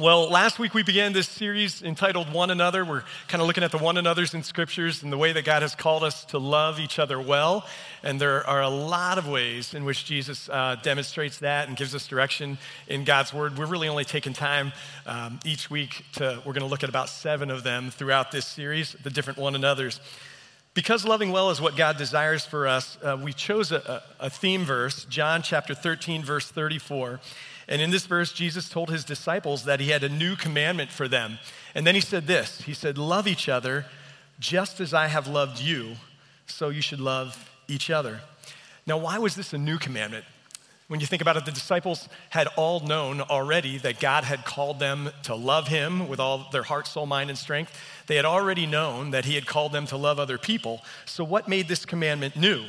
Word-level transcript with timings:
Well, 0.00 0.30
last 0.30 0.58
week 0.58 0.72
we 0.72 0.82
began 0.82 1.12
this 1.12 1.28
series 1.28 1.82
entitled 1.82 2.32
One 2.32 2.50
Another. 2.50 2.86
We're 2.86 3.02
kind 3.28 3.42
of 3.42 3.46
looking 3.46 3.62
at 3.62 3.70
the 3.70 3.76
one 3.76 3.98
another's 3.98 4.32
in 4.32 4.42
scriptures 4.42 5.02
and 5.02 5.12
the 5.12 5.18
way 5.18 5.32
that 5.32 5.44
God 5.44 5.60
has 5.60 5.74
called 5.74 6.04
us 6.04 6.24
to 6.26 6.38
love 6.38 6.80
each 6.80 6.98
other 6.98 7.20
well. 7.20 7.66
And 8.02 8.18
there 8.18 8.46
are 8.48 8.62
a 8.62 8.70
lot 8.70 9.18
of 9.18 9.28
ways 9.28 9.74
in 9.74 9.84
which 9.84 10.06
Jesus 10.06 10.48
uh, 10.48 10.76
demonstrates 10.82 11.40
that 11.40 11.68
and 11.68 11.76
gives 11.76 11.94
us 11.94 12.06
direction 12.06 12.56
in 12.88 13.04
God's 13.04 13.34
word. 13.34 13.58
We're 13.58 13.66
really 13.66 13.88
only 13.88 14.06
taking 14.06 14.32
time 14.32 14.72
um, 15.04 15.38
each 15.44 15.68
week 15.68 16.02
to, 16.14 16.40
we're 16.46 16.54
going 16.54 16.62
to 16.62 16.70
look 16.70 16.82
at 16.82 16.88
about 16.88 17.10
seven 17.10 17.50
of 17.50 17.62
them 17.62 17.90
throughout 17.90 18.32
this 18.32 18.46
series, 18.46 18.92
the 19.02 19.10
different 19.10 19.38
one 19.38 19.54
another's. 19.54 20.00
Because 20.72 21.04
loving 21.04 21.30
well 21.30 21.50
is 21.50 21.60
what 21.60 21.76
God 21.76 21.98
desires 21.98 22.46
for 22.46 22.66
us, 22.66 22.96
uh, 23.02 23.18
we 23.22 23.34
chose 23.34 23.70
a, 23.70 24.02
a 24.18 24.30
theme 24.30 24.64
verse, 24.64 25.04
John 25.10 25.42
chapter 25.42 25.74
13, 25.74 26.22
verse 26.22 26.50
34. 26.50 27.20
And 27.70 27.80
in 27.80 27.90
this 27.90 28.04
verse, 28.04 28.32
Jesus 28.32 28.68
told 28.68 28.90
his 28.90 29.04
disciples 29.04 29.64
that 29.64 29.78
he 29.78 29.90
had 29.90 30.02
a 30.02 30.08
new 30.08 30.34
commandment 30.34 30.90
for 30.90 31.06
them. 31.06 31.38
And 31.74 31.86
then 31.86 31.94
he 31.94 32.00
said 32.00 32.26
this 32.26 32.62
He 32.62 32.74
said, 32.74 32.98
Love 32.98 33.26
each 33.28 33.48
other 33.48 33.86
just 34.40 34.80
as 34.80 34.92
I 34.92 35.06
have 35.06 35.28
loved 35.28 35.60
you, 35.60 35.96
so 36.46 36.70
you 36.70 36.82
should 36.82 37.00
love 37.00 37.50
each 37.68 37.88
other. 37.88 38.20
Now, 38.86 38.98
why 38.98 39.18
was 39.18 39.36
this 39.36 39.52
a 39.52 39.58
new 39.58 39.78
commandment? 39.78 40.24
When 40.88 40.98
you 40.98 41.06
think 41.06 41.22
about 41.22 41.36
it, 41.36 41.44
the 41.44 41.52
disciples 41.52 42.08
had 42.30 42.48
all 42.56 42.80
known 42.80 43.20
already 43.20 43.78
that 43.78 44.00
God 44.00 44.24
had 44.24 44.44
called 44.44 44.80
them 44.80 45.10
to 45.22 45.36
love 45.36 45.68
Him 45.68 46.08
with 46.08 46.18
all 46.18 46.48
their 46.50 46.64
heart, 46.64 46.88
soul, 46.88 47.06
mind, 47.06 47.30
and 47.30 47.38
strength. 47.38 47.72
They 48.08 48.16
had 48.16 48.24
already 48.24 48.66
known 48.66 49.12
that 49.12 49.24
He 49.24 49.36
had 49.36 49.46
called 49.46 49.70
them 49.70 49.86
to 49.86 49.96
love 49.96 50.18
other 50.18 50.38
people. 50.38 50.82
So, 51.06 51.22
what 51.22 51.46
made 51.46 51.68
this 51.68 51.84
commandment 51.84 52.34
new? 52.34 52.64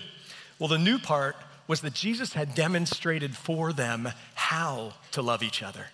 Well, 0.59 0.67
the 0.67 0.77
new 0.77 0.99
part 0.99 1.35
was 1.71 1.80
that 1.80 1.93
Jesus 1.93 2.34
had 2.34 2.53
demonstrated 2.53 3.34
for 3.34 3.71
them 3.71 4.09
how 4.34 4.91
to 5.13 5.21
love 5.21 5.41
each 5.41 5.63
other. 5.63 5.85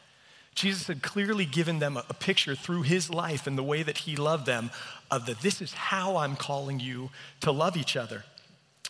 Jesus 0.55 0.87
had 0.87 1.03
clearly 1.03 1.45
given 1.45 1.77
them 1.77 1.97
a 1.97 2.15
picture 2.15 2.55
through 2.55 2.81
his 2.81 3.11
life 3.11 3.45
and 3.45 3.55
the 3.55 3.61
way 3.61 3.83
that 3.83 3.99
he 3.99 4.15
loved 4.15 4.47
them 4.47 4.71
of 5.11 5.27
that 5.27 5.41
this 5.41 5.61
is 5.61 5.73
how 5.73 6.17
I'm 6.17 6.35
calling 6.35 6.79
you 6.79 7.11
to 7.41 7.51
love 7.51 7.77
each 7.77 7.95
other. 7.95 8.23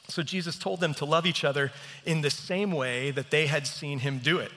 So 0.08 0.24
Jesus 0.24 0.58
told 0.58 0.80
them 0.80 0.94
to 0.94 1.04
love 1.04 1.26
each 1.26 1.44
other 1.44 1.74
in 2.06 2.22
the 2.22 2.30
same 2.30 2.72
way 2.72 3.12
that 3.12 3.32
they 3.32 3.48
had 3.48 3.68
seen 3.68 4.00
him 4.00 4.20
do 4.20 4.40
it. 4.40 4.54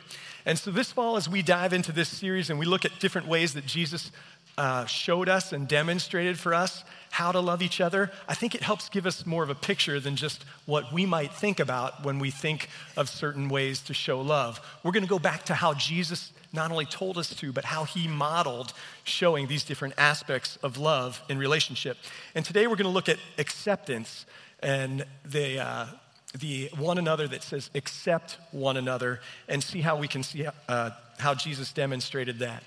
And 0.47 0.57
so 0.57 0.71
this 0.71 0.93
fall, 0.93 1.17
as 1.17 1.29
we 1.29 1.43
dive 1.43 1.73
into 1.73 1.91
this 1.91 2.09
series 2.09 2.49
and 2.49 2.61
we 2.61 2.65
look 2.65 2.85
at 2.85 3.01
different 3.01 3.27
ways 3.27 3.55
that 3.55 3.67
Jesus 3.67 4.13
uh, 4.57 4.85
showed 4.87 5.29
us 5.29 5.53
and 5.53 5.67
demonstrated 5.67 6.39
for 6.39 6.55
us 6.55 6.85
how 7.11 7.33
to 7.33 7.41
love 7.41 7.61
each 7.61 7.81
other, 7.81 8.11
I 8.29 8.35
think 8.35 8.55
it 8.55 8.63
helps 8.63 8.89
give 8.89 9.05
us 9.05 9.27
more 9.27 9.43
of 9.43 9.51
a 9.51 9.55
picture 9.55 10.01
than 10.01 10.17
just 10.17 10.45
what 10.65 10.93
we 10.93 11.05
might 11.07 11.33
think 11.33 11.61
about 11.61 12.05
when 12.05 12.19
we 12.19 12.31
think 12.31 12.69
of 12.97 13.09
certain 13.09 13.49
ways 13.49 13.81
to 13.83 13.95
show 13.95 14.21
love. 14.21 14.61
We're 14.83 14.93
going 14.93 15.03
to 15.05 15.09
go 15.09 15.19
back 15.19 15.45
to 15.47 15.55
how 15.55 15.75
Jesus 15.75 16.33
not 16.53 16.71
only 16.71 16.87
told 16.87 17.19
us 17.19 17.35
to, 17.37 17.53
but 17.53 17.65
how 17.65 17.85
he 17.85 18.09
modeled 18.09 18.73
showing 19.05 19.49
these 19.49 19.65
different 19.65 19.95
aspects 19.99 20.57
of 20.63 20.79
love 20.79 21.21
in 21.29 21.39
relationship. 21.39 21.97
And 22.35 22.45
today 22.45 22.67
we're 22.67 22.77
going 22.77 22.85
to 22.85 22.91
look 22.91 23.09
at 23.09 23.19
acceptance 23.39 24.27
and 24.63 25.05
the, 25.25 25.61
uh, 25.61 25.87
the 26.39 26.71
one 26.77 26.99
another 26.99 27.27
that 27.29 27.43
says 27.43 27.71
accept 27.75 28.39
one 28.53 28.77
another 28.77 29.21
and 29.49 29.63
see 29.63 29.81
how 29.81 29.97
we 29.97 30.09
can 30.09 30.23
see 30.23 30.47
uh, 30.69 30.91
how 31.19 31.35
Jesus 31.35 31.73
demonstrated 31.73 32.39
that. 32.41 32.63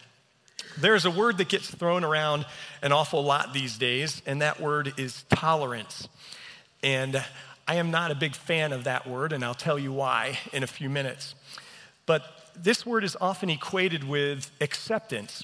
There's 0.78 1.06
a 1.06 1.11
word 1.11 1.38
that 1.38 1.50
gets 1.50 1.69
thrown 1.69 2.03
around 2.03 2.45
an 2.81 2.92
awful 2.92 3.23
lot 3.23 3.53
these 3.53 3.78
days, 3.78 4.22
and 4.25 4.42
that 4.42 4.59
word 4.59 4.94
is 4.97 5.23
tolerance. 5.30 6.08
And 6.81 7.23
I 7.67 7.75
am 7.75 7.92
not 7.92 8.11
a 8.11 8.16
big 8.16 8.36
fan 8.36 8.73
of 8.73 8.86
that 8.86 9.08
word, 9.08 9.34
and 9.34 9.44
I'll 9.44 9.53
tell 9.53 9.80
you 9.80 9.94
why 9.94 10.39
in 10.52 10.64
a 10.64 10.67
few 10.67 10.89
minutes. 10.89 11.36
But 12.06 12.23
this 12.56 12.86
word 12.86 13.03
is 13.03 13.16
often 13.22 13.50
equated 13.50 14.03
with 14.03 14.52
acceptance. 14.59 15.44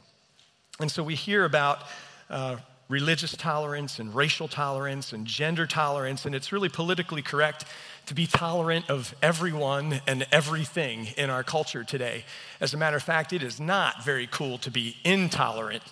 And 0.79 0.91
so 0.91 1.03
we 1.03 1.15
hear 1.15 1.45
about 1.45 1.83
uh, 2.29 2.57
religious 2.89 3.37
tolerance 3.37 3.99
and 3.99 4.13
racial 4.15 4.47
tolerance 4.47 5.13
and 5.13 5.25
gender 5.25 5.67
tolerance, 5.67 6.25
and 6.25 6.33
it's 6.33 6.51
really 6.51 6.69
politically 6.69 7.21
correct 7.21 7.63
to 8.07 8.15
be 8.15 8.25
tolerant 8.25 8.89
of 8.89 9.13
everyone 9.21 10.01
and 10.07 10.25
everything 10.31 11.07
in 11.15 11.29
our 11.29 11.43
culture 11.43 11.83
today. 11.83 12.25
As 12.59 12.73
a 12.73 12.77
matter 12.77 12.97
of 12.97 13.03
fact, 13.03 13.31
it 13.31 13.43
is 13.43 13.59
not 13.59 14.03
very 14.03 14.25
cool 14.25 14.57
to 14.57 14.71
be 14.71 14.97
intolerant. 15.05 15.83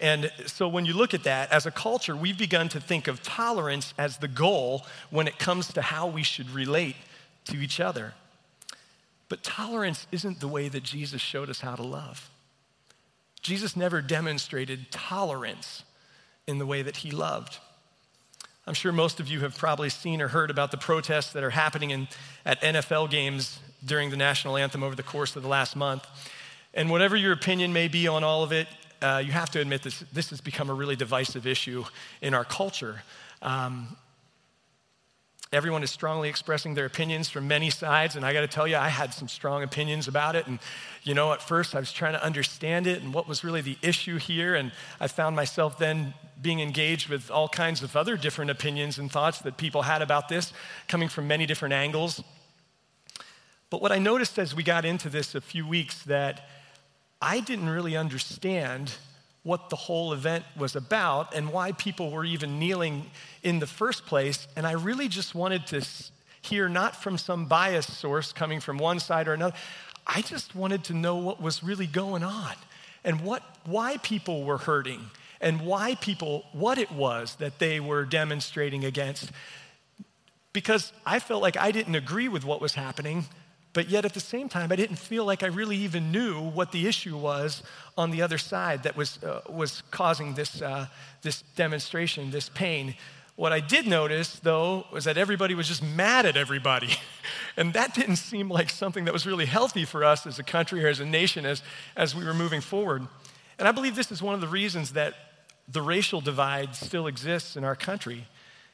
And 0.00 0.32
so 0.46 0.66
when 0.66 0.86
you 0.86 0.94
look 0.94 1.12
at 1.12 1.24
that, 1.24 1.52
as 1.52 1.66
a 1.66 1.70
culture, 1.70 2.16
we've 2.16 2.38
begun 2.38 2.70
to 2.70 2.80
think 2.80 3.06
of 3.06 3.22
tolerance 3.22 3.92
as 3.98 4.16
the 4.16 4.28
goal 4.28 4.86
when 5.10 5.28
it 5.28 5.38
comes 5.38 5.70
to 5.74 5.82
how 5.82 6.06
we 6.06 6.22
should 6.22 6.50
relate 6.50 6.96
to 7.46 7.58
each 7.58 7.80
other. 7.80 8.14
But 9.28 9.42
tolerance 9.42 10.06
isn't 10.10 10.40
the 10.40 10.48
way 10.48 10.68
that 10.68 10.82
Jesus 10.82 11.20
showed 11.20 11.50
us 11.50 11.60
how 11.60 11.76
to 11.76 11.82
love. 11.82 12.30
Jesus 13.42 13.76
never 13.76 14.00
demonstrated 14.00 14.90
tolerance 14.90 15.82
in 16.46 16.58
the 16.58 16.66
way 16.66 16.82
that 16.82 16.98
he 16.98 17.10
loved. 17.10 17.58
I'm 18.66 18.74
sure 18.74 18.92
most 18.92 19.20
of 19.20 19.28
you 19.28 19.40
have 19.40 19.56
probably 19.56 19.88
seen 19.88 20.20
or 20.20 20.28
heard 20.28 20.50
about 20.50 20.70
the 20.70 20.76
protests 20.76 21.32
that 21.34 21.44
are 21.44 21.50
happening 21.50 21.90
in, 21.90 22.08
at 22.44 22.60
NFL 22.60 23.10
games 23.10 23.60
during 23.84 24.10
the 24.10 24.16
national 24.16 24.56
anthem 24.56 24.82
over 24.82 24.96
the 24.96 25.04
course 25.04 25.36
of 25.36 25.42
the 25.42 25.48
last 25.48 25.76
month. 25.76 26.04
And 26.74 26.90
whatever 26.90 27.16
your 27.16 27.32
opinion 27.32 27.72
may 27.72 27.88
be 27.88 28.08
on 28.08 28.24
all 28.24 28.42
of 28.42 28.52
it, 28.52 28.66
uh, 29.00 29.22
you 29.24 29.30
have 29.30 29.50
to 29.50 29.60
admit 29.60 29.82
this, 29.82 30.00
this 30.12 30.30
has 30.30 30.40
become 30.40 30.68
a 30.68 30.74
really 30.74 30.96
divisive 30.96 31.46
issue 31.46 31.84
in 32.20 32.34
our 32.34 32.44
culture. 32.44 33.02
Um, 33.40 33.96
Everyone 35.52 35.84
is 35.84 35.92
strongly 35.92 36.28
expressing 36.28 36.74
their 36.74 36.86
opinions 36.86 37.28
from 37.28 37.46
many 37.46 37.70
sides, 37.70 38.16
and 38.16 38.26
I 38.26 38.32
got 38.32 38.40
to 38.40 38.48
tell 38.48 38.66
you, 38.66 38.76
I 38.76 38.88
had 38.88 39.14
some 39.14 39.28
strong 39.28 39.62
opinions 39.62 40.08
about 40.08 40.34
it. 40.34 40.48
And 40.48 40.58
you 41.04 41.14
know, 41.14 41.32
at 41.32 41.40
first 41.40 41.76
I 41.76 41.78
was 41.78 41.92
trying 41.92 42.14
to 42.14 42.24
understand 42.24 42.88
it 42.88 43.00
and 43.00 43.14
what 43.14 43.28
was 43.28 43.44
really 43.44 43.60
the 43.60 43.78
issue 43.80 44.18
here, 44.18 44.56
and 44.56 44.72
I 45.00 45.06
found 45.06 45.36
myself 45.36 45.78
then 45.78 46.14
being 46.42 46.58
engaged 46.60 47.08
with 47.08 47.30
all 47.30 47.48
kinds 47.48 47.82
of 47.82 47.94
other 47.96 48.16
different 48.16 48.50
opinions 48.50 48.98
and 48.98 49.10
thoughts 49.10 49.38
that 49.42 49.56
people 49.56 49.82
had 49.82 50.02
about 50.02 50.28
this, 50.28 50.52
coming 50.88 51.08
from 51.08 51.28
many 51.28 51.46
different 51.46 51.74
angles. 51.74 52.22
But 53.70 53.80
what 53.80 53.92
I 53.92 53.98
noticed 53.98 54.38
as 54.38 54.54
we 54.54 54.64
got 54.64 54.84
into 54.84 55.08
this 55.08 55.34
a 55.34 55.40
few 55.40 55.66
weeks 55.66 56.02
that 56.04 56.48
I 57.22 57.40
didn't 57.40 57.68
really 57.68 57.96
understand 57.96 58.92
what 59.46 59.70
the 59.70 59.76
whole 59.76 60.12
event 60.12 60.44
was 60.56 60.74
about 60.74 61.32
and 61.32 61.52
why 61.52 61.70
people 61.70 62.10
were 62.10 62.24
even 62.24 62.58
kneeling 62.58 63.08
in 63.44 63.60
the 63.60 63.66
first 63.66 64.04
place. 64.04 64.48
And 64.56 64.66
I 64.66 64.72
really 64.72 65.06
just 65.06 65.36
wanted 65.36 65.68
to 65.68 65.86
hear 66.42 66.68
not 66.68 67.00
from 67.00 67.16
some 67.16 67.46
biased 67.46 67.90
source 67.90 68.32
coming 68.32 68.58
from 68.58 68.76
one 68.76 68.98
side 68.98 69.28
or 69.28 69.34
another. 69.34 69.54
I 70.04 70.22
just 70.22 70.56
wanted 70.56 70.82
to 70.84 70.94
know 70.94 71.14
what 71.18 71.40
was 71.40 71.62
really 71.62 71.86
going 71.86 72.24
on 72.24 72.54
and 73.04 73.20
what, 73.20 73.40
why 73.64 73.98
people 73.98 74.42
were 74.42 74.58
hurting 74.58 75.00
and 75.40 75.60
why 75.60 75.94
people, 75.94 76.44
what 76.52 76.76
it 76.76 76.90
was 76.90 77.36
that 77.36 77.60
they 77.60 77.78
were 77.78 78.04
demonstrating 78.04 78.84
against. 78.84 79.30
Because 80.52 80.92
I 81.06 81.20
felt 81.20 81.40
like 81.40 81.56
I 81.56 81.70
didn't 81.70 81.94
agree 81.94 82.26
with 82.26 82.44
what 82.44 82.60
was 82.60 82.74
happening, 82.74 83.26
but 83.76 83.90
yet 83.90 84.06
at 84.06 84.14
the 84.14 84.20
same 84.20 84.48
time, 84.48 84.72
I 84.72 84.76
didn't 84.76 84.96
feel 84.96 85.26
like 85.26 85.42
I 85.42 85.48
really 85.48 85.76
even 85.76 86.10
knew 86.10 86.40
what 86.40 86.72
the 86.72 86.86
issue 86.86 87.14
was 87.14 87.62
on 87.98 88.10
the 88.10 88.22
other 88.22 88.38
side 88.38 88.84
that 88.84 88.96
was, 88.96 89.22
uh, 89.22 89.42
was 89.50 89.82
causing 89.90 90.32
this, 90.32 90.62
uh, 90.62 90.86
this 91.20 91.42
demonstration, 91.56 92.30
this 92.30 92.48
pain. 92.48 92.94
What 93.34 93.52
I 93.52 93.60
did 93.60 93.86
notice, 93.86 94.38
though, 94.38 94.86
was 94.90 95.04
that 95.04 95.18
everybody 95.18 95.54
was 95.54 95.68
just 95.68 95.82
mad 95.82 96.24
at 96.24 96.38
everybody. 96.38 96.88
and 97.58 97.74
that 97.74 97.92
didn't 97.92 98.16
seem 98.16 98.48
like 98.48 98.70
something 98.70 99.04
that 99.04 99.12
was 99.12 99.26
really 99.26 99.44
healthy 99.44 99.84
for 99.84 100.04
us 100.04 100.26
as 100.26 100.38
a 100.38 100.42
country 100.42 100.82
or 100.82 100.88
as 100.88 101.00
a 101.00 101.04
nation 101.04 101.44
as, 101.44 101.62
as 101.98 102.14
we 102.14 102.24
were 102.24 102.32
moving 102.32 102.62
forward. 102.62 103.06
And 103.58 103.68
I 103.68 103.72
believe 103.72 103.94
this 103.94 104.10
is 104.10 104.22
one 104.22 104.34
of 104.34 104.40
the 104.40 104.48
reasons 104.48 104.94
that 104.94 105.12
the 105.68 105.82
racial 105.82 106.22
divide 106.22 106.74
still 106.74 107.06
exists 107.06 107.56
in 107.56 107.64
our 107.64 107.76
country 107.76 108.26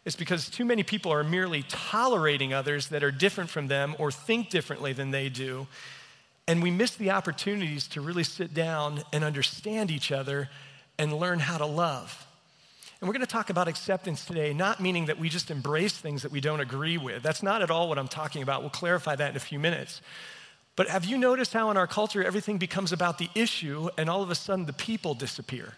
is 0.04 0.16
because 0.16 0.48
too 0.48 0.64
many 0.64 0.82
people 0.82 1.12
are 1.12 1.22
merely 1.22 1.64
tolerating 1.68 2.52
others 2.52 2.88
that 2.88 3.04
are 3.04 3.10
different 3.10 3.50
from 3.50 3.68
them 3.68 3.94
or 3.98 4.10
think 4.10 4.50
differently 4.50 4.92
than 4.92 5.10
they 5.10 5.28
do. 5.28 5.66
And 6.48 6.62
we 6.62 6.70
miss 6.70 6.96
the 6.96 7.10
opportunities 7.10 7.86
to 7.88 8.00
really 8.00 8.24
sit 8.24 8.52
down 8.52 9.02
and 9.12 9.22
understand 9.22 9.90
each 9.90 10.10
other 10.10 10.48
and 10.99 11.12
learn 11.12 11.38
how 11.38 11.58
to 11.58 11.66
love. 11.66 12.26
And 13.00 13.08
we're 13.08 13.14
going 13.14 13.26
to 13.26 13.32
talk 13.32 13.50
about 13.50 13.69
acceptance 13.69 14.25
today, 14.25 14.52
not 14.52 14.81
meaning 14.81 15.06
that 15.06 15.19
we 15.19 15.28
just 15.28 15.50
embrace 15.50 15.93
things 15.93 16.22
that 16.22 16.31
we 16.31 16.40
don't 16.40 16.60
agree 16.60 16.99
with. 16.99 17.22
That's 17.22 17.43
not 17.43 17.62
at 17.62 17.70
all 17.70 17.88
what 17.88 17.99
I'm 17.99 18.08
talking 18.08 18.43
about. 18.43 18.60
We'll 18.60 18.70
clarify 18.70 19.16
that 19.16 19.31
in 19.31 19.37
a 19.37 19.40
few 19.40 19.58
minutes. 19.58 20.00
But 20.76 20.88
have 20.88 21.04
you 21.04 21.19
noticed 21.19 21.52
how 21.52 21.70
in 21.70 21.76
our 21.76 21.87
culture 21.87 22.22
everything 22.22 22.58
becomes 22.58 22.93
about 22.93 23.19
the 23.19 23.28
issue 23.34 23.88
and 23.99 24.08
all 24.08 24.22
of 24.22 24.31
a 24.31 24.34
sudden 24.34 24.66
the 24.66 24.72
people 24.72 25.14
disappear? 25.14 25.75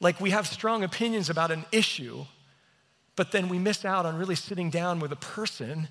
Like 0.00 0.20
we 0.20 0.30
have 0.30 0.46
strong 0.46 0.82
opinions 0.82 1.30
about 1.30 1.50
an 1.50 1.64
issue, 1.72 2.24
but 3.16 3.32
then 3.32 3.48
we 3.48 3.58
miss 3.58 3.84
out 3.84 4.06
on 4.06 4.16
really 4.16 4.34
sitting 4.34 4.70
down 4.70 5.00
with 5.00 5.10
a 5.10 5.16
person 5.16 5.88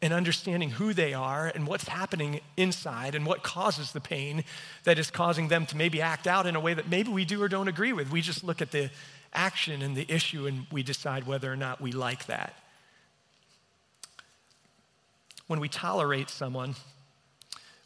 and 0.00 0.12
understanding 0.12 0.70
who 0.70 0.94
they 0.94 1.12
are 1.12 1.50
and 1.52 1.66
what's 1.66 1.88
happening 1.88 2.40
inside 2.56 3.16
and 3.16 3.26
what 3.26 3.42
causes 3.42 3.90
the 3.92 4.00
pain 4.00 4.44
that 4.84 4.98
is 4.98 5.10
causing 5.10 5.48
them 5.48 5.66
to 5.66 5.76
maybe 5.76 6.00
act 6.00 6.28
out 6.28 6.46
in 6.46 6.54
a 6.54 6.60
way 6.60 6.72
that 6.72 6.88
maybe 6.88 7.10
we 7.10 7.24
do 7.24 7.42
or 7.42 7.48
don't 7.48 7.66
agree 7.66 7.92
with. 7.92 8.10
We 8.10 8.20
just 8.20 8.44
look 8.44 8.62
at 8.62 8.70
the 8.70 8.90
action 9.34 9.82
and 9.82 9.96
the 9.96 10.06
issue 10.08 10.46
and 10.46 10.66
we 10.70 10.84
decide 10.84 11.26
whether 11.26 11.52
or 11.52 11.56
not 11.56 11.80
we 11.80 11.90
like 11.90 12.26
that. 12.26 12.54
When 15.48 15.58
we 15.58 15.68
tolerate 15.68 16.30
someone, 16.30 16.76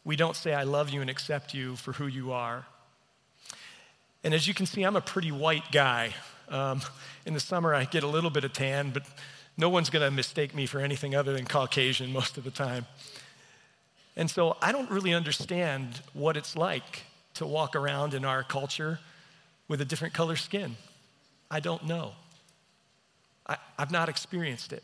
we 0.05 0.15
don't 0.15 0.35
say, 0.35 0.53
I 0.53 0.63
love 0.63 0.89
you 0.89 1.01
and 1.01 1.09
accept 1.09 1.53
you 1.53 1.77
for 1.77 1.93
who 1.93 2.05
you 2.07 2.31
are. 2.31 2.65
And 4.23 4.33
as 4.33 4.47
you 4.47 4.53
can 4.53 4.65
see, 4.65 4.83
I'm 4.83 4.95
a 4.95 5.01
pretty 5.01 5.31
white 5.31 5.71
guy. 5.71 6.13
Um, 6.53 6.81
in 7.25 7.33
the 7.33 7.39
summer, 7.39 7.73
I 7.73 7.85
get 7.85 8.03
a 8.03 8.07
little 8.07 8.29
bit 8.29 8.43
of 8.43 8.53
tan, 8.53 8.91
but 8.91 9.03
no 9.57 9.69
one's 9.69 9.89
going 9.89 10.05
to 10.05 10.11
mistake 10.11 10.53
me 10.53 10.67
for 10.67 10.79
anything 10.79 11.15
other 11.15 11.33
than 11.33 11.45
Caucasian 11.45 12.13
most 12.13 12.37
of 12.37 12.43
the 12.43 12.51
time. 12.51 12.85
And 14.15 14.29
so 14.29 14.55
I 14.61 14.71
don't 14.71 14.89
really 14.91 15.15
understand 15.15 15.99
what 16.13 16.37
it's 16.37 16.55
like 16.55 17.05
to 17.35 17.47
walk 17.47 17.75
around 17.75 18.13
in 18.13 18.23
our 18.23 18.43
culture 18.43 18.99
with 19.67 19.81
a 19.81 19.85
different 19.85 20.13
color 20.13 20.35
skin. 20.35 20.75
I 21.49 21.59
don't 21.59 21.87
know. 21.87 22.11
I, 23.47 23.57
have 23.79 23.91
not 23.91 24.07
experienced 24.07 24.73
it. 24.73 24.83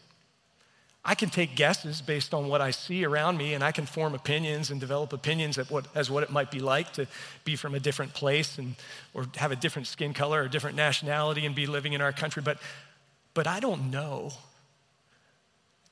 I 1.09 1.15
can 1.15 1.31
take 1.31 1.55
guesses 1.55 2.03
based 2.03 2.35
on 2.35 2.49
what 2.49 2.61
I 2.61 2.69
see 2.69 3.03
around 3.03 3.35
me, 3.35 3.55
and 3.55 3.63
I 3.63 3.71
can 3.71 3.87
form 3.87 4.13
opinions 4.13 4.69
and 4.69 4.79
develop 4.79 5.11
opinions 5.11 5.57
what, 5.71 5.87
as 5.95 6.11
what 6.11 6.21
it 6.21 6.29
might 6.29 6.51
be 6.51 6.59
like 6.59 6.93
to 6.93 7.07
be 7.43 7.55
from 7.55 7.73
a 7.73 7.79
different 7.79 8.13
place 8.13 8.59
and, 8.59 8.75
or 9.15 9.25
have 9.37 9.51
a 9.51 9.55
different 9.55 9.87
skin 9.87 10.13
color 10.13 10.43
or 10.43 10.47
different 10.47 10.75
nationality 10.75 11.47
and 11.47 11.55
be 11.55 11.65
living 11.65 11.93
in 11.93 12.01
our 12.01 12.11
country. 12.11 12.43
But, 12.45 12.59
but 13.33 13.47
I 13.47 13.59
don't 13.59 13.89
know. 13.89 14.33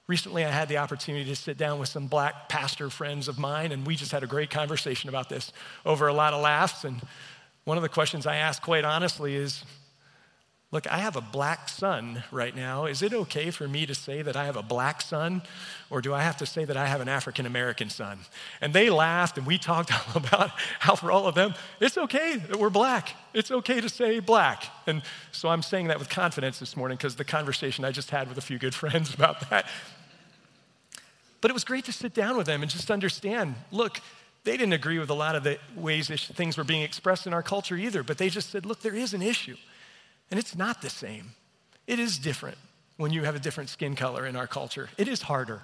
Recently, 0.05 0.45
I 0.45 0.51
had 0.51 0.69
the 0.69 0.77
opportunity 0.77 1.25
to 1.25 1.35
sit 1.35 1.57
down 1.57 1.79
with 1.79 1.89
some 1.89 2.05
black 2.05 2.47
pastor 2.47 2.91
friends 2.91 3.27
of 3.27 3.39
mine, 3.39 3.71
and 3.71 3.87
we 3.87 3.95
just 3.95 4.11
had 4.11 4.21
a 4.21 4.27
great 4.27 4.51
conversation 4.51 5.09
about 5.09 5.29
this 5.29 5.51
over 5.83 6.07
a 6.07 6.13
lot 6.13 6.35
of 6.35 6.43
laughs. 6.43 6.83
And 6.83 7.01
one 7.63 7.75
of 7.75 7.81
the 7.81 7.89
questions 7.89 8.27
I 8.27 8.35
asked, 8.35 8.61
quite 8.61 8.85
honestly, 8.85 9.33
is 9.33 9.65
Look, 10.69 10.85
I 10.91 10.97
have 10.97 11.15
a 11.15 11.21
black 11.21 11.69
son 11.69 12.23
right 12.29 12.53
now. 12.53 12.87
Is 12.87 13.01
it 13.01 13.13
okay 13.13 13.51
for 13.51 13.69
me 13.69 13.85
to 13.85 13.95
say 13.95 14.21
that 14.21 14.35
I 14.35 14.45
have 14.45 14.57
a 14.57 14.61
black 14.61 15.01
son? 15.01 15.41
Or 15.89 16.01
do 16.01 16.13
I 16.13 16.21
have 16.23 16.35
to 16.37 16.45
say 16.45 16.65
that 16.65 16.75
I 16.75 16.87
have 16.87 16.99
an 16.99 17.07
African 17.07 17.45
American 17.45 17.89
son? 17.89 18.19
And 18.59 18.73
they 18.73 18.89
laughed 18.89 19.37
and 19.37 19.47
we 19.47 19.57
talked 19.57 19.91
about 20.15 20.51
how 20.79 20.95
for 20.95 21.09
all 21.09 21.25
of 21.25 21.35
them, 21.35 21.53
it's 21.79 21.97
okay 21.97 22.35
that 22.35 22.59
we're 22.59 22.69
black. 22.69 23.15
It's 23.33 23.49
okay 23.49 23.79
to 23.79 23.87
say 23.87 24.19
black. 24.19 24.65
And 24.85 25.03
so 25.31 25.47
I'm 25.47 25.61
saying 25.61 25.87
that 25.87 25.99
with 25.99 26.09
confidence 26.09 26.59
this 26.59 26.75
morning 26.75 26.97
because 26.97 27.15
the 27.15 27.23
conversation 27.23 27.85
I 27.85 27.93
just 27.93 28.11
had 28.11 28.27
with 28.27 28.37
a 28.37 28.41
few 28.41 28.59
good 28.59 28.75
friends 28.83 29.13
about 29.13 29.49
that. 29.49 29.67
But 31.39 31.49
it 31.49 31.53
was 31.53 31.63
great 31.63 31.85
to 31.85 31.93
sit 31.93 32.13
down 32.13 32.35
with 32.35 32.45
them 32.45 32.61
and 32.61 32.69
just 32.69 32.91
understand 32.91 33.55
look, 33.71 34.01
they 34.43 34.57
didn't 34.57 34.73
agree 34.73 34.99
with 34.99 35.09
a 35.09 35.13
lot 35.13 35.35
of 35.35 35.43
the 35.43 35.59
ways 35.77 36.09
things 36.09 36.57
were 36.57 36.65
being 36.65 36.81
expressed 36.81 37.25
in 37.25 37.33
our 37.33 37.43
culture 37.43 37.77
either, 37.77 38.03
but 38.03 38.17
they 38.17 38.27
just 38.27 38.49
said, 38.49 38.65
look, 38.65 38.81
there 38.81 38.95
is 38.95 39.13
an 39.13 39.21
issue. 39.21 39.55
And 40.29 40.39
it's 40.39 40.55
not 40.55 40.81
the 40.81 40.89
same. 40.89 41.31
It 41.85 41.99
is 41.99 42.17
different 42.17 42.57
when 42.97 43.11
you 43.11 43.23
have 43.23 43.35
a 43.35 43.39
different 43.39 43.69
skin 43.69 43.95
color 43.95 44.25
in 44.25 44.35
our 44.35 44.47
culture. 44.47 44.89
It 44.97 45.07
is 45.07 45.21
harder. 45.21 45.61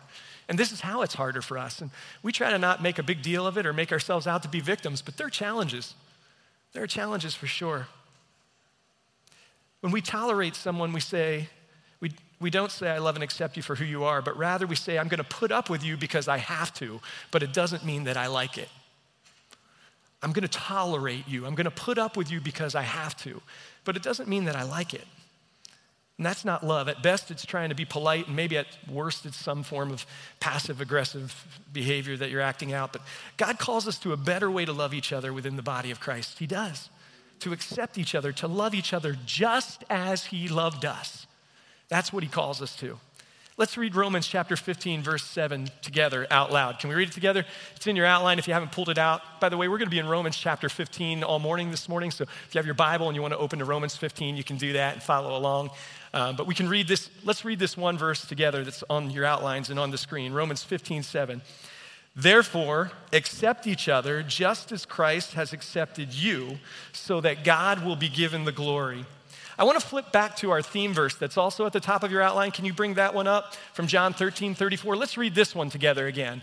And 0.47 0.57
this 0.57 0.71
is 0.71 0.81
how 0.81 1.01
it's 1.01 1.15
harder 1.15 1.41
for 1.41 1.57
us. 1.57 1.81
And 1.81 1.89
we 2.21 2.31
try 2.31 2.51
to 2.51 2.57
not 2.57 2.81
make 2.81 2.99
a 2.99 3.03
big 3.03 3.21
deal 3.21 3.47
of 3.47 3.57
it 3.57 3.65
or 3.65 3.73
make 3.73 3.91
ourselves 3.91 4.27
out 4.27 4.43
to 4.43 4.49
be 4.49 4.59
victims, 4.59 5.01
but 5.01 5.17
there 5.17 5.27
are 5.27 5.31
challenges. 5.31 5.95
There 6.73 6.83
are 6.83 6.87
challenges 6.87 7.33
for 7.33 7.47
sure. 7.47 7.87
When 9.81 9.91
we 9.91 10.01
tolerate 10.01 10.55
someone, 10.55 10.93
we 10.93 10.99
say, 10.99 11.49
we, 11.99 12.11
we 12.39 12.49
don't 12.49 12.71
say, 12.71 12.89
I 12.89 12.99
love 12.99 13.15
and 13.15 13.23
accept 13.23 13.57
you 13.57 13.63
for 13.63 13.75
who 13.75 13.85
you 13.85 14.03
are, 14.03 14.21
but 14.21 14.37
rather 14.37 14.65
we 14.67 14.75
say, 14.75 14.97
I'm 14.97 15.07
going 15.07 15.17
to 15.17 15.23
put 15.23 15.51
up 15.51 15.69
with 15.69 15.83
you 15.83 15.97
because 15.97 16.27
I 16.27 16.37
have 16.37 16.73
to, 16.75 17.01
but 17.31 17.43
it 17.43 17.53
doesn't 17.53 17.85
mean 17.85 18.05
that 18.05 18.17
I 18.17 18.27
like 18.27 18.57
it. 18.57 18.69
I'm 20.23 20.31
going 20.31 20.47
to 20.47 20.47
tolerate 20.47 21.27
you. 21.27 21.45
I'm 21.45 21.53
going 21.53 21.65
to 21.65 21.71
put 21.71 21.97
up 21.97 22.17
with 22.17 22.31
you 22.31 22.41
because 22.41 22.75
I 22.75 22.81
have 22.81 23.15
to 23.23 23.41
but 23.85 23.95
it 23.95 24.03
doesn't 24.03 24.29
mean 24.29 24.45
that 24.45 24.55
I 24.55 24.63
like 24.63 24.93
it. 24.93 25.05
And 26.17 26.25
that's 26.25 26.45
not 26.45 26.63
love. 26.63 26.87
At 26.87 27.01
best, 27.01 27.31
it's 27.31 27.45
trying 27.45 27.69
to 27.69 27.75
be 27.75 27.85
polite, 27.85 28.27
and 28.27 28.35
maybe 28.35 28.55
at 28.55 28.67
worst, 28.87 29.25
it's 29.25 29.37
some 29.37 29.63
form 29.63 29.91
of 29.91 30.05
passive 30.39 30.79
aggressive 30.79 31.59
behavior 31.71 32.15
that 32.17 32.29
you're 32.29 32.41
acting 32.41 32.71
out. 32.71 32.93
But 32.93 33.01
God 33.35 33.57
calls 33.57 33.87
us 33.87 33.97
to 33.99 34.13
a 34.13 34.17
better 34.17 34.49
way 34.51 34.63
to 34.63 34.73
love 34.73 34.93
each 34.93 35.11
other 35.11 35.33
within 35.33 35.55
the 35.55 35.63
body 35.63 35.89
of 35.89 35.99
Christ. 35.99 36.37
He 36.37 36.45
does. 36.45 36.89
To 37.39 37.51
accept 37.51 37.97
each 37.97 38.13
other, 38.13 38.31
to 38.33 38.47
love 38.47 38.75
each 38.75 38.93
other 38.93 39.17
just 39.25 39.83
as 39.89 40.25
He 40.25 40.47
loved 40.47 40.85
us. 40.85 41.25
That's 41.89 42.13
what 42.13 42.23
He 42.23 42.29
calls 42.29 42.61
us 42.61 42.75
to. 42.77 42.99
Let's 43.55 43.77
read 43.77 43.93
Romans 43.93 44.25
chapter 44.25 44.55
15, 44.55 45.03
verse 45.03 45.23
7 45.23 45.69
together 45.83 46.25
out 46.31 46.51
loud. 46.51 46.79
Can 46.79 46.89
we 46.89 46.95
read 46.95 47.09
it 47.09 47.13
together? 47.13 47.45
It's 47.75 47.85
in 47.85 47.95
your 47.95 48.07
outline 48.07 48.39
if 48.39 48.47
you 48.47 48.53
haven't 48.55 48.71
pulled 48.71 48.89
it 48.89 48.97
out. 48.97 49.21
By 49.39 49.49
the 49.49 49.57
way, 49.57 49.67
we're 49.67 49.77
going 49.77 49.89
to 49.89 49.91
be 49.91 49.99
in 49.99 50.07
Romans 50.07 50.35
chapter 50.35 50.69
15 50.69 51.21
all 51.21 51.37
morning 51.37 51.69
this 51.69 51.87
morning. 51.87 52.09
So 52.09 52.23
if 52.23 52.55
you 52.55 52.57
have 52.57 52.65
your 52.65 52.73
Bible 52.73 53.09
and 53.09 53.15
you 53.15 53.21
want 53.21 53.35
to 53.35 53.37
open 53.37 53.59
to 53.59 53.65
Romans 53.65 53.95
15, 53.95 54.35
you 54.37 54.43
can 54.43 54.57
do 54.57 54.73
that 54.73 54.95
and 54.95 55.03
follow 55.03 55.37
along. 55.37 55.69
Uh, 56.15 56.33
but 56.33 56.47
we 56.47 56.55
can 56.55 56.67
read 56.67 56.87
this. 56.87 57.11
Let's 57.23 57.45
read 57.45 57.59
this 57.59 57.77
one 57.77 57.95
verse 57.95 58.25
together 58.25 58.63
that's 58.63 58.83
on 58.89 59.11
your 59.11 59.23
outlines 59.23 59.69
and 59.69 59.79
on 59.79 59.91
the 59.91 59.99
screen 59.99 60.33
Romans 60.33 60.63
15, 60.63 61.03
7. 61.03 61.39
Therefore, 62.15 62.91
accept 63.11 63.67
each 63.67 63.87
other 63.87 64.23
just 64.23 64.71
as 64.71 64.83
Christ 64.83 65.33
has 65.33 65.53
accepted 65.53 66.11
you, 66.11 66.57
so 66.91 67.21
that 67.21 67.43
God 67.43 67.85
will 67.85 67.95
be 67.95 68.09
given 68.09 68.45
the 68.45 68.51
glory. 68.51 69.05
I 69.57 69.63
want 69.63 69.79
to 69.79 69.85
flip 69.85 70.11
back 70.11 70.35
to 70.37 70.51
our 70.51 70.61
theme 70.61 70.93
verse 70.93 71.15
that's 71.15 71.37
also 71.37 71.65
at 71.65 71.73
the 71.73 71.79
top 71.79 72.03
of 72.03 72.11
your 72.11 72.21
outline. 72.21 72.51
Can 72.51 72.65
you 72.65 72.73
bring 72.73 72.95
that 72.95 73.13
one 73.13 73.27
up 73.27 73.55
from 73.73 73.87
John 73.87 74.13
13, 74.13 74.55
34? 74.55 74.95
Let's 74.95 75.17
read 75.17 75.35
this 75.35 75.53
one 75.53 75.69
together 75.69 76.07
again. 76.07 76.41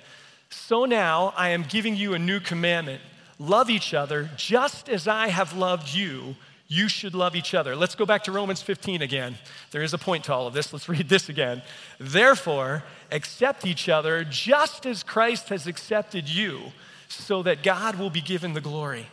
So 0.50 0.84
now 0.84 1.32
I 1.36 1.50
am 1.50 1.64
giving 1.68 1.96
you 1.96 2.14
a 2.14 2.18
new 2.18 2.40
commandment 2.40 3.00
love 3.38 3.70
each 3.70 3.94
other 3.94 4.28
just 4.36 4.88
as 4.88 5.08
I 5.08 5.28
have 5.28 5.56
loved 5.56 5.94
you. 5.94 6.36
You 6.68 6.88
should 6.88 7.14
love 7.14 7.34
each 7.34 7.54
other. 7.54 7.74
Let's 7.74 7.96
go 7.96 8.06
back 8.06 8.22
to 8.24 8.32
Romans 8.32 8.62
15 8.62 9.02
again. 9.02 9.36
There 9.72 9.82
is 9.82 9.92
a 9.92 9.98
point 9.98 10.24
to 10.24 10.34
all 10.34 10.46
of 10.46 10.54
this. 10.54 10.72
Let's 10.72 10.88
read 10.88 11.08
this 11.08 11.28
again. 11.28 11.62
Therefore, 11.98 12.84
accept 13.10 13.66
each 13.66 13.88
other 13.88 14.24
just 14.24 14.86
as 14.86 15.02
Christ 15.02 15.48
has 15.48 15.66
accepted 15.66 16.28
you, 16.28 16.60
so 17.08 17.42
that 17.42 17.64
God 17.64 17.96
will 17.96 18.10
be 18.10 18.20
given 18.20 18.52
the 18.52 18.60
glory. 18.60 19.06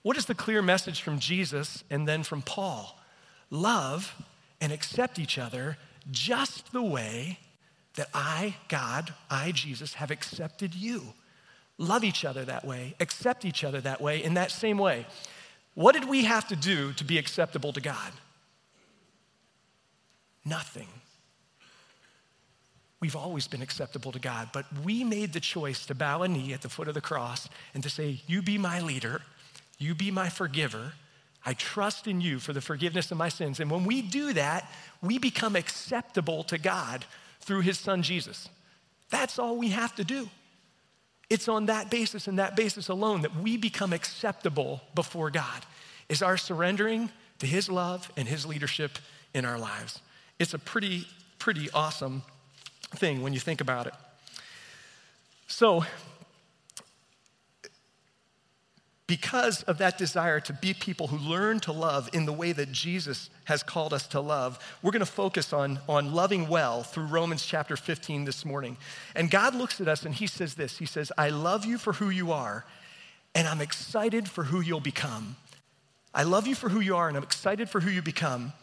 What 0.00 0.16
is 0.16 0.24
the 0.24 0.34
clear 0.34 0.62
message 0.62 1.02
from 1.02 1.18
Jesus 1.18 1.84
and 1.90 2.08
then 2.08 2.22
from 2.22 2.40
Paul? 2.40 2.98
Love 3.52 4.14
and 4.60 4.72
accept 4.72 5.18
each 5.20 5.38
other 5.38 5.76
just 6.10 6.72
the 6.72 6.82
way 6.82 7.38
that 7.94 8.08
I, 8.14 8.56
God, 8.68 9.12
I, 9.30 9.52
Jesus, 9.52 9.94
have 9.94 10.10
accepted 10.10 10.74
you. 10.74 11.02
Love 11.78 12.02
each 12.02 12.24
other 12.24 12.44
that 12.44 12.64
way, 12.64 12.94
accept 12.98 13.44
each 13.44 13.62
other 13.62 13.80
that 13.82 14.00
way, 14.00 14.22
in 14.24 14.34
that 14.34 14.50
same 14.50 14.78
way. 14.78 15.06
What 15.74 15.92
did 15.92 16.08
we 16.08 16.24
have 16.24 16.48
to 16.48 16.56
do 16.56 16.92
to 16.94 17.04
be 17.04 17.18
acceptable 17.18 17.72
to 17.72 17.80
God? 17.80 18.12
Nothing. 20.44 20.88
We've 23.00 23.16
always 23.16 23.48
been 23.48 23.62
acceptable 23.62 24.12
to 24.12 24.18
God, 24.18 24.50
but 24.52 24.64
we 24.84 25.02
made 25.02 25.32
the 25.32 25.40
choice 25.40 25.86
to 25.86 25.94
bow 25.94 26.22
a 26.22 26.28
knee 26.28 26.52
at 26.52 26.62
the 26.62 26.68
foot 26.68 26.88
of 26.88 26.94
the 26.94 27.00
cross 27.00 27.48
and 27.74 27.82
to 27.82 27.90
say, 27.90 28.20
You 28.26 28.42
be 28.42 28.58
my 28.58 28.80
leader, 28.80 29.22
you 29.78 29.94
be 29.94 30.10
my 30.10 30.28
forgiver, 30.28 30.92
I 31.44 31.54
trust 31.54 32.06
in 32.06 32.20
you 32.20 32.38
for 32.38 32.52
the 32.52 32.60
forgiveness 32.60 33.10
of 33.10 33.18
my 33.18 33.28
sins. 33.28 33.58
And 33.60 33.70
when 33.70 33.84
we 33.84 34.00
do 34.02 34.32
that, 34.34 34.70
we 35.02 35.18
become 35.18 35.56
acceptable 35.56 36.44
to 36.44 36.58
God 36.58 37.04
through 37.40 37.60
his 37.60 37.78
son 37.78 38.02
Jesus. 38.02 38.48
That's 39.10 39.38
all 39.38 39.56
we 39.56 39.70
have 39.70 39.94
to 39.96 40.04
do. 40.04 40.28
It's 41.28 41.48
on 41.48 41.66
that 41.66 41.90
basis 41.90 42.28
and 42.28 42.38
that 42.38 42.56
basis 42.56 42.88
alone 42.88 43.22
that 43.22 43.34
we 43.36 43.56
become 43.56 43.92
acceptable 43.92 44.82
before 44.94 45.30
God, 45.30 45.64
is 46.08 46.22
our 46.22 46.36
surrendering 46.36 47.10
to 47.38 47.46
his 47.46 47.70
love 47.70 48.12
and 48.16 48.28
his 48.28 48.46
leadership 48.46 48.98
in 49.34 49.44
our 49.44 49.58
lives. 49.58 50.00
It's 50.38 50.54
a 50.54 50.58
pretty, 50.58 51.06
pretty 51.38 51.70
awesome 51.72 52.22
thing 52.94 53.22
when 53.22 53.32
you 53.32 53.40
think 53.40 53.60
about 53.60 53.86
it. 53.86 53.94
So, 55.46 55.84
because 59.12 59.62
of 59.64 59.76
that 59.76 59.98
desire 59.98 60.40
to 60.40 60.54
be 60.54 60.72
people 60.72 61.06
who 61.06 61.18
learn 61.18 61.60
to 61.60 61.70
love 61.70 62.08
in 62.14 62.24
the 62.24 62.32
way 62.32 62.50
that 62.50 62.72
Jesus 62.72 63.28
has 63.44 63.62
called 63.62 63.92
us 63.92 64.06
to 64.06 64.18
love, 64.18 64.58
we're 64.80 64.90
going 64.90 65.00
to 65.00 65.04
focus 65.04 65.52
on, 65.52 65.78
on 65.86 66.14
loving 66.14 66.48
well 66.48 66.82
through 66.82 67.04
Romans 67.04 67.44
chapter 67.44 67.76
15 67.76 68.24
this 68.24 68.46
morning. 68.46 68.78
And 69.14 69.30
God 69.30 69.54
looks 69.54 69.82
at 69.82 69.86
us 69.86 70.06
and 70.06 70.14
He 70.14 70.26
says 70.26 70.54
this 70.54 70.78
He 70.78 70.86
says, 70.86 71.12
I 71.18 71.28
love 71.28 71.66
you 71.66 71.76
for 71.76 71.92
who 71.92 72.08
you 72.08 72.32
are, 72.32 72.64
and 73.34 73.46
I'm 73.46 73.60
excited 73.60 74.30
for 74.30 74.44
who 74.44 74.62
you'll 74.62 74.80
become. 74.80 75.36
I 76.14 76.22
love 76.22 76.46
you 76.46 76.54
for 76.54 76.70
who 76.70 76.80
you 76.80 76.96
are, 76.96 77.08
and 77.08 77.14
I'm 77.14 77.22
excited 77.22 77.68
for 77.68 77.80
who 77.80 77.90
you 77.90 78.00
become. 78.00 78.54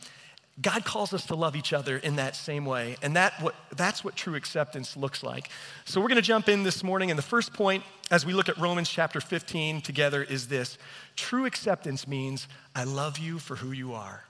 God 0.62 0.84
calls 0.84 1.14
us 1.14 1.26
to 1.28 1.36
love 1.36 1.56
each 1.56 1.72
other 1.72 1.98
in 1.98 2.18
that 2.18 2.36
same 2.36 2.66
way. 2.66 2.98
And 3.02 3.16
that, 3.16 3.34
what, 3.42 3.56
that's 3.76 4.04
what 4.04 4.16
true 4.16 4.36
acceptance 4.36 4.98
looks 4.98 5.24
like. 5.24 5.50
So 5.86 6.02
we're 6.02 6.10
going 6.10 6.18
to 6.18 6.22
jump 6.22 6.50
in 6.50 6.64
this 6.64 6.84
morning. 6.84 7.12
And 7.12 7.18
the 7.18 7.24
first 7.24 7.54
point, 7.54 7.84
as 8.12 8.26
we 8.26 8.34
look 8.34 8.50
at 8.50 8.58
Romans 8.58 8.90
chapter 8.90 9.22
15 9.22 9.82
together, 9.82 10.22
is 10.22 10.48
this 10.48 10.78
true 11.16 11.46
acceptance 11.46 12.08
means 12.08 12.48
I 12.76 12.84
love 12.84 13.18
you 13.18 13.40
for 13.40 13.56
who 13.56 13.72
you 13.72 13.94
are. 13.94 14.24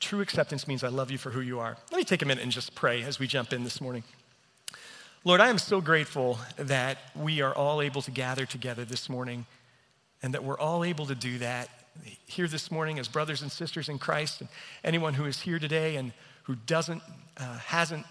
True 0.00 0.20
acceptance 0.20 0.66
means 0.66 0.82
I 0.82 0.88
love 0.88 1.10
you 1.10 1.18
for 1.18 1.30
who 1.30 1.40
you 1.40 1.60
are. 1.60 1.76
Let 1.90 1.98
me 1.98 2.04
take 2.04 2.22
a 2.22 2.26
minute 2.26 2.42
and 2.42 2.52
just 2.52 2.74
pray 2.74 3.02
as 3.02 3.18
we 3.18 3.26
jump 3.26 3.52
in 3.52 3.64
this 3.64 3.80
morning. 3.80 4.04
Lord, 5.24 5.40
I 5.40 5.48
am 5.48 5.58
so 5.58 5.80
grateful 5.80 6.38
that 6.56 6.98
we 7.14 7.42
are 7.42 7.54
all 7.54 7.82
able 7.82 8.02
to 8.02 8.10
gather 8.10 8.46
together 8.46 8.84
this 8.84 9.08
morning 9.08 9.46
and 10.22 10.34
that 10.34 10.42
we're 10.42 10.58
all 10.58 10.84
able 10.84 11.06
to 11.06 11.14
do 11.14 11.38
that 11.38 11.68
here 12.26 12.46
this 12.48 12.70
morning 12.70 12.98
as 12.98 13.08
brothers 13.08 13.42
and 13.42 13.50
sisters 13.50 13.88
in 13.88 13.98
Christ, 13.98 14.40
and 14.40 14.48
anyone 14.84 15.14
who 15.14 15.24
is 15.24 15.40
here 15.40 15.58
today 15.58 15.96
and 15.96 16.12
who 16.44 16.54
doesn't, 16.54 17.02
uh, 17.36 17.58
hasn't 17.58 18.06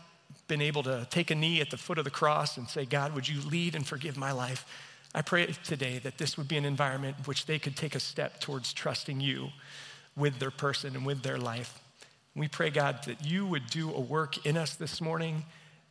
been 0.48 0.62
able 0.62 0.84
to 0.84 1.08
take 1.10 1.32
a 1.32 1.36
knee 1.36 1.62
at 1.62 1.70
the 1.70 1.78
foot 1.78 1.98
of 1.98 2.04
the 2.04 2.12
cross 2.12 2.58
and 2.58 2.70
say, 2.70 2.86
God, 2.86 3.14
would 3.16 3.28
you 3.28 3.42
lead 3.42 3.76
and 3.76 3.86
forgive 3.86 4.18
my 4.18 4.32
life? 4.32 4.66
I 5.16 5.22
pray 5.22 5.48
today 5.64 6.00
that 6.00 6.18
this 6.18 6.38
would 6.38 6.48
be 6.48 6.58
an 6.58 6.66
environment 6.66 7.18
in 7.20 7.24
which 7.24 7.46
they 7.46 7.60
could 7.60 7.76
take 7.76 7.96
a 7.96 8.00
step 8.00 8.40
towards 8.40 8.74
trusting 8.74 9.20
you 9.20 9.50
with 10.16 10.40
their 10.40 10.52
person 10.52 10.96
and 10.96 11.06
with 11.06 11.24
their 11.24 11.38
life. 11.38 11.80
We 12.36 12.48
pray, 12.48 12.70
God, 12.70 13.04
that 13.06 13.26
you 13.26 13.46
would 13.48 13.68
do 13.68 13.92
a 13.92 14.00
work 14.00 14.46
in 14.46 14.58
us 14.58 14.76
this 14.76 15.02
morning 15.02 15.46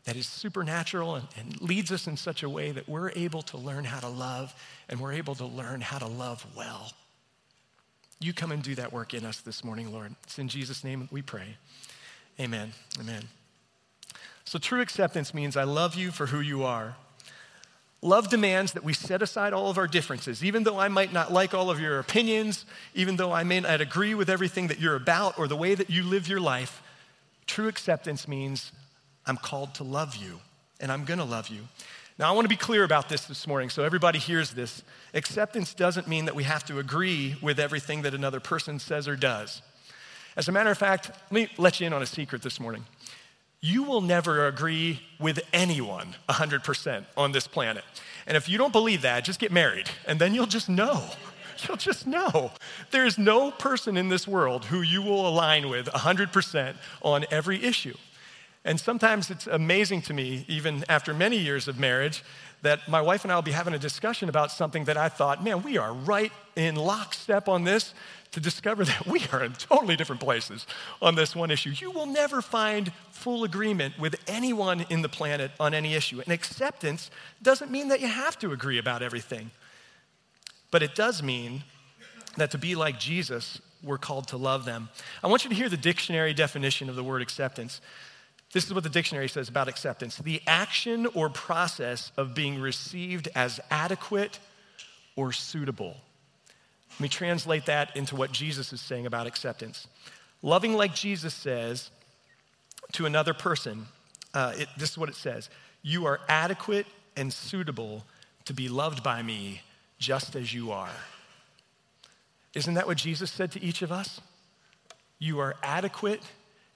that 0.04 0.14
is 0.14 0.28
supernatural 0.28 1.16
and, 1.16 1.26
and, 1.36 1.60
leads 1.60 1.90
us 1.90 2.06
in 2.06 2.16
such 2.16 2.44
a 2.44 2.48
way 2.48 2.70
that 2.70 2.88
we're 2.88 3.10
able 3.16 3.42
to 3.42 3.56
learn 3.56 3.84
how 3.84 3.98
to 3.98 4.08
love 4.08 4.54
and 4.88 5.00
we're 5.00 5.12
able 5.12 5.34
to 5.34 5.44
learn 5.44 5.80
how 5.80 5.98
to 5.98 6.06
love 6.06 6.46
well. 6.56 6.92
You 8.20 8.32
come 8.32 8.52
and 8.52 8.62
do 8.62 8.74
that 8.76 8.92
work 8.92 9.14
in 9.14 9.24
us 9.24 9.40
this 9.40 9.62
morning, 9.62 9.92
Lord. 9.92 10.14
It's 10.24 10.38
in 10.38 10.48
Jesus' 10.48 10.82
name 10.82 11.08
we 11.10 11.22
pray. 11.22 11.56
Amen. 12.40 12.72
Amen. 12.98 13.24
So, 14.44 14.58
true 14.58 14.80
acceptance 14.80 15.34
means 15.34 15.56
I 15.56 15.64
love 15.64 15.96
you 15.96 16.10
for 16.10 16.26
who 16.26 16.40
you 16.40 16.62
are. 16.62 16.96
Love 18.02 18.28
demands 18.28 18.72
that 18.72 18.84
we 18.84 18.92
set 18.92 19.22
aside 19.22 19.52
all 19.52 19.70
of 19.70 19.78
our 19.78 19.88
differences, 19.88 20.44
even 20.44 20.62
though 20.62 20.78
I 20.78 20.88
might 20.88 21.12
not 21.12 21.32
like 21.32 21.54
all 21.54 21.70
of 21.70 21.80
your 21.80 21.98
opinions, 21.98 22.64
even 22.94 23.16
though 23.16 23.32
I 23.32 23.42
may 23.42 23.60
not 23.60 23.80
agree 23.80 24.14
with 24.14 24.30
everything 24.30 24.68
that 24.68 24.78
you're 24.78 24.94
about 24.94 25.38
or 25.38 25.48
the 25.48 25.56
way 25.56 25.74
that 25.74 25.90
you 25.90 26.04
live 26.04 26.28
your 26.28 26.40
life. 26.40 26.82
True 27.46 27.68
acceptance 27.68 28.28
means 28.28 28.70
I'm 29.26 29.36
called 29.36 29.74
to 29.76 29.84
love 29.84 30.14
you, 30.14 30.40
and 30.78 30.92
I'm 30.92 31.04
gonna 31.04 31.24
love 31.24 31.48
you. 31.48 31.62
Now, 32.18 32.30
I 32.30 32.32
wanna 32.34 32.48
be 32.48 32.56
clear 32.56 32.82
about 32.82 33.10
this 33.10 33.26
this 33.26 33.46
morning 33.46 33.68
so 33.68 33.84
everybody 33.84 34.18
hears 34.18 34.52
this. 34.52 34.82
Acceptance 35.12 35.74
doesn't 35.74 36.08
mean 36.08 36.24
that 36.24 36.34
we 36.34 36.44
have 36.44 36.64
to 36.64 36.78
agree 36.78 37.36
with 37.42 37.60
everything 37.60 38.02
that 38.02 38.14
another 38.14 38.40
person 38.40 38.78
says 38.78 39.06
or 39.06 39.16
does. 39.16 39.60
As 40.34 40.48
a 40.48 40.52
matter 40.52 40.70
of 40.70 40.78
fact, 40.78 41.10
let 41.30 41.32
me 41.32 41.48
let 41.58 41.78
you 41.78 41.86
in 41.86 41.92
on 41.92 42.02
a 42.02 42.06
secret 42.06 42.40
this 42.40 42.58
morning. 42.58 42.86
You 43.60 43.82
will 43.82 44.00
never 44.00 44.46
agree 44.46 45.00
with 45.18 45.40
anyone 45.52 46.14
100% 46.28 47.04
on 47.18 47.32
this 47.32 47.46
planet. 47.46 47.84
And 48.26 48.36
if 48.36 48.48
you 48.48 48.56
don't 48.56 48.72
believe 48.72 49.02
that, 49.02 49.24
just 49.24 49.38
get 49.38 49.52
married, 49.52 49.88
and 50.06 50.18
then 50.18 50.34
you'll 50.34 50.46
just 50.46 50.68
know. 50.68 51.04
You'll 51.66 51.78
just 51.78 52.06
know. 52.06 52.52
There's 52.90 53.16
no 53.16 53.50
person 53.50 53.96
in 53.96 54.10
this 54.10 54.28
world 54.28 54.66
who 54.66 54.82
you 54.82 55.00
will 55.00 55.26
align 55.26 55.70
with 55.70 55.86
100% 55.86 56.74
on 57.00 57.24
every 57.30 57.64
issue. 57.64 57.94
And 58.66 58.80
sometimes 58.80 59.30
it's 59.30 59.46
amazing 59.46 60.02
to 60.02 60.12
me, 60.12 60.44
even 60.48 60.84
after 60.88 61.14
many 61.14 61.38
years 61.38 61.68
of 61.68 61.78
marriage, 61.78 62.24
that 62.62 62.88
my 62.88 63.00
wife 63.00 63.22
and 63.24 63.30
I 63.30 63.36
will 63.36 63.42
be 63.42 63.52
having 63.52 63.74
a 63.74 63.78
discussion 63.78 64.28
about 64.28 64.50
something 64.50 64.84
that 64.84 64.96
I 64.96 65.08
thought, 65.08 65.42
man, 65.42 65.62
we 65.62 65.78
are 65.78 65.94
right 65.94 66.32
in 66.56 66.74
lockstep 66.74 67.48
on 67.48 67.62
this, 67.62 67.94
to 68.32 68.40
discover 68.40 68.84
that 68.84 69.06
we 69.06 69.22
are 69.32 69.44
in 69.44 69.52
totally 69.52 69.94
different 69.94 70.20
places 70.20 70.66
on 71.00 71.14
this 71.14 71.36
one 71.36 71.52
issue. 71.52 71.70
You 71.70 71.92
will 71.92 72.06
never 72.06 72.42
find 72.42 72.92
full 73.12 73.44
agreement 73.44 73.98
with 74.00 74.16
anyone 74.26 74.84
in 74.90 75.00
the 75.00 75.08
planet 75.08 75.52
on 75.60 75.72
any 75.72 75.94
issue. 75.94 76.20
And 76.20 76.32
acceptance 76.32 77.10
doesn't 77.40 77.70
mean 77.70 77.88
that 77.88 78.00
you 78.00 78.08
have 78.08 78.36
to 78.40 78.50
agree 78.52 78.78
about 78.78 79.00
everything, 79.00 79.52
but 80.72 80.82
it 80.82 80.96
does 80.96 81.22
mean 81.22 81.62
that 82.36 82.50
to 82.50 82.58
be 82.58 82.74
like 82.74 82.98
Jesus, 82.98 83.60
we're 83.80 83.96
called 83.96 84.26
to 84.28 84.36
love 84.36 84.64
them. 84.64 84.88
I 85.22 85.28
want 85.28 85.44
you 85.44 85.50
to 85.50 85.56
hear 85.56 85.68
the 85.68 85.76
dictionary 85.76 86.34
definition 86.34 86.88
of 86.88 86.96
the 86.96 87.04
word 87.04 87.22
acceptance. 87.22 87.80
This 88.52 88.66
is 88.66 88.74
what 88.74 88.84
the 88.84 88.90
dictionary 88.90 89.28
says 89.28 89.48
about 89.48 89.68
acceptance 89.68 90.16
the 90.18 90.40
action 90.46 91.06
or 91.14 91.28
process 91.28 92.12
of 92.16 92.34
being 92.34 92.60
received 92.60 93.28
as 93.34 93.60
adequate 93.70 94.38
or 95.16 95.32
suitable. 95.32 95.96
Let 96.92 97.00
me 97.00 97.08
translate 97.08 97.66
that 97.66 97.94
into 97.96 98.16
what 98.16 98.32
Jesus 98.32 98.72
is 98.72 98.80
saying 98.80 99.06
about 99.06 99.26
acceptance. 99.26 99.86
Loving 100.42 100.74
like 100.74 100.94
Jesus 100.94 101.34
says 101.34 101.90
to 102.92 103.04
another 103.04 103.34
person, 103.34 103.86
uh, 104.32 104.54
it, 104.56 104.68
this 104.78 104.90
is 104.90 104.98
what 104.98 105.08
it 105.08 105.14
says 105.14 105.50
You 105.82 106.06
are 106.06 106.20
adequate 106.28 106.86
and 107.16 107.32
suitable 107.32 108.04
to 108.44 108.54
be 108.54 108.68
loved 108.68 109.02
by 109.02 109.22
me 109.22 109.62
just 109.98 110.36
as 110.36 110.54
you 110.54 110.70
are. 110.70 110.90
Isn't 112.54 112.74
that 112.74 112.86
what 112.86 112.96
Jesus 112.96 113.30
said 113.30 113.52
to 113.52 113.62
each 113.62 113.82
of 113.82 113.92
us? 113.92 114.20
You 115.18 115.40
are 115.40 115.56
adequate 115.62 116.22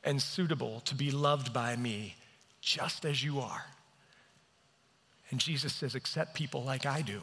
and 0.05 0.21
suitable 0.21 0.81
to 0.81 0.95
be 0.95 1.11
loved 1.11 1.53
by 1.53 1.77
me 1.77 2.17
just 2.61 3.05
as 3.05 3.23
you 3.23 3.41
are. 3.41 3.65
And 5.31 5.39
Jesus 5.39 5.73
says, 5.73 5.95
accept 5.95 6.35
people 6.35 6.65
like 6.65 6.87
I 6.87 7.03
do. 7.03 7.23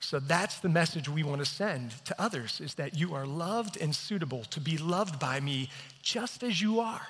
So 0.00 0.20
that's 0.20 0.60
the 0.60 0.68
message 0.68 1.08
we 1.08 1.22
want 1.22 1.40
to 1.40 1.44
send 1.44 1.92
to 2.06 2.20
others 2.20 2.60
is 2.60 2.74
that 2.74 2.96
you 2.96 3.14
are 3.14 3.26
loved 3.26 3.76
and 3.80 3.94
suitable 3.94 4.44
to 4.44 4.60
be 4.60 4.78
loved 4.78 5.18
by 5.18 5.40
me 5.40 5.70
just 6.02 6.42
as 6.42 6.60
you 6.60 6.80
are. 6.80 7.08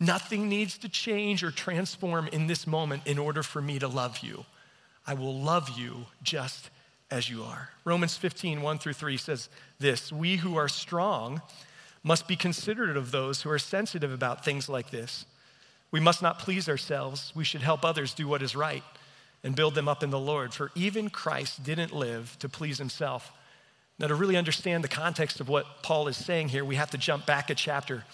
Nothing 0.00 0.48
needs 0.48 0.78
to 0.78 0.88
change 0.88 1.44
or 1.44 1.50
transform 1.50 2.28
in 2.28 2.46
this 2.46 2.66
moment 2.66 3.06
in 3.06 3.18
order 3.18 3.42
for 3.42 3.62
me 3.62 3.78
to 3.78 3.88
love 3.88 4.18
you. 4.18 4.44
I 5.06 5.14
will 5.14 5.38
love 5.38 5.78
you 5.78 6.06
just 6.22 6.70
as 7.10 7.28
you 7.28 7.42
are. 7.44 7.68
Romans 7.84 8.16
15, 8.16 8.62
1 8.62 8.78
through 8.78 8.94
3 8.94 9.16
says 9.16 9.48
this 9.78 10.10
We 10.10 10.36
who 10.36 10.56
are 10.56 10.68
strong 10.68 11.42
must 12.02 12.26
be 12.26 12.36
considerate 12.36 12.96
of 12.96 13.10
those 13.10 13.42
who 13.42 13.50
are 13.50 13.58
sensitive 13.58 14.12
about 14.12 14.44
things 14.44 14.68
like 14.68 14.90
this. 14.90 15.24
We 15.90 16.00
must 16.00 16.22
not 16.22 16.38
please 16.38 16.68
ourselves. 16.68 17.32
We 17.34 17.44
should 17.44 17.62
help 17.62 17.84
others 17.84 18.14
do 18.14 18.26
what 18.26 18.42
is 18.42 18.56
right 18.56 18.82
and 19.44 19.54
build 19.54 19.74
them 19.74 19.88
up 19.88 20.02
in 20.02 20.10
the 20.10 20.18
Lord. 20.18 20.54
For 20.54 20.70
even 20.74 21.10
Christ 21.10 21.62
didn't 21.62 21.92
live 21.92 22.36
to 22.40 22.48
please 22.48 22.78
himself. 22.78 23.32
Now, 23.98 24.06
to 24.06 24.14
really 24.14 24.36
understand 24.36 24.82
the 24.82 24.88
context 24.88 25.40
of 25.40 25.48
what 25.48 25.82
Paul 25.82 26.08
is 26.08 26.16
saying 26.16 26.48
here, 26.48 26.64
we 26.64 26.76
have 26.76 26.90
to 26.90 26.98
jump 26.98 27.26
back 27.26 27.50
a 27.50 27.54
chapter 27.54 28.04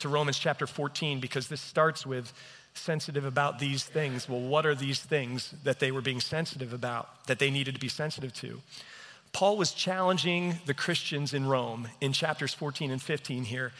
to 0.00 0.08
Romans 0.08 0.38
chapter 0.38 0.66
14 0.66 1.20
because 1.20 1.48
this 1.48 1.60
starts 1.60 2.04
with 2.04 2.32
sensitive 2.74 3.24
about 3.24 3.58
these 3.58 3.84
things. 3.84 4.28
Well, 4.28 4.40
what 4.40 4.66
are 4.66 4.74
these 4.74 5.00
things 5.00 5.54
that 5.64 5.80
they 5.80 5.90
were 5.90 6.00
being 6.00 6.20
sensitive 6.20 6.72
about, 6.72 7.26
that 7.26 7.38
they 7.38 7.50
needed 7.50 7.74
to 7.74 7.80
be 7.80 7.88
sensitive 7.88 8.32
to? 8.34 8.60
Paul 9.32 9.56
was 9.56 9.72
challenging 9.72 10.58
the 10.66 10.74
Christians 10.74 11.34
in 11.34 11.46
Rome 11.46 11.88
in 12.00 12.12
chapters 12.12 12.54
14 12.54 12.90
and 12.90 13.00
15 13.00 13.44
here. 13.44 13.72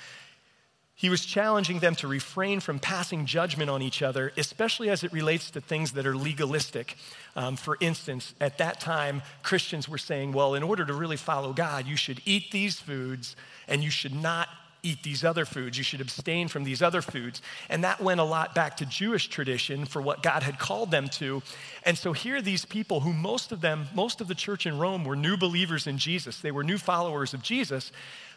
He 0.95 1.11
was 1.11 1.25
challenging 1.25 1.79
them 1.79 1.95
to 1.97 2.09
refrain 2.09 2.59
from 2.59 2.81
passing 2.81 3.25
judgment 3.25 3.71
on 3.71 3.83
each 3.83 4.03
other, 4.03 4.33
especially 4.37 4.91
as 4.91 5.05
it 5.05 5.13
relates 5.13 5.49
to 5.53 5.61
things 5.61 5.93
that 5.93 6.07
are 6.07 6.17
legalistic. 6.17 6.97
Um, 7.37 7.55
for 7.55 7.77
instance, 7.81 8.35
at 8.41 8.59
that 8.59 8.81
time, 8.81 9.23
Christians 9.45 9.89
were 9.89 9.99
saying, 9.99 10.33
well, 10.33 10.57
in 10.57 10.65
order 10.65 10.85
to 10.85 10.93
really 10.93 11.17
follow 11.17 11.53
God, 11.53 11.87
you 11.87 11.95
should 11.95 12.21
eat 12.25 12.51
these 12.51 12.81
foods 12.81 13.37
and 13.69 13.85
you 13.85 13.91
should 13.91 14.13
not 14.13 14.49
eat 14.83 15.03
these 15.03 15.25
other 15.25 15.45
foods. 15.45 15.77
You 15.77 15.85
should 15.85 16.01
abstain 16.01 16.49
from 16.49 16.65
these 16.65 16.83
other 16.83 17.03
foods. 17.03 17.43
And 17.69 17.85
that 17.85 18.01
went 18.01 18.21
a 18.21 18.25
lot 18.25 18.55
back 18.55 18.77
to 18.79 18.87
Jewish 18.87 19.29
tradition 19.29 19.85
for 19.85 20.01
what 20.01 20.23
God 20.23 20.43
had 20.43 20.59
called 20.59 20.91
them 20.91 21.09
to. 21.15 21.43
And 21.85 21.99
so 21.99 22.13
here 22.13 22.41
these 22.41 22.65
people 22.65 23.01
who 23.01 23.13
most 23.13 23.51
of 23.51 23.61
them, 23.61 23.89
most 23.95 24.21
of 24.21 24.29
the 24.29 24.35
church 24.35 24.67
in 24.67 24.79
Rome 24.79 25.05
were 25.05 25.17
new 25.17 25.37
believers 25.37 25.87
in 25.87 25.99
Jesus. 25.99 26.41
They 26.41 26.53
were 26.53 26.65
new 26.65 26.79
followers 26.79 27.35
of 27.35 27.43
Jesus. 27.43 27.91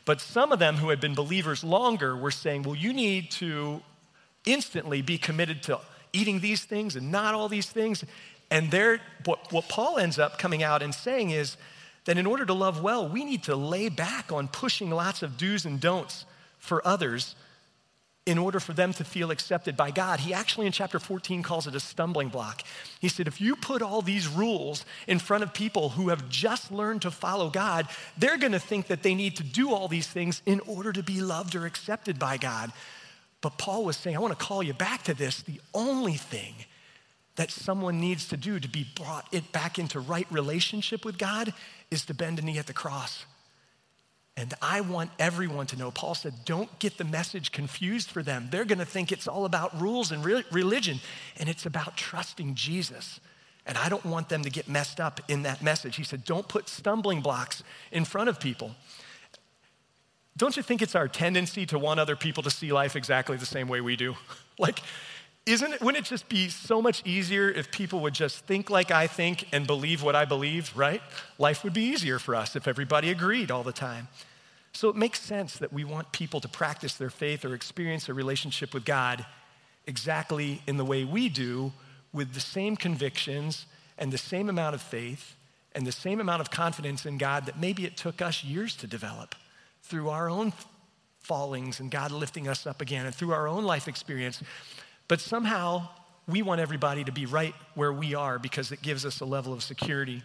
But 0.05 0.19
some 0.19 0.51
of 0.51 0.59
them 0.59 0.77
who 0.77 0.89
had 0.89 0.99
been 0.99 1.13
believers 1.13 1.63
longer 1.63 2.15
were 2.15 2.31
saying, 2.31 2.63
well, 2.63 2.75
you 2.75 2.91
need 2.91 3.29
to 3.31 3.81
instantly 4.45 5.01
be 5.03 5.17
committed 5.17 5.61
to 5.63 5.79
eating 6.13 6.39
these 6.39 6.63
things 6.63 6.95
and 6.95 7.11
not 7.11 7.35
all 7.35 7.49
these 7.49 7.69
things. 7.69 8.03
And 8.49 8.71
there, 8.71 8.99
what, 9.25 9.51
what 9.51 9.69
Paul 9.69 9.99
ends 9.99 10.17
up 10.17 10.39
coming 10.39 10.63
out 10.63 10.81
and 10.81 10.93
saying 10.93 11.29
is 11.29 11.55
that 12.05 12.17
in 12.17 12.25
order 12.25 12.45
to 12.45 12.53
love 12.53 12.81
well, 12.81 13.07
we 13.07 13.23
need 13.23 13.43
to 13.43 13.55
lay 13.55 13.89
back 13.89 14.31
on 14.31 14.47
pushing 14.47 14.89
lots 14.89 15.21
of 15.21 15.37
do's 15.37 15.65
and 15.65 15.79
don'ts 15.79 16.25
for 16.61 16.85
others 16.87 17.35
in 18.27 18.37
order 18.37 18.59
for 18.59 18.73
them 18.73 18.93
to 18.93 19.03
feel 19.03 19.31
accepted 19.31 19.75
by 19.75 19.89
God. 19.89 20.19
He 20.19 20.31
actually, 20.31 20.67
in 20.67 20.71
chapter 20.71 20.99
14, 20.99 21.41
calls 21.41 21.65
it 21.65 21.73
a 21.73 21.79
stumbling 21.79 22.29
block. 22.29 22.61
He 22.99 23.09
said, 23.09 23.27
if 23.27 23.41
you 23.41 23.55
put 23.55 23.81
all 23.81 24.03
these 24.03 24.27
rules 24.27 24.85
in 25.07 25.17
front 25.17 25.43
of 25.43 25.55
people 25.55 25.89
who 25.89 26.09
have 26.09 26.29
just 26.29 26.71
learned 26.71 27.01
to 27.01 27.09
follow 27.09 27.49
God, 27.49 27.87
they're 28.17 28.37
going 28.37 28.51
to 28.51 28.59
think 28.59 28.87
that 28.87 29.01
they 29.01 29.15
need 29.15 29.37
to 29.37 29.43
do 29.43 29.73
all 29.73 29.87
these 29.87 30.05
things 30.05 30.43
in 30.45 30.59
order 30.61 30.93
to 30.93 31.01
be 31.01 31.19
loved 31.19 31.55
or 31.55 31.65
accepted 31.65 32.19
by 32.19 32.37
God. 32.37 32.71
But 33.41 33.57
Paul 33.57 33.83
was 33.83 33.97
saying, 33.97 34.15
I 34.15 34.19
want 34.19 34.37
to 34.37 34.45
call 34.45 34.61
you 34.61 34.73
back 34.73 35.01
to 35.03 35.15
this. 35.15 35.41
The 35.41 35.59
only 35.73 36.13
thing 36.13 36.53
that 37.37 37.49
someone 37.49 37.99
needs 37.99 38.27
to 38.27 38.37
do 38.37 38.59
to 38.59 38.67
be 38.67 38.85
brought 38.95 39.27
it 39.31 39.51
back 39.51 39.79
into 39.79 39.99
right 39.99 40.27
relationship 40.29 41.03
with 41.03 41.17
God 41.17 41.55
is 41.89 42.05
to 42.05 42.13
bend 42.13 42.37
a 42.37 42.43
knee 42.43 42.59
at 42.59 42.67
the 42.67 42.73
cross 42.73 43.25
and 44.41 44.55
I 44.59 44.81
want 44.81 45.11
everyone 45.19 45.67
to 45.67 45.77
know, 45.77 45.91
Paul 45.91 46.15
said, 46.15 46.33
don't 46.45 46.79
get 46.79 46.97
the 46.97 47.03
message 47.03 47.51
confused 47.51 48.09
for 48.09 48.23
them. 48.23 48.47
They're 48.49 48.65
going 48.65 48.79
to 48.79 48.85
think 48.85 49.11
it's 49.11 49.27
all 49.27 49.45
about 49.45 49.79
rules 49.79 50.11
and 50.11 50.25
re- 50.25 50.43
religion, 50.51 50.99
and 51.37 51.47
it's 51.47 51.67
about 51.67 51.95
trusting 51.95 52.55
Jesus. 52.55 53.19
And 53.67 53.77
I 53.77 53.87
don't 53.87 54.03
want 54.03 54.29
them 54.29 54.41
to 54.41 54.49
get 54.49 54.67
messed 54.67 54.99
up 54.99 55.21
in 55.27 55.43
that 55.43 55.61
message. 55.61 55.95
He 55.95 56.03
said, 56.03 56.23
don't 56.23 56.47
put 56.47 56.69
stumbling 56.69 57.21
blocks 57.21 57.61
in 57.91 58.03
front 58.03 58.29
of 58.29 58.39
people. 58.39 58.71
Don't 60.35 60.57
you 60.57 60.63
think 60.63 60.81
it's 60.81 60.95
our 60.95 61.07
tendency 61.07 61.67
to 61.67 61.77
want 61.77 61.99
other 61.99 62.15
people 62.15 62.41
to 62.41 62.49
see 62.49 62.71
life 62.71 62.95
exactly 62.95 63.37
the 63.37 63.45
same 63.45 63.67
way 63.67 63.79
we 63.79 63.95
do? 63.95 64.15
like, 64.57 64.79
isn't 65.45 65.71
it, 65.71 65.81
wouldn't 65.81 66.03
it 66.03 66.09
just 66.09 66.27
be 66.29 66.49
so 66.49 66.81
much 66.81 67.05
easier 67.05 67.47
if 67.47 67.69
people 67.69 67.99
would 67.99 68.15
just 68.15 68.43
think 68.45 68.71
like 68.71 68.89
I 68.89 69.05
think 69.05 69.47
and 69.53 69.67
believe 69.67 70.01
what 70.01 70.15
I 70.15 70.25
believe, 70.25 70.75
right? 70.75 71.03
Life 71.37 71.63
would 71.63 71.73
be 71.73 71.83
easier 71.83 72.17
for 72.17 72.33
us 72.33 72.55
if 72.55 72.67
everybody 72.67 73.11
agreed 73.11 73.51
all 73.51 73.61
the 73.61 73.71
time. 73.71 74.07
So 74.73 74.89
it 74.89 74.95
makes 74.95 75.19
sense 75.19 75.57
that 75.57 75.73
we 75.73 75.83
want 75.83 76.11
people 76.11 76.39
to 76.39 76.47
practice 76.47 76.95
their 76.95 77.09
faith 77.09 77.43
or 77.43 77.53
experience 77.53 78.07
a 78.09 78.13
relationship 78.13 78.73
with 78.73 78.85
God 78.85 79.25
exactly 79.85 80.61
in 80.67 80.77
the 80.77 80.85
way 80.85 81.03
we 81.03 81.27
do, 81.29 81.73
with 82.13 82.33
the 82.33 82.39
same 82.39 82.75
convictions 82.75 83.65
and 83.97 84.11
the 84.11 84.17
same 84.17 84.49
amount 84.49 84.75
of 84.75 84.81
faith 84.81 85.35
and 85.73 85.85
the 85.85 85.91
same 85.91 86.19
amount 86.19 86.41
of 86.41 86.51
confidence 86.51 87.05
in 87.05 87.17
God 87.17 87.45
that 87.45 87.59
maybe 87.59 87.85
it 87.85 87.97
took 87.97 88.21
us 88.21 88.43
years 88.43 88.75
to 88.77 88.87
develop 88.87 89.35
through 89.83 90.09
our 90.09 90.29
own 90.29 90.53
fallings 91.19 91.79
and 91.79 91.89
God 91.89 92.11
lifting 92.11 92.47
us 92.47 92.67
up 92.67 92.81
again 92.81 93.05
and 93.05 93.15
through 93.15 93.33
our 93.33 93.47
own 93.47 93.63
life 93.63 93.87
experience. 93.87 94.41
But 95.07 95.21
somehow 95.21 95.87
we 96.27 96.41
want 96.41 96.61
everybody 96.61 97.03
to 97.03 97.11
be 97.11 97.25
right 97.25 97.55
where 97.75 97.93
we 97.93 98.15
are 98.15 98.39
because 98.39 98.71
it 98.71 98.81
gives 98.81 99.05
us 99.05 99.21
a 99.21 99.25
level 99.25 99.53
of 99.53 99.63
security. 99.63 100.23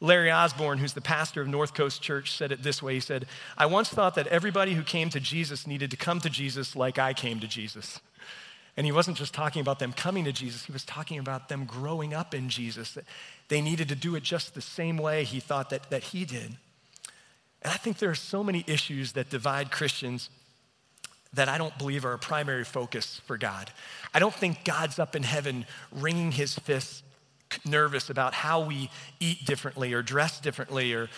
Larry 0.00 0.30
Osborne, 0.30 0.78
who's 0.78 0.92
the 0.92 1.00
pastor 1.00 1.40
of 1.40 1.48
North 1.48 1.74
Coast 1.74 2.02
Church, 2.02 2.36
said 2.36 2.52
it 2.52 2.62
this 2.62 2.82
way 2.82 2.94
He 2.94 3.00
said, 3.00 3.26
I 3.56 3.66
once 3.66 3.88
thought 3.88 4.14
that 4.14 4.28
everybody 4.28 4.74
who 4.74 4.82
came 4.82 5.10
to 5.10 5.20
Jesus 5.20 5.66
needed 5.66 5.90
to 5.90 5.96
come 5.96 6.20
to 6.20 6.30
Jesus 6.30 6.76
like 6.76 6.98
I 6.98 7.12
came 7.12 7.40
to 7.40 7.48
Jesus. 7.48 8.00
And 8.76 8.86
he 8.86 8.92
wasn't 8.92 9.16
just 9.16 9.34
talking 9.34 9.60
about 9.60 9.80
them 9.80 9.92
coming 9.92 10.24
to 10.24 10.32
Jesus, 10.32 10.64
he 10.64 10.72
was 10.72 10.84
talking 10.84 11.18
about 11.18 11.48
them 11.48 11.64
growing 11.64 12.14
up 12.14 12.32
in 12.32 12.48
Jesus. 12.48 12.92
That 12.92 13.04
they 13.48 13.60
needed 13.60 13.88
to 13.88 13.96
do 13.96 14.14
it 14.14 14.22
just 14.22 14.54
the 14.54 14.60
same 14.60 14.98
way 14.98 15.24
he 15.24 15.40
thought 15.40 15.70
that, 15.70 15.90
that 15.90 16.04
he 16.04 16.24
did. 16.24 16.56
And 17.62 17.72
I 17.72 17.76
think 17.76 17.98
there 17.98 18.10
are 18.10 18.14
so 18.14 18.44
many 18.44 18.64
issues 18.68 19.12
that 19.12 19.30
divide 19.30 19.72
Christians 19.72 20.30
that 21.34 21.48
I 21.48 21.58
don't 21.58 21.76
believe 21.76 22.04
are 22.04 22.12
a 22.12 22.18
primary 22.18 22.64
focus 22.64 23.20
for 23.26 23.36
God. 23.36 23.70
I 24.14 24.18
don't 24.18 24.34
think 24.34 24.64
God's 24.64 24.98
up 24.98 25.14
in 25.14 25.22
heaven 25.22 25.66
wringing 25.92 26.32
his 26.32 26.54
fists, 26.54 27.02
nervous 27.64 28.10
about 28.10 28.34
how 28.34 28.60
we 28.60 28.90
eat 29.20 29.44
differently 29.44 29.92
or 29.92 30.02
dress 30.02 30.40
differently 30.40 30.92
or 30.92 31.08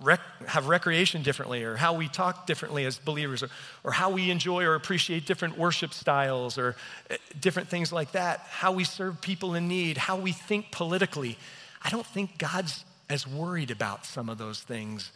rec- 0.00 0.20
have 0.46 0.68
recreation 0.68 1.22
differently 1.22 1.64
or 1.64 1.76
how 1.76 1.94
we 1.94 2.08
talk 2.08 2.46
differently 2.46 2.84
as 2.84 2.98
believers 2.98 3.42
or, 3.42 3.48
or 3.84 3.92
how 3.92 4.10
we 4.10 4.30
enjoy 4.30 4.64
or 4.64 4.74
appreciate 4.74 5.26
different 5.26 5.56
worship 5.56 5.94
styles 5.94 6.58
or 6.58 6.76
uh, 7.10 7.14
different 7.40 7.68
things 7.68 7.92
like 7.92 8.12
that, 8.12 8.40
how 8.50 8.72
we 8.72 8.84
serve 8.84 9.20
people 9.20 9.54
in 9.54 9.68
need, 9.68 9.96
how 9.96 10.16
we 10.16 10.32
think 10.32 10.70
politically. 10.70 11.38
I 11.82 11.90
don't 11.90 12.06
think 12.06 12.38
God's 12.38 12.84
as 13.08 13.26
worried 13.26 13.70
about 13.70 14.04
some 14.04 14.28
of 14.28 14.38
those 14.38 14.60
things 14.60 15.12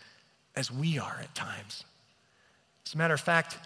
as 0.55 0.71
we 0.71 0.99
are 0.99 1.19
at 1.21 1.35
times. 1.35 1.85
As 2.87 2.95
a 2.95 2.99
matter 2.99 3.15
of 3.15 3.21
fact, 3.21 3.59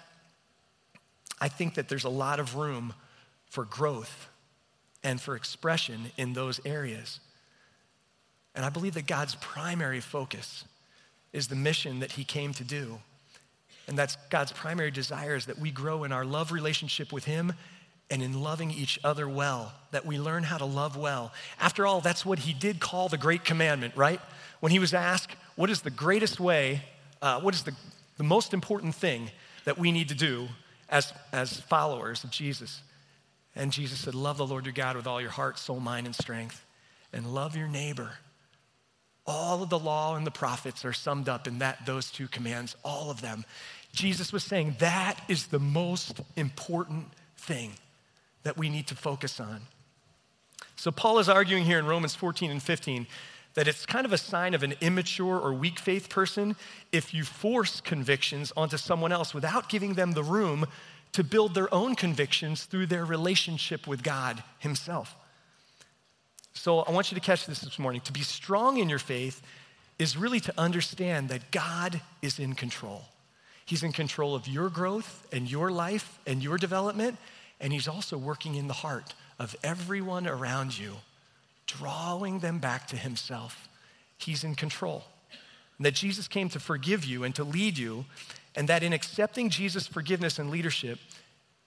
I 1.41 1.49
think 1.49 1.75
that 1.75 1.89
there's 1.89 2.05
a 2.05 2.11
lot 2.11 2.41
of 2.41 2.57
room 2.57 2.95
for 3.51 3.65
growth 3.65 4.29
and 5.05 5.21
for 5.21 5.37
expression 5.37 6.11
in 6.17 6.33
those 6.33 6.61
areas. 6.65 7.21
And 8.55 8.65
I 8.65 8.71
believe 8.71 8.95
that 8.95 9.07
God's 9.07 9.35
primary 9.37 10.01
focus 10.01 10.65
is 11.33 11.49
the 11.49 11.57
mission 11.57 12.01
that 12.01 12.13
He 12.13 12.25
came 12.25 12.53
to 12.55 12.65
do. 12.65 12.99
And 13.87 13.99
that's 13.99 14.17
God's 14.31 14.53
primary 14.53 14.91
desire 14.91 15.37
is 15.37 15.47
that 15.47 15.59
we 15.59 15.71
grow 15.71 16.05
in 16.05 16.13
our 16.13 16.25
love 16.25 16.53
relationship 16.53 17.13
with 17.13 17.25
Him 17.25 17.53
and 18.11 18.23
in 18.23 18.41
loving 18.43 18.71
each 18.71 18.99
other 19.05 19.29
well, 19.29 19.73
that 19.91 20.07
we 20.07 20.19
learn 20.19 20.43
how 20.43 20.59
to 20.59 20.65
love 20.65 20.97
well. 20.97 21.33
After 21.59 21.87
all, 21.87 22.01
that's 22.01 22.25
what 22.25 22.39
He 22.39 22.55
did 22.55 22.81
call 22.81 23.09
the 23.09 23.19
great 23.19 23.45
commandment, 23.45 23.95
right? 23.97 24.21
When 24.61 24.73
He 24.73 24.79
was 24.79 24.95
asked, 24.95 25.37
What 25.57 25.69
is 25.69 25.83
the 25.83 25.91
greatest 25.91 26.41
way, 26.41 26.83
uh, 27.21 27.41
what 27.41 27.55
is 27.55 27.63
the, 27.63 27.75
the 28.17 28.25
most 28.25 28.55
important 28.55 28.95
thing 28.95 29.31
that 29.65 29.79
we 29.79 29.93
need 29.93 30.09
to 30.11 30.15
do 30.15 30.49
as, 30.89 31.13
as 31.33 31.61
followers 31.61 32.25
of 32.25 32.31
Jesus? 32.31 32.81
And 33.57 33.73
Jesus 33.73 34.01
said, 34.01 34.15
Love 34.15 34.39
the 34.39 34.47
Lord 34.47 34.67
your 34.67 34.73
God 34.73 34.97
with 34.97 35.07
all 35.07 35.21
your 35.21 35.31
heart, 35.31 35.59
soul, 35.59 35.81
mind, 35.81 36.07
and 36.07 36.15
strength, 36.15 36.65
and 37.13 37.33
love 37.35 37.57
your 37.57 37.69
neighbor. 37.69 38.13
All 39.27 39.63
of 39.63 39.71
the 39.71 39.79
law 39.79 40.17
and 40.17 40.27
the 40.27 40.31
prophets 40.31 40.85
are 40.85 40.93
summed 40.93 41.29
up 41.29 41.47
in 41.47 41.61
that, 41.61 41.87
those 41.87 42.11
two 42.11 42.29
commands, 42.29 42.77
all 42.85 43.11
of 43.11 43.21
them. 43.21 43.45
Jesus 43.93 44.33
was 44.33 44.45
saying 44.45 44.77
that 44.81 45.21
is 45.29 45.47
the 45.47 45.59
most 45.59 46.21
important 46.37 47.07
thing 47.37 47.73
that 48.43 48.59
we 48.59 48.69
need 48.69 48.87
to 48.89 48.95
focus 48.95 49.41
on. 49.41 49.63
So, 50.77 50.91
Paul 50.91 51.19
is 51.19 51.29
arguing 51.29 51.65
here 51.65 51.79
in 51.79 51.87
Romans 51.87 52.15
14 52.15 52.51
and 52.51 52.63
15 52.63 53.07
that 53.55 53.69
it's 53.69 53.87
kind 53.87 54.05
of 54.05 54.13
a 54.13 54.19
sign 54.19 54.53
of 54.53 54.63
an 54.63 54.75
immature 54.81 55.39
or 55.39 55.55
weak 55.55 55.79
faith 55.79 56.09
person 56.09 56.57
if 56.93 57.15
you 57.15 57.23
force 57.23 57.81
convictions 57.81 58.53
onto 58.57 58.77
someone 58.77 59.13
else 59.13 59.33
without 59.33 59.69
giving 59.69 59.95
them 59.95 60.13
the 60.13 60.25
room 60.25 60.67
to 61.15 61.25
build 61.25 61.55
their 61.55 61.73
own 61.73 61.95
convictions 61.95 62.65
through 62.65 62.87
their 62.87 63.05
relationship 63.05 63.87
with 63.87 64.03
God 64.03 64.43
Himself. 64.59 65.15
So 66.55 66.81
I 66.81 66.91
want 66.91 67.11
you 67.11 67.15
to 67.15 67.21
catch 67.21 67.47
this 67.47 67.61
this 67.61 67.79
morning. 67.79 68.01
To 68.03 68.13
be 68.13 68.23
strong 68.23 68.79
in 68.79 68.89
your 68.89 68.99
faith 68.99 69.41
is 69.99 70.17
really 70.17 70.41
to 70.41 70.53
understand 70.59 71.29
that 71.29 71.53
God 71.53 72.01
is 72.21 72.39
in 72.39 72.55
control. 72.55 73.03
He's 73.65 73.85
in 73.85 73.93
control 73.93 74.35
of 74.35 74.49
your 74.49 74.69
growth 74.69 75.27
and 75.33 75.51
your 75.51 75.71
life 75.71 76.19
and 76.27 76.43
your 76.43 76.59
development, 76.59 77.17
and 77.61 77.73
He's 77.73 77.89
also 77.89 78.19
working 78.19 78.57
in 78.57 78.67
the 78.67 78.75
heart 78.75 79.15
of 79.39 79.55
everyone 79.63 80.27
around 80.27 80.77
you, 80.77 80.95
drawing 81.67 82.41
them 82.41 82.59
back 82.59 82.89
to 82.89 82.97
Himself. 82.97 83.69
He's 84.19 84.43
in 84.43 84.57
control. 84.57 85.05
And 85.79 85.87
that 85.87 85.95
Jesus 85.95 86.27
came 86.27 86.49
to 86.51 86.61
forgive 86.61 87.05
you 87.05 87.23
and 87.23 87.35
to 87.37 87.45
lead 87.45 87.79
you, 87.79 88.05
and 88.55 88.69
that 88.69 88.83
in 88.83 88.93
accepting 88.93 89.51
Jesus' 89.51 89.87
forgiveness 89.87 90.39
and 90.39 90.51
leadership, 90.51 90.99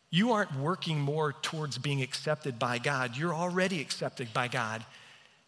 you 0.10 0.32
aren't 0.32 0.58
working 0.58 1.00
more 1.00 1.34
towards 1.41 1.78
being 1.78 2.02
accepted 2.02 2.58
by 2.58 2.78
God. 2.78 3.17
You're 3.17 3.34
already 3.34 3.82
accepted 3.82 4.34
by 4.34 4.47
God. 4.47 4.86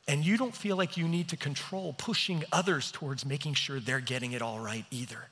And 0.08 0.26
you 0.26 0.38
don't 0.38 0.56
feel 0.56 0.76
like 0.76 0.98
you 0.98 1.08
need 1.08 1.30
to 1.30 1.38
control 1.38 1.94
pushing 1.98 2.44
others 2.52 2.92
towards 2.92 3.26
making 3.26 3.54
sure 3.54 3.80
they're 3.80 4.00
getting 4.00 4.32
it 4.32 4.42
all 4.42 4.60
right 4.60 4.86
either. 4.92 5.30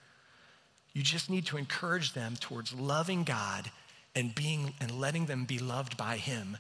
You 0.94 1.04
just 1.04 1.30
need 1.30 1.46
to 1.48 1.58
encourage 1.58 2.14
them 2.14 2.36
towards 2.40 2.74
loving 2.74 3.24
God 3.24 3.70
and 4.16 4.34
being 4.34 4.74
and 4.80 4.92
letting 4.92 5.26
them 5.26 5.46
be 5.46 5.60
loved 5.60 5.98
by 5.98 6.18
him. 6.18 6.58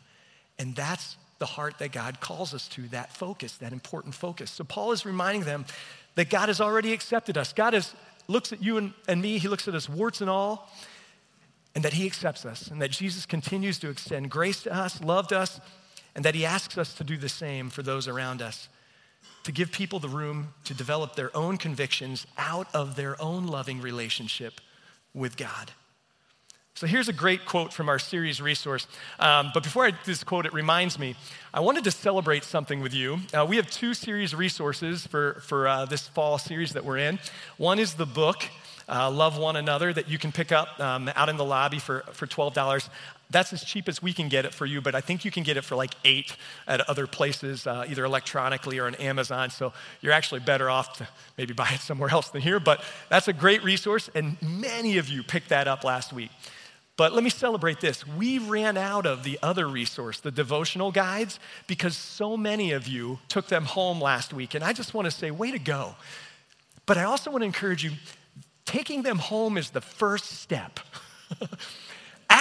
And 0.60 0.76
that's 0.76 1.16
the 1.40 1.46
heart 1.46 1.80
that 1.80 1.92
God 1.92 2.20
calls 2.20 2.54
us 2.54 2.68
to, 2.70 2.82
that 2.90 3.14
focus, 3.16 3.58
that 3.58 3.72
important 3.72 4.14
focus. 4.16 4.52
So 4.52 4.64
Paul 4.64 4.92
is 4.92 5.06
reminding 5.06 5.44
them 5.44 5.66
that 6.16 6.30
God 6.30 6.50
has 6.50 6.60
already 6.60 6.94
accepted 6.94 7.38
us. 7.38 7.54
God 7.54 7.74
has 7.74 7.94
looks 8.28 8.52
at 8.52 8.62
you 8.62 8.78
and, 8.78 8.94
and 9.08 9.22
me, 9.22 9.38
he 9.38 9.48
looks 9.48 9.68
at 9.68 9.76
us 9.76 9.90
warts 9.90 10.22
and 10.22 10.30
all, 10.30 10.70
and 11.76 11.84
that 11.84 11.94
he 11.94 12.06
accepts 12.06 12.46
us, 12.46 12.68
and 12.68 12.82
that 12.82 12.92
Jesus 12.92 13.26
continues 13.26 13.80
to 13.80 13.90
extend 13.90 14.30
grace 14.30 14.64
to 14.64 14.74
us, 14.74 15.02
loved 15.02 15.32
us, 15.32 15.60
and 16.16 16.26
that 16.26 16.36
he 16.36 16.46
asks 16.46 16.78
us 16.78 16.94
to 16.96 17.04
do 17.04 17.18
the 17.18 17.30
same 17.30 17.70
for 17.70 17.84
those 17.84 18.08
around 18.08 18.42
us, 18.42 18.68
to 19.44 19.52
give 19.52 19.72
people 19.72 20.00
the 20.00 20.10
room 20.10 20.54
to 20.64 20.74
develop 20.74 21.16
their 21.16 21.36
own 21.38 21.58
convictions 21.58 22.26
out 22.38 22.68
of 22.74 22.96
their 22.96 23.22
own 23.22 23.48
loving 23.48 23.82
relationship 23.82 24.60
with 25.14 25.38
God. 25.38 25.72
So 26.78 26.86
here's 26.86 27.10
a 27.10 27.14
great 27.14 27.44
quote 27.44 27.74
from 27.74 27.90
our 27.90 27.98
series 27.98 28.40
resource. 28.40 28.86
Um, 29.20 29.50
but 29.52 29.64
before 29.64 29.84
I 29.86 29.90
do 29.90 29.98
this 30.06 30.24
quote, 30.24 30.46
it 30.46 30.54
reminds 30.54 31.00
me, 31.00 31.16
I 31.52 31.60
wanted 31.60 31.84
to 31.86 31.90
celebrate 31.90 32.44
something 32.44 32.82
with 32.82 32.94
you. 32.94 33.18
Uh, 33.34 33.48
we 33.50 33.56
have 33.56 33.68
two 33.72 33.96
series 33.96 34.36
resources 34.36 35.08
for, 35.08 35.42
for 35.42 35.68
uh, 35.68 35.86
this 35.86 36.08
fall 36.08 36.38
series 36.38 36.74
that 36.74 36.86
we're 36.86 37.00
in. 37.00 37.18
One 37.58 37.80
is 37.80 37.96
the 37.96 38.06
book, 38.06 38.48
uh, 38.88 39.10
Love 39.10 39.40
One 39.40 39.56
Another, 39.56 39.92
that 39.92 40.08
you 40.08 40.20
can 40.20 40.32
pick 40.32 40.52
up 40.52 40.80
um, 40.80 41.10
out 41.16 41.30
in 41.30 41.38
the 41.38 41.44
lobby 41.44 41.80
for, 41.80 42.02
for 42.12 42.28
$12. 42.28 42.90
That's 43.32 43.54
as 43.54 43.64
cheap 43.64 43.90
as 43.90 44.04
we 44.04 44.14
can 44.14 44.30
get 44.30 44.46
it 44.46 44.54
for 44.54 44.68
you, 44.68 44.80
but 44.80 44.94
I 44.94 45.02
think 45.02 45.26
you 45.26 45.32
can 45.32 45.42
get 45.42 45.58
it 45.58 45.64
for 45.64 45.76
like 45.76 45.96
eight 46.06 46.36
at 46.68 46.88
other 46.88 47.08
places, 47.08 47.66
uh, 47.66 47.88
either 47.90 48.06
electronically 48.06 48.78
or 48.78 48.86
on 48.86 48.94
Amazon. 48.96 49.50
So 49.50 49.74
you're 50.02 50.14
actually 50.14 50.42
better 50.42 50.70
off 50.70 50.98
to 51.00 51.08
maybe 51.40 51.56
buy 51.56 51.72
it 51.74 51.80
somewhere 51.80 52.12
else 52.12 52.30
than 52.30 52.44
here. 52.44 52.60
But 52.60 52.84
that's 53.10 53.28
a 53.28 53.34
great 53.34 53.64
resource, 53.64 54.12
and 54.14 54.40
many 54.44 55.00
of 55.00 55.10
you 55.10 55.24
picked 55.24 55.50
that 55.50 55.68
up 55.68 55.84
last 55.84 56.14
week. 56.14 56.30
But 56.98 57.14
let 57.14 57.24
me 57.24 57.30
celebrate 57.30 57.80
this. 57.80 58.06
We 58.08 58.40
ran 58.40 58.76
out 58.76 59.06
of 59.06 59.24
the 59.24 59.38
other 59.44 59.68
resource, 59.68 60.20
the 60.20 60.32
devotional 60.32 60.92
guides, 60.92 61.40
because 61.68 61.96
so 61.96 62.36
many 62.36 62.72
of 62.72 62.88
you 62.88 63.20
took 63.30 63.48
them 63.48 63.66
home 63.66 64.02
last 64.02 64.34
week. 64.34 64.56
And 64.56 64.64
I 64.64 64.74
just 64.74 64.96
want 64.96 65.06
to 65.06 65.12
say, 65.12 65.30
way 65.30 65.52
to 65.52 65.60
go. 65.60 65.96
But 66.88 66.98
I 66.98 67.04
also 67.04 67.30
want 67.30 67.44
to 67.44 67.46
encourage 67.46 67.84
you 67.84 67.92
taking 68.66 69.04
them 69.04 69.20
home 69.20 69.58
is 69.58 69.70
the 69.70 69.82
first 69.82 70.26
step. 70.26 70.80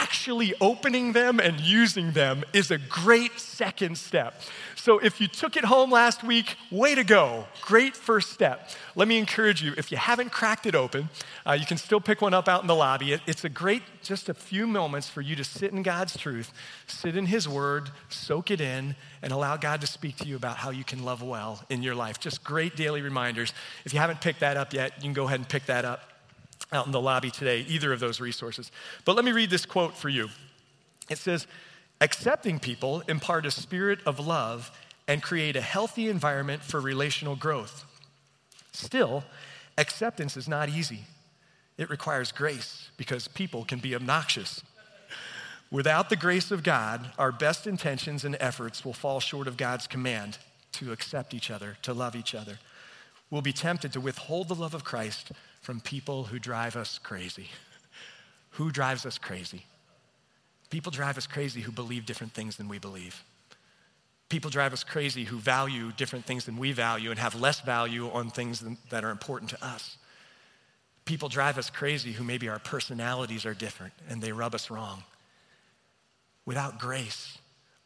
Actually 0.07 0.55
opening 0.61 1.13
them 1.15 1.41
and 1.41 1.59
using 1.59 2.13
them 2.13 2.45
is 2.53 2.71
a 2.71 2.79
great 2.79 3.41
second 3.41 3.99
step. 3.99 4.41
So 4.77 5.01
if 5.01 5.21
you 5.21 5.27
took 5.27 5.57
it 5.57 5.65
home 5.65 5.91
last 5.91 6.23
week, 6.23 6.55
way 6.71 6.95
to 6.95 7.03
go. 7.03 7.45
Great 7.61 7.97
first 7.97 8.31
step. 8.31 8.71
Let 8.95 9.09
me 9.09 9.19
encourage 9.19 9.65
you 9.65 9.75
if 9.77 9.91
you 9.91 9.97
haven't 9.97 10.31
cracked 10.31 10.65
it 10.65 10.77
open, 10.77 11.09
uh, 11.45 11.55
you 11.55 11.67
can 11.67 11.77
still 11.77 12.01
pick 12.01 12.23
one 12.23 12.35
up 12.35 12.47
out 12.47 12.61
in 12.61 12.69
the 12.69 12.75
lobby. 12.75 13.15
It, 13.15 13.21
it's 13.27 13.43
a 13.43 13.49
great, 13.49 13.83
just 14.01 14.29
a 14.29 14.35
few 14.35 14.69
moments 14.69 15.09
for 15.09 15.23
you 15.23 15.35
to 15.35 15.43
sit 15.43 15.73
in 15.73 15.83
God's 15.83 16.17
truth, 16.17 16.53
sit 16.87 17.17
in 17.17 17.27
His 17.27 17.49
Word, 17.49 17.91
soak 18.09 18.53
it 18.53 18.61
in, 18.61 18.95
and 19.23 19.33
allow 19.33 19.57
God 19.57 19.81
to 19.81 19.89
speak 19.89 20.15
to 20.19 20.29
you 20.29 20.37
about 20.37 20.57
how 20.57 20.71
you 20.71 20.85
can 20.85 21.05
love 21.05 21.21
well 21.21 21.65
in 21.69 21.83
your 21.83 21.97
life. 21.97 22.21
Just 22.21 22.45
great 22.45 22.77
daily 22.77 23.03
reminders. 23.03 23.53
If 23.85 23.93
you 23.93 23.99
haven't 23.99 24.21
picked 24.21 24.39
that 24.39 24.57
up 24.57 24.73
yet, 24.73 24.93
you 24.99 25.03
can 25.03 25.15
go 25.15 25.25
ahead 25.25 25.41
and 25.41 25.49
pick 25.49 25.67
that 25.67 25.85
up 25.85 26.13
out 26.73 26.87
in 26.87 26.93
the 26.93 27.01
lobby 27.01 27.31
today, 27.31 27.65
either 27.69 27.93
of 27.93 28.01
those 28.01 28.21
resources. 28.21 28.71
But 29.05 29.17
let 29.17 29.25
me 29.25 29.33
read 29.33 29.51
this 29.51 29.67
quote 29.67 29.95
for 29.95 30.09
you. 30.09 30.29
It 31.09 31.19
says, 31.19 31.47
Accepting 32.01 32.59
people 32.59 33.03
impart 33.09 33.47
a 33.47 33.51
spirit 33.51 34.01
of 34.05 34.19
love 34.19 34.71
and 35.09 35.23
create 35.23 35.57
a 35.57 35.61
healthy 35.61 36.09
environment 36.09 36.63
for 36.63 36.81
relational 36.81 37.37
growth. 37.37 37.85
Still, 38.73 39.25
acceptance 39.79 40.37
is 40.37 40.49
not 40.49 40.69
easy. 40.69 41.05
It 41.79 41.89
requires 41.89 42.33
grace 42.33 42.91
because 42.97 43.29
people 43.29 43.65
can 43.65 43.79
be 43.79 43.95
obnoxious. 43.95 44.63
Without 45.71 46.11
the 46.11 46.17
grace 46.17 46.51
of 46.51 46.63
God, 46.63 47.11
our 47.19 47.33
best 47.33 47.67
intentions 47.67 48.25
and 48.25 48.37
efforts 48.41 48.85
will 48.85 48.93
fall 48.93 49.21
short 49.21 49.49
of 49.49 49.57
God's 49.57 49.87
command 49.87 50.39
to 50.73 50.93
accept 50.93 51.35
each 51.35 51.51
other, 51.51 51.77
to 51.83 51.93
love 51.93 52.15
each 52.15 52.35
other. 52.35 52.59
We'll 53.31 53.43
be 53.43 53.53
tempted 53.53 53.93
to 53.93 54.01
withhold 54.01 54.49
the 54.49 54.55
love 54.55 54.75
of 54.75 54.85
Christ 54.85 55.33
from 55.67 55.81
people 55.81 56.23
who 56.23 56.39
drive 56.39 56.77
us 56.77 57.01
crazy. 57.03 57.49
who 58.51 58.71
drives 58.71 59.05
us 59.05 59.19
crazy? 59.19 59.65
People 60.71 60.93
drive 60.93 61.19
us 61.19 61.27
crazy 61.27 61.61
who 61.61 61.73
believe 61.73 62.07
different 62.07 62.33
things 62.35 62.55
than 62.55 62.69
we 62.69 62.79
believe. 62.79 63.25
People 64.29 64.49
drive 64.49 64.73
us 64.73 64.85
crazy 64.85 65.25
who 65.25 65.39
value 65.39 65.91
different 65.97 66.25
things 66.25 66.45
than 66.45 66.57
we 66.57 66.71
value 66.71 67.11
and 67.11 67.19
have 67.19 67.35
less 67.35 67.63
value 67.63 68.09
on 68.13 68.31
things 68.31 68.63
that 68.91 69.03
are 69.03 69.11
important 69.11 69.51
to 69.51 69.67
us. 69.67 69.99
People 71.05 71.29
drive 71.29 71.59
us 71.59 71.69
crazy 71.69 72.13
who 72.13 72.23
maybe 72.23 72.49
our 72.49 72.61
personalities 72.61 73.45
are 73.45 73.53
different 73.53 73.93
and 74.09 74.23
they 74.23 74.31
rub 74.31 74.55
us 74.55 74.71
wrong. 74.71 75.03
Without 76.45 76.79
grace, 76.79 77.39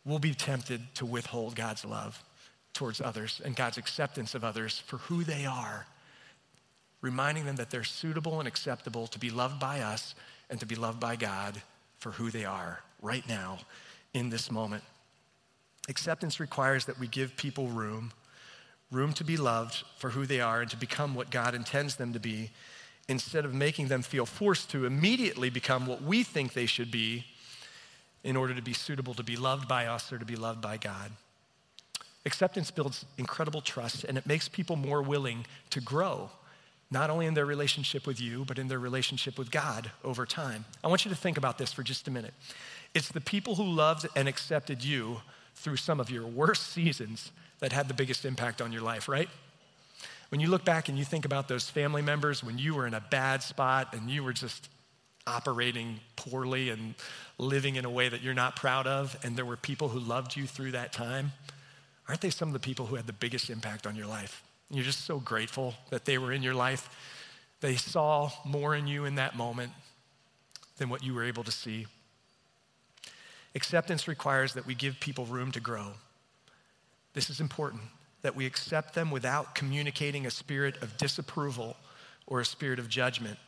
we'll 0.04 0.18
be 0.18 0.34
tempted 0.34 0.82
to 0.96 1.06
withhold 1.06 1.56
God's 1.56 1.86
love 1.86 2.22
towards 2.74 3.00
others 3.00 3.40
and 3.42 3.56
God's 3.56 3.78
acceptance 3.78 4.34
of 4.34 4.44
others 4.44 4.78
for 4.78 4.98
who 4.98 5.24
they 5.24 5.46
are, 5.46 5.86
reminding 7.00 7.46
them 7.46 7.56
that 7.56 7.70
they're 7.70 7.84
suitable 7.84 8.38
and 8.38 8.48
acceptable 8.48 9.06
to 9.08 9.18
be 9.18 9.30
loved 9.30 9.58
by 9.58 9.80
us 9.80 10.14
and 10.48 10.60
to 10.60 10.66
be 10.66 10.74
loved 10.74 11.00
by 11.00 11.16
God 11.16 11.62
for 11.98 12.12
who 12.12 12.30
they 12.30 12.44
are 12.44 12.80
right 13.00 13.26
now 13.28 13.58
in 14.12 14.30
this 14.30 14.50
moment. 14.50 14.82
Acceptance 15.88 16.40
requires 16.40 16.84
that 16.84 16.98
we 16.98 17.06
give 17.06 17.36
people 17.36 17.68
room, 17.68 18.12
room 18.90 19.12
to 19.14 19.24
be 19.24 19.36
loved 19.36 19.84
for 19.98 20.10
who 20.10 20.26
they 20.26 20.40
are 20.40 20.60
and 20.60 20.70
to 20.70 20.76
become 20.76 21.14
what 21.14 21.30
God 21.30 21.54
intends 21.54 21.96
them 21.96 22.12
to 22.12 22.20
be 22.20 22.50
instead 23.08 23.44
of 23.44 23.54
making 23.54 23.88
them 23.88 24.02
feel 24.02 24.26
forced 24.26 24.70
to 24.70 24.86
immediately 24.86 25.50
become 25.50 25.86
what 25.86 26.02
we 26.02 26.22
think 26.22 26.52
they 26.52 26.66
should 26.66 26.90
be 26.90 27.24
in 28.22 28.36
order 28.36 28.54
to 28.54 28.62
be 28.62 28.72
suitable 28.72 29.14
to 29.14 29.22
be 29.22 29.36
loved 29.36 29.66
by 29.66 29.86
us 29.86 30.12
or 30.12 30.18
to 30.18 30.24
be 30.24 30.36
loved 30.36 30.60
by 30.60 30.76
God. 30.76 31.10
Acceptance 32.26 32.70
builds 32.70 33.06
incredible 33.16 33.62
trust 33.62 34.04
and 34.04 34.18
it 34.18 34.26
makes 34.26 34.48
people 34.48 34.76
more 34.76 35.02
willing 35.02 35.46
to 35.70 35.80
grow, 35.80 36.30
not 36.90 37.10
only 37.10 37.26
in 37.26 37.34
their 37.34 37.46
relationship 37.46 38.06
with 38.06 38.20
you, 38.20 38.44
but 38.44 38.58
in 38.58 38.68
their 38.68 38.78
relationship 38.78 39.38
with 39.38 39.50
God 39.50 39.90
over 40.02 40.26
time. 40.26 40.64
I 40.82 40.88
want 40.88 41.04
you 41.04 41.10
to 41.10 41.16
think 41.16 41.38
about 41.38 41.56
this 41.56 41.72
for 41.72 41.82
just 41.82 42.08
a 42.08 42.10
minute. 42.10 42.34
It's 42.94 43.08
the 43.08 43.20
people 43.20 43.54
who 43.54 43.64
loved 43.64 44.08
and 44.16 44.28
accepted 44.28 44.84
you 44.84 45.18
through 45.54 45.76
some 45.76 46.00
of 46.00 46.10
your 46.10 46.26
worst 46.26 46.72
seasons 46.72 47.30
that 47.60 47.72
had 47.72 47.88
the 47.88 47.94
biggest 47.94 48.24
impact 48.24 48.60
on 48.60 48.72
your 48.72 48.82
life, 48.82 49.08
right? 49.08 49.28
When 50.30 50.40
you 50.40 50.48
look 50.48 50.64
back 50.64 50.88
and 50.88 50.98
you 50.98 51.04
think 51.04 51.24
about 51.24 51.48
those 51.48 51.68
family 51.68 52.02
members 52.02 52.42
when 52.42 52.58
you 52.58 52.74
were 52.74 52.86
in 52.86 52.94
a 52.94 53.00
bad 53.00 53.42
spot 53.42 53.94
and 53.94 54.10
you 54.10 54.24
were 54.24 54.32
just 54.32 54.68
operating 55.26 56.00
poorly 56.16 56.70
and 56.70 56.94
living 57.38 57.76
in 57.76 57.84
a 57.84 57.90
way 57.90 58.08
that 58.08 58.22
you're 58.22 58.34
not 58.34 58.56
proud 58.56 58.86
of, 58.86 59.16
and 59.22 59.36
there 59.36 59.44
were 59.44 59.56
people 59.56 59.88
who 59.88 60.00
loved 60.00 60.36
you 60.36 60.46
through 60.46 60.72
that 60.72 60.92
time, 60.92 61.32
aren't 62.08 62.20
they 62.20 62.30
some 62.30 62.48
of 62.48 62.54
the 62.54 62.60
people 62.60 62.86
who 62.86 62.96
had 62.96 63.06
the 63.06 63.12
biggest 63.12 63.50
impact 63.50 63.86
on 63.86 63.94
your 63.94 64.06
life? 64.06 64.42
You're 64.70 64.84
just 64.84 65.04
so 65.04 65.18
grateful 65.18 65.74
that 65.90 66.04
they 66.04 66.18
were 66.18 66.32
in 66.32 66.42
your 66.42 66.54
life. 66.54 66.88
They 67.60 67.76
saw 67.76 68.30
more 68.44 68.74
in 68.74 68.86
you 68.86 69.04
in 69.04 69.16
that 69.16 69.36
moment 69.36 69.72
than 70.78 70.88
what 70.88 71.02
you 71.02 71.12
were 71.14 71.24
able 71.24 71.44
to 71.44 71.50
see. 71.50 71.86
Acceptance 73.54 74.06
requires 74.06 74.54
that 74.54 74.66
we 74.66 74.74
give 74.74 75.00
people 75.00 75.26
room 75.26 75.50
to 75.52 75.60
grow. 75.60 75.92
This 77.14 77.30
is 77.30 77.40
important 77.40 77.82
that 78.22 78.36
we 78.36 78.46
accept 78.46 78.94
them 78.94 79.10
without 79.10 79.54
communicating 79.54 80.26
a 80.26 80.30
spirit 80.30 80.80
of 80.82 80.96
disapproval 80.96 81.76
or 82.26 82.40
a 82.40 82.44
spirit 82.44 82.78
of 82.78 82.88
judgment. 82.88 83.38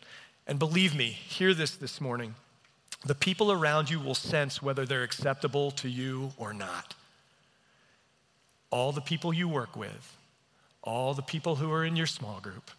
And 0.47 0.59
believe 0.59 0.95
me, 0.95 1.07
hear 1.07 1.55
this 1.55 1.77
this 1.77 2.01
morning. 2.01 2.35
The 3.05 3.15
people 3.15 3.53
around 3.53 3.91
you 3.91 4.01
will 4.01 4.15
sense 4.15 4.63
whether 4.63 4.85
they're 4.85 5.03
acceptable 5.03 5.71
to 5.73 5.89
you 5.89 6.33
or 6.37 6.53
not. 6.53 6.95
All 8.71 8.93
the 8.93 9.01
people 9.01 9.33
you 9.33 9.49
work 9.49 9.77
with, 9.77 10.17
all 10.83 11.15
the 11.15 11.23
people 11.23 11.57
who 11.57 11.71
are 11.73 11.85
in 11.85 11.97
your 11.97 12.07
small 12.07 12.41
group, 12.41 12.71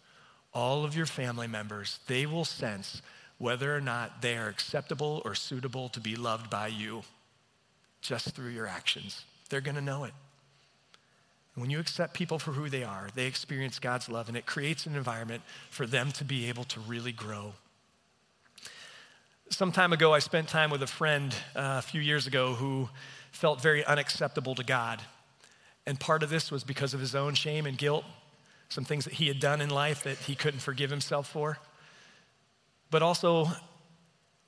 all 0.52 0.84
of 0.84 0.96
your 0.96 1.06
family 1.06 1.46
members, 1.46 1.98
they 2.06 2.26
will 2.26 2.44
sense 2.44 3.02
whether 3.38 3.74
or 3.74 3.80
not 3.80 4.22
they 4.22 4.36
are 4.36 4.48
acceptable 4.48 5.22
or 5.24 5.34
suitable 5.34 5.88
to 5.88 6.00
be 6.00 6.16
loved 6.16 6.48
by 6.50 6.68
you 6.68 7.02
just 8.00 8.30
through 8.30 8.50
your 8.50 8.66
actions. 8.66 9.24
They're 9.48 9.60
going 9.60 9.74
to 9.74 9.80
know 9.80 10.04
it. 10.04 10.12
When 11.56 11.70
you 11.70 11.78
accept 11.78 12.14
people 12.14 12.38
for 12.38 12.52
who 12.52 12.68
they 12.68 12.82
are, 12.82 13.08
they 13.14 13.26
experience 13.26 13.78
God's 13.78 14.08
love, 14.08 14.28
and 14.28 14.36
it 14.36 14.44
creates 14.44 14.86
an 14.86 14.96
environment 14.96 15.42
for 15.70 15.86
them 15.86 16.10
to 16.12 16.24
be 16.24 16.48
able 16.48 16.64
to 16.64 16.80
really 16.80 17.12
grow. 17.12 17.52
Some 19.50 19.70
time 19.70 19.92
ago, 19.92 20.12
I 20.12 20.18
spent 20.18 20.48
time 20.48 20.70
with 20.70 20.82
a 20.82 20.86
friend 20.86 21.32
uh, 21.54 21.76
a 21.78 21.82
few 21.82 22.00
years 22.00 22.26
ago 22.26 22.54
who 22.54 22.88
felt 23.30 23.60
very 23.60 23.84
unacceptable 23.84 24.54
to 24.56 24.64
God. 24.64 25.00
And 25.86 26.00
part 26.00 26.22
of 26.22 26.30
this 26.30 26.50
was 26.50 26.64
because 26.64 26.94
of 26.94 27.00
his 27.00 27.14
own 27.14 27.34
shame 27.34 27.66
and 27.66 27.76
guilt, 27.76 28.04
some 28.68 28.84
things 28.84 29.04
that 29.04 29.14
he 29.14 29.28
had 29.28 29.38
done 29.38 29.60
in 29.60 29.68
life 29.68 30.04
that 30.04 30.16
he 30.18 30.34
couldn't 30.34 30.60
forgive 30.60 30.90
himself 30.90 31.28
for. 31.28 31.58
But 32.90 33.02
also, 33.02 33.48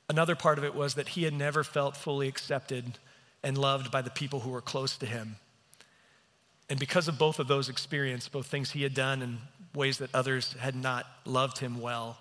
another 0.08 0.34
part 0.34 0.58
of 0.58 0.64
it 0.64 0.74
was 0.74 0.94
that 0.94 1.08
he 1.08 1.24
had 1.24 1.34
never 1.34 1.62
felt 1.62 1.96
fully 1.96 2.28
accepted 2.28 2.98
and 3.42 3.58
loved 3.58 3.90
by 3.90 4.02
the 4.02 4.10
people 4.10 4.40
who 4.40 4.50
were 4.50 4.62
close 4.62 4.96
to 4.98 5.06
him. 5.06 5.36
And 6.68 6.80
because 6.80 7.06
of 7.06 7.18
both 7.18 7.38
of 7.38 7.48
those 7.48 7.68
experiences, 7.68 8.28
both 8.28 8.46
things 8.46 8.70
he 8.70 8.82
had 8.82 8.94
done 8.94 9.22
and 9.22 9.38
ways 9.74 9.98
that 9.98 10.10
others 10.14 10.54
had 10.58 10.74
not 10.74 11.06
loved 11.24 11.58
him 11.58 11.80
well, 11.80 12.18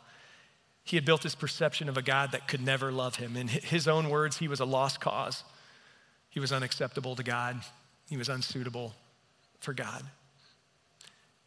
he 0.83 0.97
had 0.97 1.05
built 1.05 1.23
this 1.23 1.33
perception 1.33 1.89
of 1.89 1.97
a 1.97 2.01
God 2.03 2.33
that 2.33 2.47
could 2.47 2.63
never 2.63 2.91
love 2.91 3.15
him. 3.15 3.37
In 3.37 3.47
his 3.47 3.87
own 3.87 4.09
words, 4.09 4.37
he 4.37 4.47
was 4.47 4.59
a 4.59 4.65
lost 4.65 4.99
cause. 4.99 5.43
He 6.29 6.39
was 6.39 6.51
unacceptable 6.51 7.15
to 7.15 7.23
God, 7.23 7.61
he 8.09 8.17
was 8.17 8.29
unsuitable 8.29 8.93
for 9.65 9.73
God. 9.73 10.03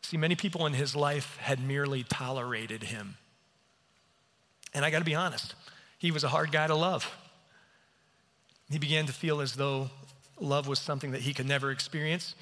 See, 0.02 0.16
many 0.16 0.35
people 0.35 0.66
in 0.66 0.74
his 0.74 0.94
life 0.94 1.37
had 1.40 1.61
merely 1.61 2.02
tolerated 2.02 2.83
him. 2.83 3.16
And 4.74 4.85
I 4.85 4.90
got 4.90 4.98
to 4.98 5.04
be 5.04 5.14
honest, 5.14 5.54
he 5.98 6.11
was 6.11 6.24
a 6.24 6.28
hard 6.28 6.52
guy 6.52 6.66
to 6.66 6.74
love. 6.74 7.11
He 8.70 8.78
began 8.78 9.07
to 9.07 9.12
feel 9.12 9.40
as 9.40 9.54
though 9.54 9.90
love 10.40 10.68
was 10.68 10.78
something 10.78 11.12
that 11.12 11.22
he 11.22 11.33
could 11.33 11.46
never 11.46 11.70
experience. 11.70 12.35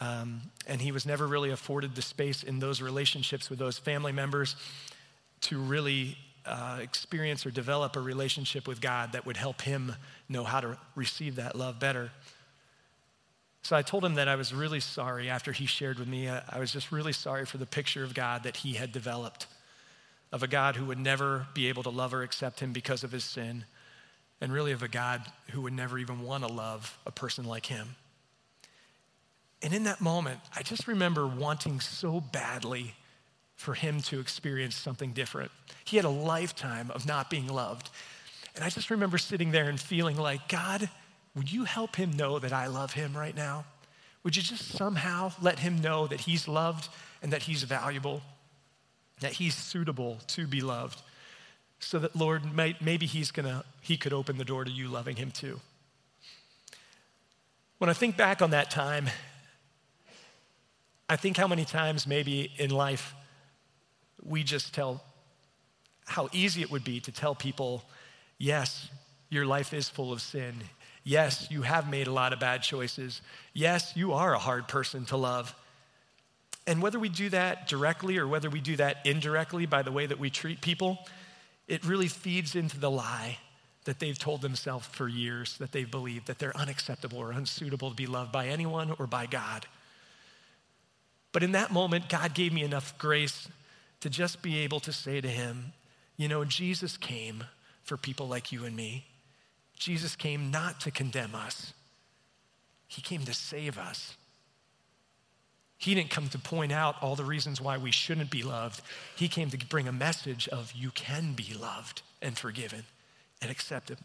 Um, 0.00 0.42
and 0.66 0.80
he 0.80 0.92
was 0.92 1.04
never 1.04 1.26
really 1.26 1.50
afforded 1.50 1.94
the 1.94 2.02
space 2.02 2.42
in 2.42 2.60
those 2.60 2.80
relationships 2.80 3.50
with 3.50 3.58
those 3.58 3.78
family 3.78 4.12
members 4.12 4.56
to 5.42 5.58
really 5.58 6.16
uh, 6.46 6.78
experience 6.80 7.44
or 7.44 7.50
develop 7.50 7.96
a 7.96 8.00
relationship 8.00 8.68
with 8.68 8.80
God 8.80 9.12
that 9.12 9.26
would 9.26 9.36
help 9.36 9.60
him 9.60 9.94
know 10.28 10.44
how 10.44 10.60
to 10.60 10.78
receive 10.94 11.36
that 11.36 11.56
love 11.56 11.78
better. 11.78 12.10
So 13.68 13.76
I 13.76 13.82
told 13.82 14.02
him 14.02 14.14
that 14.14 14.28
I 14.28 14.36
was 14.36 14.54
really 14.54 14.80
sorry 14.80 15.28
after 15.28 15.52
he 15.52 15.66
shared 15.66 15.98
with 15.98 16.08
me. 16.08 16.26
I 16.26 16.58
was 16.58 16.72
just 16.72 16.90
really 16.90 17.12
sorry 17.12 17.44
for 17.44 17.58
the 17.58 17.66
picture 17.66 18.02
of 18.02 18.14
God 18.14 18.44
that 18.44 18.56
he 18.56 18.72
had 18.72 18.92
developed 18.92 19.46
of 20.32 20.42
a 20.42 20.48
God 20.48 20.74
who 20.74 20.86
would 20.86 20.98
never 20.98 21.46
be 21.52 21.68
able 21.68 21.82
to 21.82 21.90
love 21.90 22.14
or 22.14 22.22
accept 22.22 22.60
him 22.60 22.72
because 22.72 23.04
of 23.04 23.12
his 23.12 23.24
sin, 23.24 23.66
and 24.40 24.54
really 24.54 24.72
of 24.72 24.82
a 24.82 24.88
God 24.88 25.20
who 25.50 25.60
would 25.60 25.74
never 25.74 25.98
even 25.98 26.22
want 26.22 26.44
to 26.44 26.50
love 26.50 26.98
a 27.04 27.10
person 27.10 27.44
like 27.44 27.66
him. 27.66 27.96
And 29.60 29.74
in 29.74 29.84
that 29.84 30.00
moment, 30.00 30.40
I 30.56 30.62
just 30.62 30.88
remember 30.88 31.26
wanting 31.26 31.80
so 31.80 32.22
badly 32.22 32.94
for 33.54 33.74
him 33.74 34.00
to 34.04 34.18
experience 34.18 34.76
something 34.76 35.12
different. 35.12 35.50
He 35.84 35.96
had 35.96 36.06
a 36.06 36.08
lifetime 36.08 36.90
of 36.90 37.04
not 37.04 37.28
being 37.28 37.48
loved. 37.48 37.90
And 38.54 38.64
I 38.64 38.70
just 38.70 38.88
remember 38.88 39.18
sitting 39.18 39.50
there 39.50 39.68
and 39.68 39.78
feeling 39.78 40.16
like, 40.16 40.48
God, 40.48 40.88
would 41.34 41.52
you 41.52 41.64
help 41.64 41.96
him 41.96 42.12
know 42.12 42.38
that 42.38 42.52
I 42.52 42.66
love 42.66 42.92
him 42.92 43.16
right 43.16 43.34
now? 43.34 43.64
Would 44.24 44.36
you 44.36 44.42
just 44.42 44.68
somehow 44.72 45.32
let 45.40 45.60
him 45.60 45.80
know 45.80 46.06
that 46.06 46.20
he's 46.20 46.48
loved 46.48 46.88
and 47.22 47.32
that 47.32 47.42
he's 47.42 47.62
valuable, 47.62 48.22
that 49.20 49.32
he's 49.32 49.54
suitable 49.54 50.18
to 50.28 50.46
be 50.46 50.60
loved? 50.60 51.00
So 51.80 51.98
that, 52.00 52.16
Lord, 52.16 52.42
maybe 52.54 53.06
he's 53.06 53.30
gonna, 53.30 53.64
he 53.80 53.96
could 53.96 54.12
open 54.12 54.36
the 54.36 54.44
door 54.44 54.64
to 54.64 54.70
you 54.70 54.88
loving 54.88 55.16
him 55.16 55.30
too. 55.30 55.60
When 57.78 57.88
I 57.88 57.92
think 57.92 58.16
back 58.16 58.42
on 58.42 58.50
that 58.50 58.70
time, 58.70 59.08
I 61.08 61.16
think 61.16 61.36
how 61.36 61.46
many 61.46 61.64
times 61.64 62.06
maybe 62.06 62.52
in 62.58 62.70
life 62.70 63.14
we 64.22 64.42
just 64.42 64.74
tell 64.74 65.02
how 66.04 66.28
easy 66.32 66.60
it 66.62 66.70
would 66.70 66.84
be 66.84 67.00
to 67.00 67.12
tell 67.12 67.34
people, 67.34 67.84
yes, 68.38 68.88
your 69.30 69.46
life 69.46 69.72
is 69.72 69.88
full 69.88 70.12
of 70.12 70.20
sin. 70.20 70.54
Yes, 71.08 71.46
you 71.50 71.62
have 71.62 71.88
made 71.88 72.06
a 72.06 72.12
lot 72.12 72.34
of 72.34 72.38
bad 72.38 72.62
choices. 72.62 73.22
Yes, 73.54 73.96
you 73.96 74.12
are 74.12 74.34
a 74.34 74.38
hard 74.38 74.68
person 74.68 75.06
to 75.06 75.16
love. 75.16 75.54
And 76.66 76.82
whether 76.82 76.98
we 76.98 77.08
do 77.08 77.30
that 77.30 77.66
directly 77.66 78.18
or 78.18 78.28
whether 78.28 78.50
we 78.50 78.60
do 78.60 78.76
that 78.76 78.98
indirectly 79.06 79.64
by 79.64 79.80
the 79.80 79.90
way 79.90 80.04
that 80.04 80.18
we 80.18 80.28
treat 80.28 80.60
people, 80.60 80.98
it 81.66 81.82
really 81.82 82.08
feeds 82.08 82.54
into 82.54 82.78
the 82.78 82.90
lie 82.90 83.38
that 83.84 84.00
they've 84.00 84.18
told 84.18 84.42
themselves 84.42 84.86
for 84.86 85.08
years 85.08 85.56
that 85.56 85.72
they've 85.72 85.90
believed 85.90 86.26
that 86.26 86.38
they're 86.38 86.54
unacceptable 86.54 87.16
or 87.16 87.32
unsuitable 87.32 87.88
to 87.88 87.96
be 87.96 88.06
loved 88.06 88.30
by 88.30 88.48
anyone 88.48 88.94
or 88.98 89.06
by 89.06 89.24
God. 89.24 89.64
But 91.32 91.42
in 91.42 91.52
that 91.52 91.72
moment, 91.72 92.10
God 92.10 92.34
gave 92.34 92.52
me 92.52 92.64
enough 92.64 92.98
grace 92.98 93.48
to 94.00 94.10
just 94.10 94.42
be 94.42 94.58
able 94.58 94.80
to 94.80 94.92
say 94.92 95.22
to 95.22 95.28
him, 95.28 95.72
you 96.18 96.28
know, 96.28 96.44
Jesus 96.44 96.98
came 96.98 97.44
for 97.82 97.96
people 97.96 98.28
like 98.28 98.52
you 98.52 98.66
and 98.66 98.76
me. 98.76 99.06
Jesus 99.78 100.16
came 100.16 100.50
not 100.50 100.80
to 100.80 100.90
condemn 100.90 101.34
us, 101.34 101.72
he 102.86 103.02
came 103.02 103.22
to 103.24 103.34
save 103.34 103.78
us. 103.78 104.16
He 105.80 105.94
didn't 105.94 106.10
come 106.10 106.28
to 106.30 106.38
point 106.38 106.72
out 106.72 106.96
all 107.00 107.14
the 107.14 107.24
reasons 107.24 107.60
why 107.60 107.78
we 107.78 107.92
shouldn't 107.92 108.30
be 108.30 108.42
loved. 108.42 108.82
He 109.14 109.28
came 109.28 109.48
to 109.50 109.58
bring 109.66 109.86
a 109.86 109.92
message 109.92 110.48
of 110.48 110.72
you 110.72 110.90
can 110.90 111.34
be 111.34 111.54
loved 111.54 112.02
and 112.20 112.36
forgiven 112.36 112.82
and 113.40 113.48
accepted. 113.48 113.98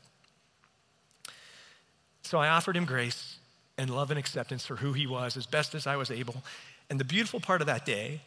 So 2.22 2.38
I 2.38 2.50
offered 2.50 2.78
him 2.78 2.86
grace 2.86 3.38
and 3.78 3.90
love 3.90 4.12
and 4.12 4.20
acceptance 4.20 4.66
for 4.66 4.76
who 4.76 4.94
he 4.94 5.08
was 5.08 5.36
as 5.36 5.48
best 5.48 5.74
as 5.74 5.88
I 5.88 5.96
was 5.96 6.12
able. 6.12 6.44
And 6.92 7.00
the 7.00 7.06
beautiful 7.06 7.40
part 7.40 7.62
of 7.62 7.68
that 7.68 7.88
day 7.88 8.22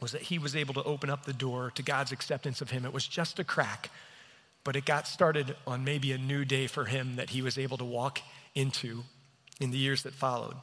was 0.00 0.12
that 0.12 0.22
he 0.22 0.38
was 0.38 0.54
able 0.54 0.74
to 0.74 0.82
open 0.84 1.10
up 1.10 1.24
the 1.24 1.32
door 1.32 1.72
to 1.74 1.82
God's 1.82 2.12
acceptance 2.12 2.60
of 2.60 2.70
him. 2.70 2.84
It 2.84 2.92
was 2.92 3.06
just 3.06 3.38
a 3.38 3.44
crack, 3.44 3.90
but 4.64 4.76
it 4.76 4.84
got 4.84 5.06
started 5.06 5.56
on 5.66 5.84
maybe 5.84 6.12
a 6.12 6.18
new 6.18 6.44
day 6.44 6.66
for 6.66 6.84
him 6.84 7.16
that 7.16 7.30
he 7.30 7.42
was 7.42 7.58
able 7.58 7.78
to 7.78 7.84
walk 7.84 8.20
into 8.54 9.02
in 9.60 9.70
the 9.70 9.78
years 9.78 10.02
that 10.02 10.14
followed. 10.14 10.56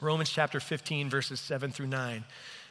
Romans 0.00 0.30
chapter 0.30 0.60
15, 0.60 1.08
verses 1.08 1.40
7 1.40 1.70
through 1.70 1.86
9 1.86 2.24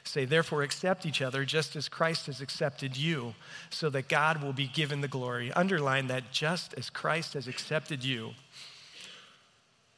say, 0.03 0.25
Therefore, 0.25 0.63
accept 0.63 1.05
each 1.05 1.21
other 1.21 1.45
just 1.45 1.75
as 1.75 1.87
Christ 1.89 2.27
has 2.27 2.41
accepted 2.41 2.97
you, 2.97 3.33
so 3.69 3.89
that 3.89 4.09
God 4.09 4.43
will 4.43 4.53
be 4.53 4.67
given 4.67 5.01
the 5.01 5.07
glory. 5.07 5.51
Underline 5.53 6.07
that 6.07 6.31
just 6.31 6.73
as 6.75 6.89
Christ 6.89 7.33
has 7.33 7.47
accepted 7.47 8.03
you, 8.03 8.31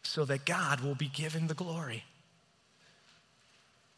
so 0.04 0.24
that 0.26 0.46
God 0.46 0.82
will 0.82 0.96
be 0.96 1.08
given 1.08 1.48
the 1.48 1.54
glory. 1.54 2.04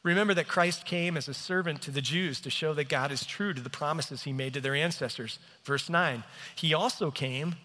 Remember 0.08 0.34
that 0.36 0.48
Christ 0.48 0.86
came 0.86 1.17
as 1.17 1.28
a 1.28 1.34
servant 1.34 1.82
to 1.82 1.91
the 1.91 2.02
Jews 2.02 2.39
to 2.39 2.50
show 2.50 2.74
that 2.74 2.88
God 2.88 3.12
is 3.12 3.26
true 3.26 3.54
to 3.54 3.60
the 3.60 3.70
promises 3.70 4.24
he 4.24 4.32
made 4.32 4.54
to 4.54 4.62
their 4.62 4.74
ancestors. 4.74 5.38
Verse 5.65 5.89
9, 5.89 6.24
he 6.56 6.74
also 6.74 7.12
came 7.12 7.56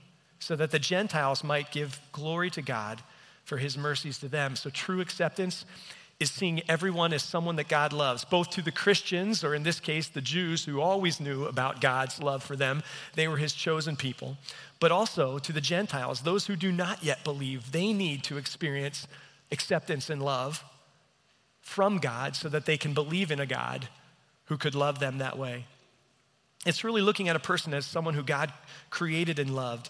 so 0.41 0.57
that 0.57 0.73
the 0.73 0.81
Gentiles 0.81 1.45
might 1.45 1.71
give 1.71 2.01
glory 2.11 2.51
to 2.51 2.61
God 2.61 3.01
for 3.45 3.59
his 3.59 3.79
mercies 3.79 4.19
to 4.19 4.29
them. 4.29 4.57
So 4.57 4.71
true 4.71 5.01
acceptance 5.01 5.65
is 6.19 6.33
seeing 6.33 6.63
everyone 6.69 7.13
as 7.13 7.23
someone 7.23 7.55
that 7.57 7.69
God 7.69 7.93
loves, 7.93 8.25
both 8.25 8.51
to 8.51 8.63
the 8.63 8.73
Christians, 8.73 9.45
or 9.45 9.55
in 9.55 9.63
this 9.63 9.79
case, 9.79 10.09
the 10.09 10.21
Jews 10.21 10.65
who 10.65 10.81
always 10.81 11.21
knew 11.21 11.45
about 11.45 11.81
God's 11.81 12.21
love 12.21 12.43
for 12.43 12.57
them. 12.57 12.83
They 13.15 13.29
were 13.29 13.37
his 13.37 13.53
chosen 13.53 13.95
people. 13.95 14.37
But 14.81 14.91
also 14.91 15.39
to 15.39 15.53
the 15.53 15.61
Gentiles, 15.61 16.23
those 16.23 16.49
who 16.49 16.57
do 16.57 16.73
not 16.73 17.05
yet 17.05 17.23
believe, 17.23 17.71
they 17.71 17.93
need 17.93 18.25
to 18.25 18.37
experience 18.37 19.07
acceptance 19.53 20.11
and 20.11 20.21
love 20.21 20.65
from 21.63 21.99
God 21.99 22.37
so 22.37 22.49
that 22.49 22.67
they 22.67 22.77
can 22.77 22.93
believe 22.93 23.31
in 23.31 23.41
a 23.41 23.47
God 23.47 23.89
who 24.47 24.59
could 24.59 24.75
love 24.75 24.99
them 24.99 25.19
that 25.19 25.39
way. 25.39 25.65
It's 26.67 26.85
really 26.85 27.03
looking 27.03 27.29
at 27.29 27.37
a 27.37 27.41
person 27.41 27.73
as 27.73 27.87
someone 27.87 28.15
who 28.15 28.23
God 28.23 28.53
created 28.91 29.39
and 29.39 29.55
loved 29.55 29.89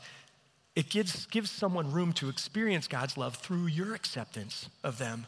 it 0.74 0.88
gives, 0.88 1.26
gives 1.26 1.50
someone 1.50 1.92
room 1.92 2.12
to 2.14 2.28
experience 2.28 2.88
God's 2.88 3.16
love 3.16 3.36
through 3.36 3.66
your 3.66 3.94
acceptance 3.94 4.70
of 4.82 4.98
them. 4.98 5.26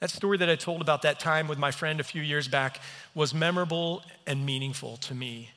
That 0.00 0.10
story 0.10 0.36
that 0.38 0.50
I 0.50 0.56
told 0.56 0.80
about 0.80 1.02
that 1.02 1.20
time 1.20 1.46
with 1.46 1.58
my 1.58 1.70
friend 1.70 2.00
a 2.00 2.04
few 2.04 2.22
years 2.22 2.48
back 2.48 2.80
was 3.14 3.32
memorable 3.32 4.02
and 4.26 4.44
meaningful 4.44 4.96
to 4.98 5.14
me. 5.14 5.50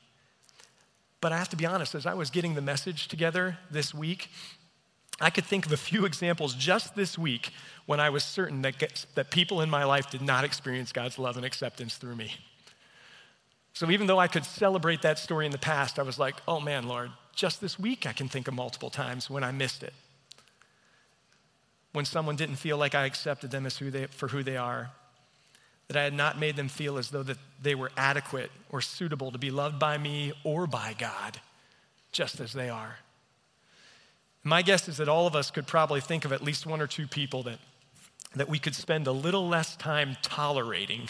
But 1.20 1.32
I 1.32 1.38
have 1.38 1.48
to 1.48 1.56
be 1.56 1.66
honest, 1.66 1.96
as 1.96 2.06
I 2.06 2.14
was 2.14 2.30
getting 2.30 2.54
the 2.54 2.60
message 2.60 3.08
together 3.08 3.58
this 3.70 3.92
week, 3.92 4.30
I 5.20 5.30
could 5.30 5.44
think 5.44 5.66
of 5.66 5.72
a 5.72 5.76
few 5.76 6.04
examples 6.04 6.54
just 6.54 6.94
this 6.94 7.18
week 7.18 7.50
when 7.86 8.00
I 8.00 8.10
was 8.10 8.24
certain 8.24 8.62
that, 8.62 9.06
that 9.14 9.30
people 9.30 9.62
in 9.62 9.70
my 9.70 9.84
life 9.84 10.10
did 10.10 10.22
not 10.22 10.44
experience 10.44 10.92
God's 10.92 11.18
love 11.18 11.36
and 11.36 11.46
acceptance 11.46 11.96
through 11.96 12.16
me. 12.16 12.34
So 13.72 13.90
even 13.90 14.06
though 14.06 14.18
I 14.18 14.26
could 14.26 14.44
celebrate 14.44 15.02
that 15.02 15.18
story 15.18 15.46
in 15.46 15.52
the 15.52 15.58
past, 15.58 15.98
I 15.98 16.02
was 16.02 16.18
like, 16.18 16.36
oh 16.48 16.60
man, 16.60 16.88
Lord, 16.88 17.10
just 17.34 17.60
this 17.60 17.78
week, 17.78 18.06
I 18.06 18.12
can 18.12 18.28
think 18.28 18.48
of 18.48 18.54
multiple 18.54 18.90
times 18.90 19.28
when 19.28 19.44
I 19.44 19.52
missed 19.52 19.82
it. 19.82 19.92
When 21.92 22.04
someone 22.04 22.36
didn't 22.36 22.56
feel 22.56 22.78
like 22.78 22.94
I 22.94 23.04
accepted 23.04 23.50
them 23.50 23.66
as 23.66 23.76
who 23.76 23.90
they, 23.90 24.06
for 24.06 24.28
who 24.28 24.42
they 24.42 24.56
are, 24.56 24.90
that 25.88 25.96
I 25.96 26.02
had 26.02 26.14
not 26.14 26.38
made 26.38 26.56
them 26.56 26.68
feel 26.68 26.98
as 26.98 27.10
though 27.10 27.22
that 27.22 27.38
they 27.62 27.74
were 27.74 27.92
adequate 27.96 28.50
or 28.70 28.80
suitable 28.80 29.30
to 29.30 29.38
be 29.38 29.50
loved 29.50 29.78
by 29.78 29.98
me 29.98 30.32
or 30.42 30.66
by 30.66 30.94
God, 30.98 31.40
just 32.12 32.40
as 32.40 32.52
they 32.52 32.68
are. 32.68 32.96
My 34.42 34.62
guess 34.62 34.88
is 34.88 34.96
that 34.96 35.08
all 35.08 35.26
of 35.26 35.36
us 35.36 35.50
could 35.50 35.66
probably 35.66 36.00
think 36.00 36.24
of 36.24 36.32
at 36.32 36.42
least 36.42 36.66
one 36.66 36.80
or 36.80 36.86
two 36.86 37.06
people 37.06 37.42
that, 37.44 37.58
that 38.36 38.48
we 38.48 38.58
could 38.58 38.74
spend 38.74 39.06
a 39.06 39.12
little 39.12 39.48
less 39.48 39.74
time 39.76 40.16
tolerating 40.22 41.08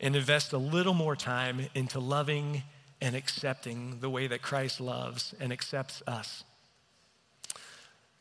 and 0.00 0.16
invest 0.16 0.52
a 0.52 0.58
little 0.58 0.94
more 0.94 1.16
time 1.16 1.66
into 1.74 2.00
loving 2.00 2.62
and 3.00 3.14
accepting 3.16 3.98
the 4.00 4.10
way 4.10 4.26
that 4.26 4.42
Christ 4.42 4.80
loves 4.80 5.34
and 5.40 5.52
accepts 5.52 6.02
us. 6.06 6.44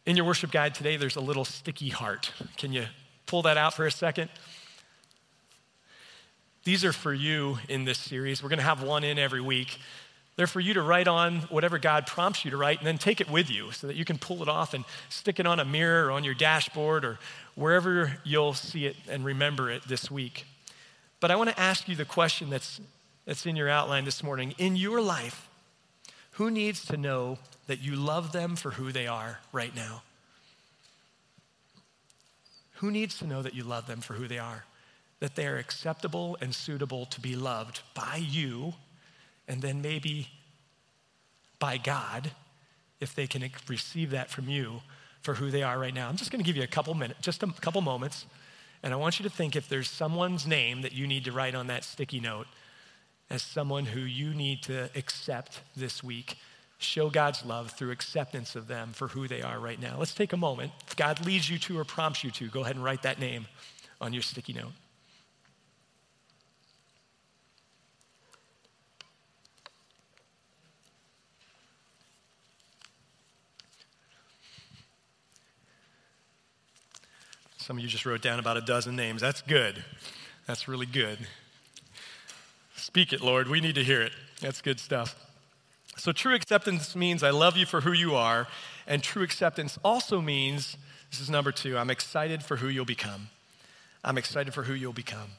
In 0.06 0.15
your 0.15 0.25
worship 0.25 0.52
guide 0.52 0.75
today, 0.75 0.97
there's 0.97 1.15
a 1.15 1.21
little 1.21 1.45
sticky 1.45 1.89
heart. 1.89 2.32
Can 2.58 2.71
you 2.71 2.86
pull 3.25 3.41
that 3.43 3.58
out 3.58 3.73
for 3.73 3.86
a 3.86 3.91
second? 3.91 4.30
These 6.63 6.86
are 6.86 6.93
for 6.93 7.13
you 7.13 7.58
in 7.67 7.86
this 7.86 7.97
series. 7.97 8.43
We're 8.43 8.49
going 8.49 8.60
to 8.60 8.65
have 8.65 8.84
one 8.84 9.04
in 9.04 9.17
every 9.17 9.41
week. 9.41 9.80
They're 10.39 10.47
for 10.47 10.62
you 10.62 10.75
to 10.75 10.82
write 10.82 11.10
on 11.10 11.39
whatever 11.49 11.78
God 11.78 12.08
prompts 12.08 12.45
you 12.45 12.52
to 12.52 12.56
write 12.56 12.78
and 12.78 12.88
then 12.88 12.97
take 12.97 13.19
it 13.19 13.30
with 13.30 13.52
you 13.52 13.73
so 13.73 13.88
that 13.88 13.97
you 13.97 14.06
can 14.06 14.17
pull 14.17 14.41
it 14.41 14.47
off 14.47 14.73
and 14.73 14.86
stick 15.10 15.38
it 15.38 15.45
on 15.45 15.60
a 15.60 15.65
mirror 15.65 16.08
or 16.08 16.12
on 16.12 16.23
your 16.23 16.34
dashboard 16.34 17.04
or 17.04 17.19
wherever 17.56 18.13
you'll 18.23 18.54
see 18.54 18.86
it 18.86 18.95
and 19.10 19.25
remember 19.25 19.69
it 19.69 19.86
this 19.89 20.10
week. 20.10 20.45
But 21.19 21.30
I 21.30 21.36
want 21.36 21.49
to 21.49 21.60
ask 21.60 21.89
you 21.89 21.95
the 21.97 22.06
question 22.06 22.49
that's 22.49 22.80
that's 23.25 23.45
in 23.45 23.58
your 23.58 23.67
outline 23.67 24.06
this 24.06 24.23
morning. 24.23 24.56
In 24.58 24.78
your 24.78 25.02
life, 25.02 25.49
who 26.32 26.49
needs 26.49 26.86
to 26.86 26.95
know 26.95 27.38
that 27.67 27.82
you 27.82 27.97
love 27.97 28.32
them 28.32 28.56
for 28.56 28.71
who 28.71 28.93
they 28.93 29.08
are 29.08 29.39
right 29.52 29.75
now? 29.75 30.04
Who 32.75 32.91
needs 32.91 33.17
to 33.17 33.28
know 33.28 33.41
that 33.41 33.56
you 33.56 33.63
love 33.65 33.88
them 33.88 33.99
for 33.99 34.13
who 34.13 34.30
they 34.30 34.39
are? 34.39 34.63
That 35.19 35.36
they 35.36 35.47
are 35.47 35.58
acceptable 35.58 36.38
and 36.39 36.56
suitable 36.56 37.06
to 37.08 37.19
be 37.19 37.36
loved 37.36 37.82
by 37.93 38.25
you, 38.25 38.75
and 39.49 39.62
then 39.62 39.81
maybe 39.81 40.29
by 41.57 41.77
God, 41.77 42.31
if 43.01 43.13
they 43.15 43.27
can 43.27 43.49
receive 43.67 44.12
that 44.12 44.29
from 44.29 44.47
you 44.47 44.81
for 45.21 45.33
who 45.33 45.49
they 45.51 45.63
are 45.63 45.77
right 45.77 45.93
now. 45.93 46.07
I'm 46.07 46.15
just 46.15 46.31
going 46.31 46.41
to 46.41 46.45
give 46.45 46.55
you 46.55 46.63
a 46.63 46.67
couple 46.67 46.93
minutes, 46.93 47.19
just 47.21 47.43
a 47.43 47.47
couple 47.47 47.81
moments, 47.81 48.25
and 48.83 48.93
I 48.93 48.95
want 48.95 49.19
you 49.19 49.23
to 49.23 49.29
think 49.29 49.55
if 49.55 49.67
there's 49.67 49.89
someone's 49.89 50.47
name 50.47 50.83
that 50.83 50.93
you 50.93 51.05
need 51.05 51.25
to 51.25 51.33
write 51.33 51.55
on 51.55 51.67
that 51.67 51.83
sticky 51.83 52.21
note 52.21 52.47
as 53.29 53.41
someone 53.41 53.85
who 53.85 53.99
you 54.01 54.33
need 54.33 54.63
to 54.63 54.89
accept 54.95 55.59
this 55.75 56.03
week. 56.03 56.38
Show 56.77 57.09
God's 57.09 57.43
love 57.43 57.71
through 57.71 57.91
acceptance 57.91 58.55
of 58.55 58.67
them 58.67 58.93
for 58.93 59.09
who 59.09 59.27
they 59.27 59.41
are 59.41 59.59
right 59.59 59.79
now. 59.79 59.97
Let's 59.99 60.13
take 60.13 60.31
a 60.31 60.38
moment. 60.38 60.71
If 60.88 60.95
God 60.95 61.25
leads 61.25 61.49
you 61.49 61.59
to 61.59 61.77
or 61.77 61.83
prompts 61.83 62.23
you 62.23 62.31
to, 62.31 62.47
go 62.47 62.62
ahead 62.62 62.75
and 62.75 62.85
write 62.85 63.01
that 63.03 63.19
name 63.19 63.47
on 63.99 64.13
your 64.13 64.21
sticky 64.21 64.53
note. 64.53 64.71
Some 77.69 77.77
of 77.77 77.84
you 77.84 77.88
just 77.88 78.03
wrote 78.03 78.23
down 78.23 78.39
about 78.39 78.58
a 78.58 78.62
dozen 78.62 78.95
names. 78.95 79.21
That's 79.21 79.43
good. 79.43 79.84
That's 80.47 80.67
really 80.67 80.88
good. 80.88 81.19
Speak 82.75 83.13
it, 83.13 83.21
Lord. 83.21 83.47
We 83.47 83.62
need 83.62 83.75
to 83.75 83.84
hear 83.84 84.01
it. 84.01 84.12
That's 84.41 84.60
good 84.60 84.79
stuff. 84.79 85.15
So, 85.95 86.12
true 86.12 86.34
acceptance 86.34 86.95
means 86.95 87.21
I 87.21 87.29
love 87.29 87.58
you 87.58 87.67
for 87.67 87.82
who 87.82 87.91
you 87.91 88.15
are. 88.15 88.47
And 88.88 89.03
true 89.03 89.21
acceptance 89.21 89.77
also 89.84 90.19
means 90.19 90.77
this 91.12 91.19
is 91.19 91.29
number 91.29 91.51
two 91.51 91.77
I'm 91.77 91.91
excited 91.91 92.41
for 92.41 92.55
who 92.55 92.69
you'll 92.69 92.86
become. 92.86 93.29
I'm 94.03 94.17
excited 94.17 94.51
for 94.51 94.63
who 94.63 94.73
you'll 94.73 94.91
become. 94.91 95.29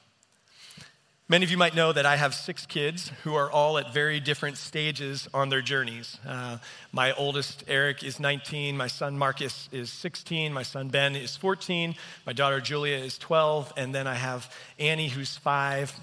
Many 1.30 1.44
of 1.44 1.52
you 1.52 1.58
might 1.58 1.76
know 1.76 1.92
that 1.92 2.06
I 2.06 2.16
have 2.16 2.34
six 2.34 2.66
kids 2.66 3.12
who 3.22 3.36
are 3.36 3.48
all 3.48 3.78
at 3.78 3.94
very 3.94 4.18
different 4.18 4.56
stages 4.56 5.28
on 5.32 5.48
their 5.48 5.62
journeys. 5.62 6.18
Uh, 6.26 6.58
my 6.90 7.12
oldest, 7.12 7.62
Eric, 7.68 8.02
is 8.02 8.18
19. 8.18 8.76
My 8.76 8.88
son, 8.88 9.16
Marcus, 9.16 9.68
is 9.70 9.92
16. 9.92 10.52
My 10.52 10.64
son, 10.64 10.88
Ben, 10.88 11.14
is 11.14 11.36
14. 11.36 11.94
My 12.26 12.32
daughter, 12.32 12.60
Julia, 12.60 12.96
is 12.96 13.16
12. 13.16 13.72
And 13.76 13.94
then 13.94 14.08
I 14.08 14.14
have 14.14 14.52
Annie, 14.80 15.06
who's 15.06 15.36
five 15.36 15.94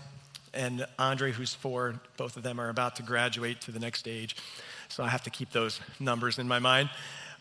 and 0.54 0.88
Andre, 0.98 1.34
who's 1.34 1.54
four. 1.54 2.00
Both 2.16 2.38
of 2.38 2.44
them 2.44 2.58
are 2.58 2.70
about 2.70 2.96
to 2.96 3.04
graduate 3.04 3.60
to 3.64 3.74
the 3.74 3.80
next 3.80 4.00
stage. 4.00 4.38
So 4.88 5.04
I 5.04 5.10
have 5.10 5.24
to 5.24 5.30
keep 5.30 5.52
those 5.52 5.82
numbers 6.00 6.40
in 6.40 6.48
my 6.48 6.60
mind. 6.60 6.90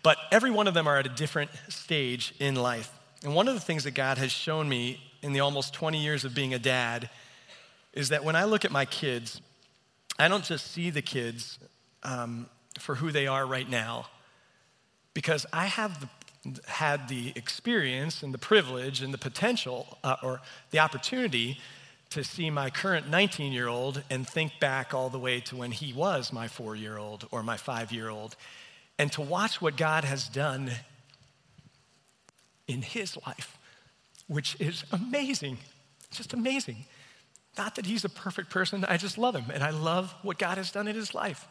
But 0.02 0.18
every 0.32 0.50
one 0.50 0.66
of 0.66 0.74
them 0.74 0.88
are 0.88 0.98
at 0.98 1.06
a 1.06 1.10
different 1.10 1.52
stage 1.68 2.34
in 2.40 2.56
life. 2.56 2.90
And 3.22 3.32
one 3.32 3.46
of 3.46 3.54
the 3.54 3.60
things 3.60 3.84
that 3.84 3.94
God 3.94 4.18
has 4.18 4.32
shown 4.32 4.68
me 4.68 5.00
in 5.22 5.32
the 5.32 5.38
almost 5.38 5.72
20 5.72 6.02
years 6.02 6.24
of 6.24 6.34
being 6.34 6.52
a 6.52 6.58
dad 6.58 7.08
is 7.96 8.10
that 8.10 8.22
when 8.22 8.36
I 8.36 8.44
look 8.44 8.64
at 8.64 8.70
my 8.70 8.84
kids, 8.84 9.40
I 10.20 10.28
don't 10.28 10.44
just 10.44 10.70
see 10.70 10.90
the 10.90 11.02
kids 11.02 11.58
um, 12.04 12.46
for 12.78 12.94
who 12.94 13.10
they 13.10 13.26
are 13.26 13.44
right 13.44 13.68
now, 13.68 14.06
because 15.14 15.46
I 15.52 15.66
have 15.66 16.00
the, 16.00 16.60
had 16.68 17.08
the 17.08 17.32
experience 17.34 18.22
and 18.22 18.32
the 18.32 18.38
privilege 18.38 19.02
and 19.02 19.12
the 19.12 19.18
potential 19.18 19.98
uh, 20.04 20.14
or 20.22 20.40
the 20.70 20.78
opportunity 20.78 21.58
to 22.10 22.22
see 22.22 22.48
my 22.50 22.70
current 22.70 23.10
19 23.10 23.52
year 23.52 23.66
old 23.66 24.04
and 24.08 24.28
think 24.28 24.52
back 24.60 24.94
all 24.94 25.08
the 25.08 25.18
way 25.18 25.40
to 25.40 25.56
when 25.56 25.72
he 25.72 25.92
was 25.92 26.32
my 26.32 26.46
four 26.46 26.76
year 26.76 26.98
old 26.98 27.26
or 27.32 27.42
my 27.42 27.56
five 27.56 27.90
year 27.90 28.08
old, 28.08 28.36
and 28.96 29.10
to 29.12 29.20
watch 29.20 29.60
what 29.60 29.76
God 29.76 30.04
has 30.04 30.28
done 30.28 30.70
in 32.68 32.82
his 32.82 33.16
life 33.26 33.56
which 34.28 34.56
is 34.60 34.84
amazing. 34.92 35.58
Just 36.10 36.32
amazing. 36.32 36.84
Not 37.56 37.76
that 37.76 37.86
he's 37.86 38.04
a 38.04 38.08
perfect 38.08 38.50
person, 38.50 38.84
I 38.86 38.96
just 38.96 39.18
love 39.18 39.34
him 39.34 39.46
and 39.52 39.62
I 39.62 39.70
love 39.70 40.14
what 40.22 40.38
God 40.38 40.58
has 40.58 40.70
done 40.70 40.88
in 40.88 40.94
his 40.94 41.14
life. 41.14 41.46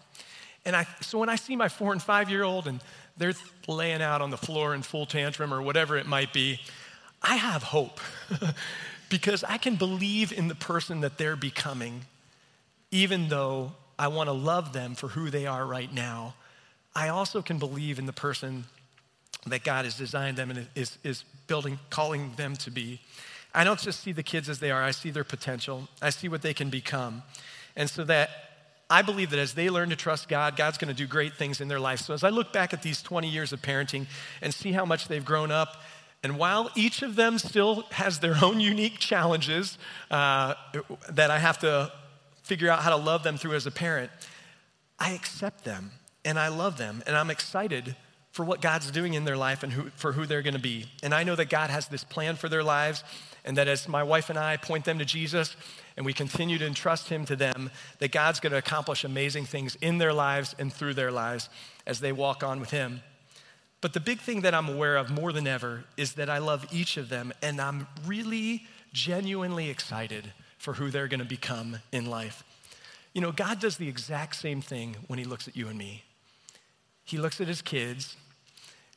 And 0.65 0.75
I, 0.75 0.87
so 1.01 1.19
when 1.19 1.29
I 1.29 1.35
see 1.35 1.55
my 1.55 1.69
four 1.69 1.91
and 1.91 2.01
five 2.01 2.29
year 2.29 2.43
old 2.43 2.67
and 2.67 2.81
they're 3.17 3.33
laying 3.67 4.01
out 4.01 4.21
on 4.21 4.31
the 4.31 4.37
floor 4.37 4.73
in 4.73 4.81
full 4.81 5.05
tantrum 5.05 5.53
or 5.53 5.61
whatever 5.61 5.97
it 5.97 6.07
might 6.07 6.33
be, 6.33 6.59
I 7.21 7.35
have 7.35 7.63
hope 7.63 7.99
because 9.09 9.43
I 9.43 9.57
can 9.57 9.75
believe 9.75 10.31
in 10.31 10.47
the 10.47 10.55
person 10.55 11.01
that 11.01 11.17
they're 11.17 11.35
becoming, 11.35 12.01
even 12.91 13.29
though 13.29 13.73
I 13.97 14.09
want 14.09 14.27
to 14.27 14.33
love 14.33 14.73
them 14.73 14.95
for 14.95 15.07
who 15.07 15.29
they 15.29 15.45
are 15.45 15.65
right 15.65 15.91
now. 15.91 16.33
I 16.95 17.09
also 17.09 17.41
can 17.41 17.59
believe 17.59 17.99
in 17.99 18.05
the 18.05 18.13
person 18.13 18.65
that 19.47 19.63
God 19.63 19.85
has 19.85 19.97
designed 19.97 20.37
them 20.37 20.49
and 20.49 20.67
is, 20.75 20.97
is 21.03 21.23
building, 21.47 21.79
calling 21.89 22.33
them 22.35 22.55
to 22.57 22.71
be. 22.71 22.99
I 23.55 23.63
don't 23.63 23.79
just 23.79 24.01
see 24.01 24.11
the 24.11 24.23
kids 24.23 24.49
as 24.49 24.59
they 24.59 24.69
are, 24.69 24.83
I 24.83 24.91
see 24.91 25.09
their 25.09 25.23
potential. 25.23 25.87
I 26.01 26.09
see 26.09 26.27
what 26.27 26.41
they 26.41 26.53
can 26.53 26.69
become. 26.69 27.23
And 27.75 27.89
so 27.89 28.03
that 28.03 28.29
I 28.89 29.01
believe 29.01 29.31
that 29.31 29.39
as 29.39 29.53
they 29.53 29.69
learn 29.69 29.89
to 29.89 29.95
trust 29.95 30.27
God, 30.27 30.55
God's 30.55 30.77
going 30.77 30.89
to 30.89 30.93
do 30.93 31.07
great 31.07 31.33
things 31.35 31.59
in 31.59 31.67
their 31.67 31.79
life. 31.79 31.99
So 31.99 32.13
as 32.13 32.23
I 32.23 32.29
look 32.29 32.53
back 32.53 32.73
at 32.73 32.83
these 32.83 33.01
20 33.01 33.27
years 33.27 33.51
of 33.51 33.61
parenting 33.61 34.05
and 34.41 34.53
see 34.53 34.73
how 34.73 34.85
much 34.85 35.07
they've 35.07 35.25
grown 35.25 35.51
up, 35.51 35.81
and 36.21 36.37
while 36.37 36.69
each 36.75 37.01
of 37.01 37.15
them 37.15 37.37
still 37.39 37.83
has 37.91 38.19
their 38.19 38.35
own 38.43 38.59
unique 38.59 38.99
challenges 38.99 39.77
uh, 40.11 40.53
that 41.09 41.31
I 41.31 41.39
have 41.39 41.59
to 41.59 41.91
figure 42.43 42.69
out 42.69 42.79
how 42.79 42.91
to 42.91 42.97
love 42.97 43.23
them 43.23 43.37
through 43.37 43.55
as 43.55 43.65
a 43.65 43.71
parent, 43.71 44.11
I 44.99 45.13
accept 45.13 45.63
them 45.63 45.91
and 46.23 46.37
I 46.37 46.49
love 46.49 46.77
them 46.77 47.03
and 47.07 47.15
I'm 47.15 47.29
excited 47.29 47.95
for 48.35 48.43
what 48.43 48.59
God's 48.59 48.91
doing 48.91 49.13
in 49.13 49.23
their 49.23 49.37
life 49.37 49.63
and 49.63 49.71
who, 49.71 49.89
for 49.91 50.11
who 50.11 50.25
they're 50.25 50.41
going 50.41 50.55
to 50.55 50.59
be. 50.59 50.87
And 51.01 51.13
I 51.13 51.23
know 51.23 51.37
that 51.37 51.49
God 51.49 51.69
has 51.69 51.87
this 51.87 52.03
plan 52.03 52.35
for 52.35 52.49
their 52.49 52.63
lives, 52.63 53.01
and 53.45 53.57
that 53.57 53.69
as 53.69 53.87
my 53.87 54.03
wife 54.03 54.29
and 54.29 54.37
I 54.37 54.57
point 54.57 54.83
them 54.83 54.99
to 54.99 55.05
Jesus 55.05 55.55
and 55.95 56.05
we 56.05 56.11
continue 56.11 56.57
to 56.57 56.67
entrust 56.67 57.07
Him 57.07 57.23
to 57.27 57.37
them, 57.37 57.69
that 57.99 58.11
God's 58.11 58.41
going 58.41 58.51
to 58.51 58.57
accomplish 58.57 59.05
amazing 59.05 59.45
things 59.45 59.75
in 59.75 59.99
their 59.99 60.11
lives 60.11 60.53
and 60.59 60.73
through 60.73 60.95
their 60.95 61.13
lives 61.13 61.47
as 61.87 62.01
they 62.01 62.11
walk 62.11 62.43
on 62.43 62.59
with 62.59 62.71
Him. 62.71 62.99
But 63.79 63.93
the 63.93 64.01
big 64.01 64.19
thing 64.19 64.41
that 64.41 64.53
I'm 64.53 64.67
aware 64.67 64.97
of 64.97 65.09
more 65.09 65.31
than 65.31 65.47
ever 65.47 65.85
is 65.95 66.15
that 66.15 66.29
I 66.29 66.39
love 66.39 66.67
each 66.73 66.97
of 66.97 67.07
them, 67.07 67.31
and 67.41 67.61
I'm 67.61 67.87
really 68.05 68.67
genuinely 68.91 69.69
excited 69.69 70.33
for 70.57 70.73
who 70.73 70.91
they're 70.91 71.07
going 71.07 71.21
to 71.21 71.25
become 71.25 71.77
in 71.93 72.05
life. 72.05 72.43
You 73.13 73.21
know, 73.21 73.31
God 73.31 73.61
does 73.61 73.77
the 73.77 73.87
exact 73.87 74.35
same 74.35 74.59
thing 74.59 74.97
when 75.07 75.19
He 75.19 75.23
looks 75.23 75.47
at 75.47 75.55
you 75.55 75.69
and 75.69 75.77
me. 75.77 76.03
He 77.05 77.17
looks 77.17 77.39
at 77.39 77.47
His 77.47 77.61
kids 77.61 78.17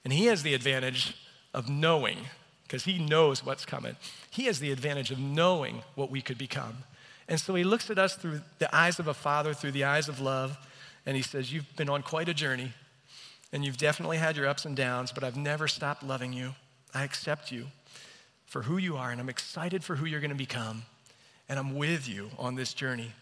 and 0.09 0.15
he 0.15 0.25
has 0.25 0.43
the 0.43 0.55
advantage 0.55 1.15
of 1.53 1.69
knowing, 1.69 2.17
because 2.63 2.85
he 2.85 2.99
knows 2.99 3.45
what's 3.45 3.67
coming. 3.67 3.95
He 4.31 4.47
has 4.47 4.59
the 4.59 4.73
advantage 4.73 5.11
of 5.11 5.19
knowing 5.19 5.83
what 5.97 6.11
we 6.11 6.23
could 6.23 6.39
become. 6.39 6.79
And 7.29 7.39
so 7.39 7.55
he 7.55 7.63
looks 7.63 7.91
at 7.91 7.99
us 7.99 8.17
through 8.17 8.41
the 8.59 8.75
eyes 8.75 8.99
of 8.99 9.07
a 9.07 9.13
father, 9.13 9.53
through 9.53 9.73
the 9.73 9.85
eyes 9.85 10.09
of 10.09 10.19
love, 10.19 10.57
and 11.05 11.15
he 11.15 11.21
says, 11.21 11.53
You've 11.53 11.77
been 11.77 11.91
on 11.91 12.01
quite 12.01 12.27
a 12.27 12.33
journey, 12.33 12.73
and 13.53 13.67
you've 13.67 13.77
definitely 13.77 14.17
had 14.17 14.35
your 14.35 14.47
ups 14.47 14.65
and 14.65 14.75
downs, 14.75 15.13
but 15.13 15.23
I've 15.23 15.37
never 15.37 15.69
stopped 15.69 16.03
loving 16.03 16.33
you. 16.33 16.55
I 16.95 17.05
accept 17.05 17.53
you 17.53 17.67
for 18.47 18.63
who 18.63 18.79
you 18.79 18.97
are, 18.97 19.11
and 19.11 19.21
I'm 19.21 19.29
excited 19.29 19.85
for 19.85 19.97
who 19.97 20.07
you're 20.07 20.21
going 20.21 20.31
to 20.31 20.37
become, 20.37 20.85
and 21.51 21.59
I'm 21.59 21.77
with 21.77 22.09
you 22.09 22.31
on 22.39 22.55
this 22.55 22.73
journey. 22.73 23.13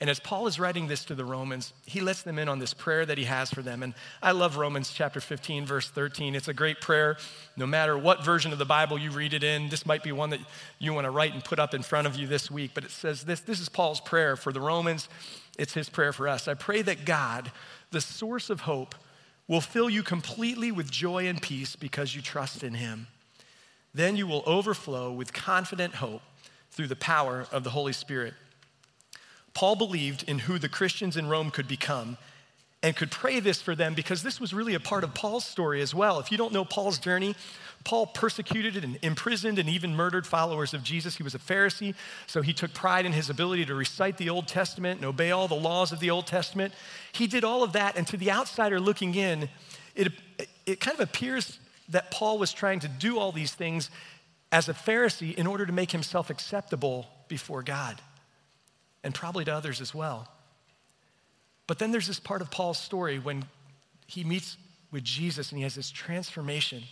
And 0.00 0.08
as 0.08 0.18
Paul 0.18 0.46
is 0.46 0.58
writing 0.58 0.88
this 0.88 1.04
to 1.06 1.14
the 1.14 1.26
Romans, 1.26 1.74
he 1.84 2.00
lets 2.00 2.22
them 2.22 2.38
in 2.38 2.48
on 2.48 2.58
this 2.58 2.72
prayer 2.72 3.04
that 3.04 3.18
he 3.18 3.24
has 3.24 3.50
for 3.50 3.60
them. 3.60 3.82
And 3.82 3.92
I 4.22 4.32
love 4.32 4.56
Romans 4.56 4.90
chapter 4.90 5.20
15, 5.20 5.66
verse 5.66 5.90
13. 5.90 6.34
It's 6.34 6.48
a 6.48 6.54
great 6.54 6.80
prayer. 6.80 7.18
No 7.54 7.66
matter 7.66 7.98
what 7.98 8.24
version 8.24 8.50
of 8.50 8.58
the 8.58 8.64
Bible 8.64 8.98
you 8.98 9.10
read 9.10 9.34
it 9.34 9.44
in, 9.44 9.68
this 9.68 9.84
might 9.84 10.02
be 10.02 10.10
one 10.10 10.30
that 10.30 10.40
you 10.78 10.94
want 10.94 11.04
to 11.04 11.10
write 11.10 11.34
and 11.34 11.44
put 11.44 11.58
up 11.58 11.74
in 11.74 11.82
front 11.82 12.06
of 12.06 12.16
you 12.16 12.26
this 12.26 12.50
week. 12.50 12.70
But 12.72 12.84
it 12.84 12.90
says 12.90 13.24
this 13.24 13.40
this 13.40 13.60
is 13.60 13.68
Paul's 13.68 14.00
prayer 14.00 14.36
for 14.36 14.52
the 14.52 14.60
Romans, 14.60 15.06
it's 15.58 15.74
his 15.74 15.90
prayer 15.90 16.14
for 16.14 16.26
us. 16.26 16.48
I 16.48 16.54
pray 16.54 16.80
that 16.80 17.04
God, 17.04 17.52
the 17.90 18.00
source 18.00 18.48
of 18.48 18.62
hope, 18.62 18.94
will 19.48 19.60
fill 19.60 19.90
you 19.90 20.02
completely 20.02 20.72
with 20.72 20.90
joy 20.90 21.26
and 21.26 21.42
peace 21.42 21.76
because 21.76 22.14
you 22.14 22.22
trust 22.22 22.62
in 22.62 22.72
him. 22.72 23.08
Then 23.92 24.16
you 24.16 24.26
will 24.26 24.44
overflow 24.46 25.12
with 25.12 25.34
confident 25.34 25.96
hope 25.96 26.22
through 26.70 26.86
the 26.86 26.96
power 26.96 27.46
of 27.52 27.64
the 27.64 27.70
Holy 27.70 27.92
Spirit. 27.92 28.32
Paul 29.54 29.76
believed 29.76 30.24
in 30.28 30.40
who 30.40 30.58
the 30.58 30.68
Christians 30.68 31.16
in 31.16 31.28
Rome 31.28 31.50
could 31.50 31.68
become 31.68 32.16
and 32.82 32.96
could 32.96 33.10
pray 33.10 33.40
this 33.40 33.60
for 33.60 33.74
them 33.74 33.94
because 33.94 34.22
this 34.22 34.40
was 34.40 34.54
really 34.54 34.74
a 34.74 34.80
part 34.80 35.04
of 35.04 35.12
Paul's 35.12 35.44
story 35.44 35.82
as 35.82 35.94
well. 35.94 36.18
If 36.18 36.32
you 36.32 36.38
don't 36.38 36.52
know 36.52 36.64
Paul's 36.64 36.98
journey, 36.98 37.34
Paul 37.84 38.06
persecuted 38.06 38.82
and 38.82 38.98
imprisoned 39.02 39.58
and 39.58 39.68
even 39.68 39.94
murdered 39.94 40.26
followers 40.26 40.72
of 40.72 40.82
Jesus. 40.82 41.16
He 41.16 41.22
was 41.22 41.34
a 41.34 41.38
Pharisee, 41.38 41.94
so 42.26 42.40
he 42.40 42.54
took 42.54 42.72
pride 42.72 43.04
in 43.04 43.12
his 43.12 43.28
ability 43.28 43.66
to 43.66 43.74
recite 43.74 44.16
the 44.16 44.30
Old 44.30 44.48
Testament 44.48 44.98
and 44.98 45.06
obey 45.06 45.30
all 45.30 45.46
the 45.46 45.54
laws 45.54 45.92
of 45.92 46.00
the 46.00 46.10
Old 46.10 46.26
Testament. 46.26 46.72
He 47.12 47.26
did 47.26 47.44
all 47.44 47.62
of 47.62 47.72
that, 47.72 47.96
and 47.96 48.06
to 48.06 48.16
the 48.16 48.30
outsider 48.30 48.80
looking 48.80 49.14
in, 49.14 49.50
it, 49.94 50.12
it 50.64 50.80
kind 50.80 50.94
of 50.94 51.00
appears 51.00 51.58
that 51.90 52.10
Paul 52.10 52.38
was 52.38 52.52
trying 52.52 52.80
to 52.80 52.88
do 52.88 53.18
all 53.18 53.32
these 53.32 53.52
things 53.52 53.90
as 54.52 54.68
a 54.68 54.74
Pharisee 54.74 55.34
in 55.34 55.46
order 55.46 55.66
to 55.66 55.72
make 55.72 55.90
himself 55.90 56.30
acceptable 56.30 57.06
before 57.28 57.62
God 57.62 58.00
and 59.02 59.14
probably 59.14 59.44
to 59.44 59.54
others 59.54 59.80
as 59.80 59.94
well. 59.94 60.28
But 61.66 61.78
then 61.78 61.92
there's 61.92 62.06
this 62.06 62.20
part 62.20 62.42
of 62.42 62.50
Paul's 62.50 62.78
story 62.78 63.18
when 63.18 63.44
he 64.06 64.24
meets 64.24 64.56
with 64.90 65.04
Jesus 65.04 65.50
and 65.50 65.58
he 65.58 65.62
has 65.62 65.74
this 65.74 65.90
transformation. 65.90 66.82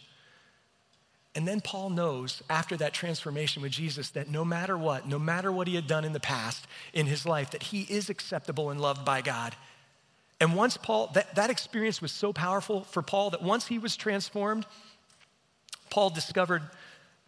And 1.34 1.46
then 1.46 1.60
Paul 1.60 1.90
knows 1.90 2.42
after 2.48 2.76
that 2.76 2.94
transformation 2.94 3.62
with 3.62 3.72
Jesus 3.72 4.10
that 4.10 4.28
no 4.28 4.44
matter 4.44 4.78
what, 4.78 5.06
no 5.06 5.18
matter 5.18 5.52
what 5.52 5.68
he 5.68 5.74
had 5.74 5.86
done 5.86 6.04
in 6.04 6.12
the 6.12 6.20
past 6.20 6.66
in 6.92 7.06
his 7.06 7.26
life, 7.26 7.50
that 7.50 7.64
he 7.64 7.82
is 7.82 8.08
acceptable 8.08 8.70
and 8.70 8.80
loved 8.80 9.04
by 9.04 9.20
God. 9.20 9.54
And 10.40 10.54
once 10.54 10.76
Paul, 10.76 11.10
that, 11.14 11.34
that 11.34 11.50
experience 11.50 12.00
was 12.00 12.12
so 12.12 12.32
powerful 12.32 12.84
for 12.84 13.02
Paul 13.02 13.30
that 13.30 13.42
once 13.42 13.66
he 13.66 13.78
was 13.78 13.96
transformed, 13.96 14.64
Paul 15.90 16.10
discovered 16.10 16.62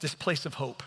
this 0.00 0.14
place 0.14 0.46
of 0.46 0.54
hope 0.54 0.82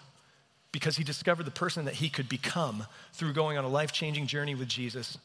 because 0.74 0.98
he 0.98 1.04
discovered 1.06 1.46
the 1.46 1.52
person 1.52 1.86
that 1.86 1.94
he 1.94 2.10
could 2.10 2.28
become 2.28 2.86
through 3.14 3.32
going 3.32 3.58
on 3.58 3.64
a 3.64 3.70
life 3.70 3.94
changing 3.94 4.28
journey 4.28 4.56
with 4.56 4.68
Jesus, 4.68 5.18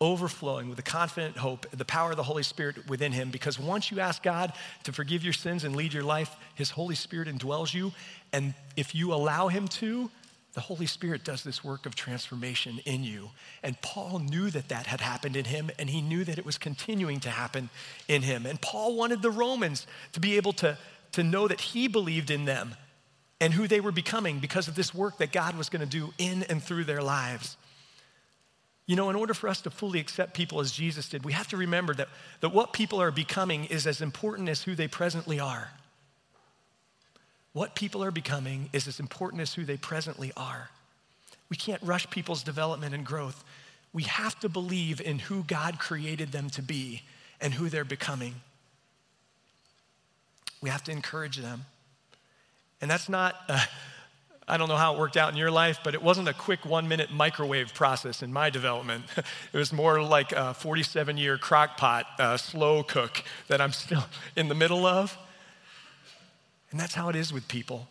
overflowing 0.00 0.68
with 0.68 0.76
the 0.76 0.82
confident 0.82 1.36
hope, 1.36 1.66
the 1.72 1.84
power 1.84 2.12
of 2.12 2.16
the 2.16 2.22
Holy 2.22 2.44
Spirit 2.44 2.88
within 2.88 3.12
him. 3.12 3.30
Because 3.30 3.58
once 3.58 3.90
you 3.90 4.00
ask 4.00 4.22
God 4.22 4.52
to 4.84 4.92
forgive 4.92 5.24
your 5.24 5.32
sins 5.32 5.64
and 5.64 5.76
lead 5.76 5.92
your 5.92 6.04
life, 6.04 6.34
his 6.54 6.70
Holy 6.70 6.94
Spirit 6.94 7.28
indwells 7.28 7.74
you. 7.74 7.92
And 8.32 8.54
if 8.76 8.94
you 8.94 9.12
allow 9.12 9.48
him 9.48 9.66
to, 9.68 10.10
the 10.52 10.60
Holy 10.60 10.86
Spirit 10.86 11.24
does 11.24 11.42
this 11.42 11.64
work 11.64 11.86
of 11.86 11.96
transformation 11.96 12.80
in 12.84 13.02
you. 13.02 13.30
And 13.64 13.80
Paul 13.82 14.20
knew 14.20 14.48
that 14.50 14.68
that 14.68 14.86
had 14.86 15.00
happened 15.00 15.34
in 15.34 15.46
him, 15.46 15.72
and 15.80 15.90
he 15.90 16.00
knew 16.00 16.22
that 16.22 16.38
it 16.38 16.46
was 16.46 16.56
continuing 16.56 17.18
to 17.20 17.30
happen 17.30 17.68
in 18.06 18.22
him. 18.22 18.46
And 18.46 18.60
Paul 18.60 18.94
wanted 18.94 19.22
the 19.22 19.32
Romans 19.32 19.88
to 20.12 20.20
be 20.20 20.36
able 20.36 20.52
to, 20.54 20.78
to 21.12 21.24
know 21.24 21.48
that 21.48 21.60
he 21.60 21.88
believed 21.88 22.30
in 22.30 22.44
them 22.44 22.76
and 23.40 23.52
who 23.52 23.66
they 23.66 23.80
were 23.80 23.92
becoming 23.92 24.38
because 24.38 24.68
of 24.68 24.74
this 24.74 24.94
work 24.94 25.18
that 25.18 25.32
God 25.32 25.56
was 25.56 25.68
going 25.68 25.80
to 25.80 25.86
do 25.86 26.12
in 26.18 26.44
and 26.44 26.62
through 26.62 26.84
their 26.84 27.02
lives. 27.02 27.56
You 28.86 28.96
know, 28.96 29.08
in 29.10 29.16
order 29.16 29.32
for 29.32 29.48
us 29.48 29.62
to 29.62 29.70
fully 29.70 29.98
accept 29.98 30.34
people 30.34 30.60
as 30.60 30.70
Jesus 30.70 31.08
did, 31.08 31.24
we 31.24 31.32
have 31.32 31.48
to 31.48 31.56
remember 31.56 31.94
that, 31.94 32.08
that 32.40 32.50
what 32.50 32.72
people 32.72 33.00
are 33.00 33.10
becoming 33.10 33.64
is 33.64 33.86
as 33.86 34.00
important 34.00 34.48
as 34.48 34.62
who 34.62 34.74
they 34.74 34.88
presently 34.88 35.40
are. 35.40 35.70
What 37.54 37.74
people 37.74 38.04
are 38.04 38.10
becoming 38.10 38.68
is 38.72 38.86
as 38.86 39.00
important 39.00 39.40
as 39.40 39.54
who 39.54 39.64
they 39.64 39.76
presently 39.76 40.32
are. 40.36 40.70
We 41.48 41.56
can't 41.56 41.82
rush 41.82 42.10
people's 42.10 42.42
development 42.42 42.94
and 42.94 43.06
growth. 43.06 43.44
We 43.92 44.02
have 44.02 44.38
to 44.40 44.48
believe 44.48 45.00
in 45.00 45.18
who 45.20 45.44
God 45.44 45.78
created 45.78 46.32
them 46.32 46.50
to 46.50 46.62
be 46.62 47.02
and 47.40 47.54
who 47.54 47.68
they're 47.68 47.84
becoming. 47.84 48.34
We 50.60 50.68
have 50.68 50.82
to 50.84 50.92
encourage 50.92 51.36
them. 51.36 51.64
And 52.80 52.90
that's 52.90 53.08
not, 53.08 53.36
uh, 53.48 53.64
I 54.46 54.56
don't 54.58 54.68
know 54.68 54.76
how 54.76 54.94
it 54.94 54.98
worked 54.98 55.16
out 55.16 55.32
in 55.32 55.38
your 55.38 55.50
life, 55.50 55.80
but 55.82 55.94
it 55.94 56.02
wasn't 56.02 56.28
a 56.28 56.34
quick 56.34 56.66
one 56.66 56.86
minute 56.86 57.10
microwave 57.10 57.72
process 57.72 58.22
in 58.22 58.32
my 58.32 58.50
development. 58.50 59.04
it 59.52 59.56
was 59.56 59.72
more 59.72 60.02
like 60.02 60.32
a 60.32 60.52
47 60.54 61.16
year 61.16 61.38
crock 61.38 61.76
pot, 61.76 62.06
uh, 62.18 62.36
slow 62.36 62.82
cook 62.82 63.22
that 63.48 63.60
I'm 63.60 63.72
still 63.72 64.04
in 64.36 64.48
the 64.48 64.54
middle 64.54 64.84
of. 64.84 65.16
And 66.70 66.78
that's 66.78 66.94
how 66.94 67.08
it 67.08 67.16
is 67.16 67.32
with 67.32 67.48
people. 67.48 67.88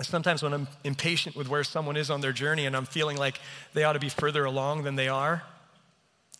Sometimes 0.00 0.42
when 0.42 0.52
I'm 0.52 0.68
impatient 0.84 1.36
with 1.36 1.48
where 1.48 1.64
someone 1.64 1.96
is 1.96 2.10
on 2.10 2.20
their 2.20 2.32
journey 2.32 2.66
and 2.66 2.76
I'm 2.76 2.86
feeling 2.86 3.16
like 3.16 3.40
they 3.72 3.84
ought 3.84 3.92
to 3.92 4.00
be 4.00 4.08
further 4.08 4.44
along 4.44 4.82
than 4.82 4.96
they 4.96 5.08
are, 5.08 5.42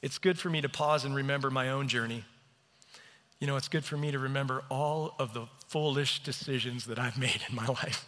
it's 0.03 0.19
good 0.19 0.39
for 0.39 0.51
me 0.51 0.61
to 0.61 0.69
pause 0.69 1.05
and 1.05 1.15
remember 1.15 1.51
my 1.51 1.71
own 1.71 1.89
journey. 1.89 2.25
You 3.39 3.47
know, 3.47 3.57
it's 3.57 3.69
good 3.69 3.85
for 3.85 3.97
me 3.97 4.11
to 4.11 4.19
remember 4.19 4.63
all 4.69 5.15
of 5.19 5.33
the 5.33 5.47
foolish 5.73 6.23
decisions 6.23 6.85
that 6.85 6.99
I've 6.99 7.17
made 7.17 7.41
in 7.49 7.57
my 7.57 7.65
life. 7.67 8.07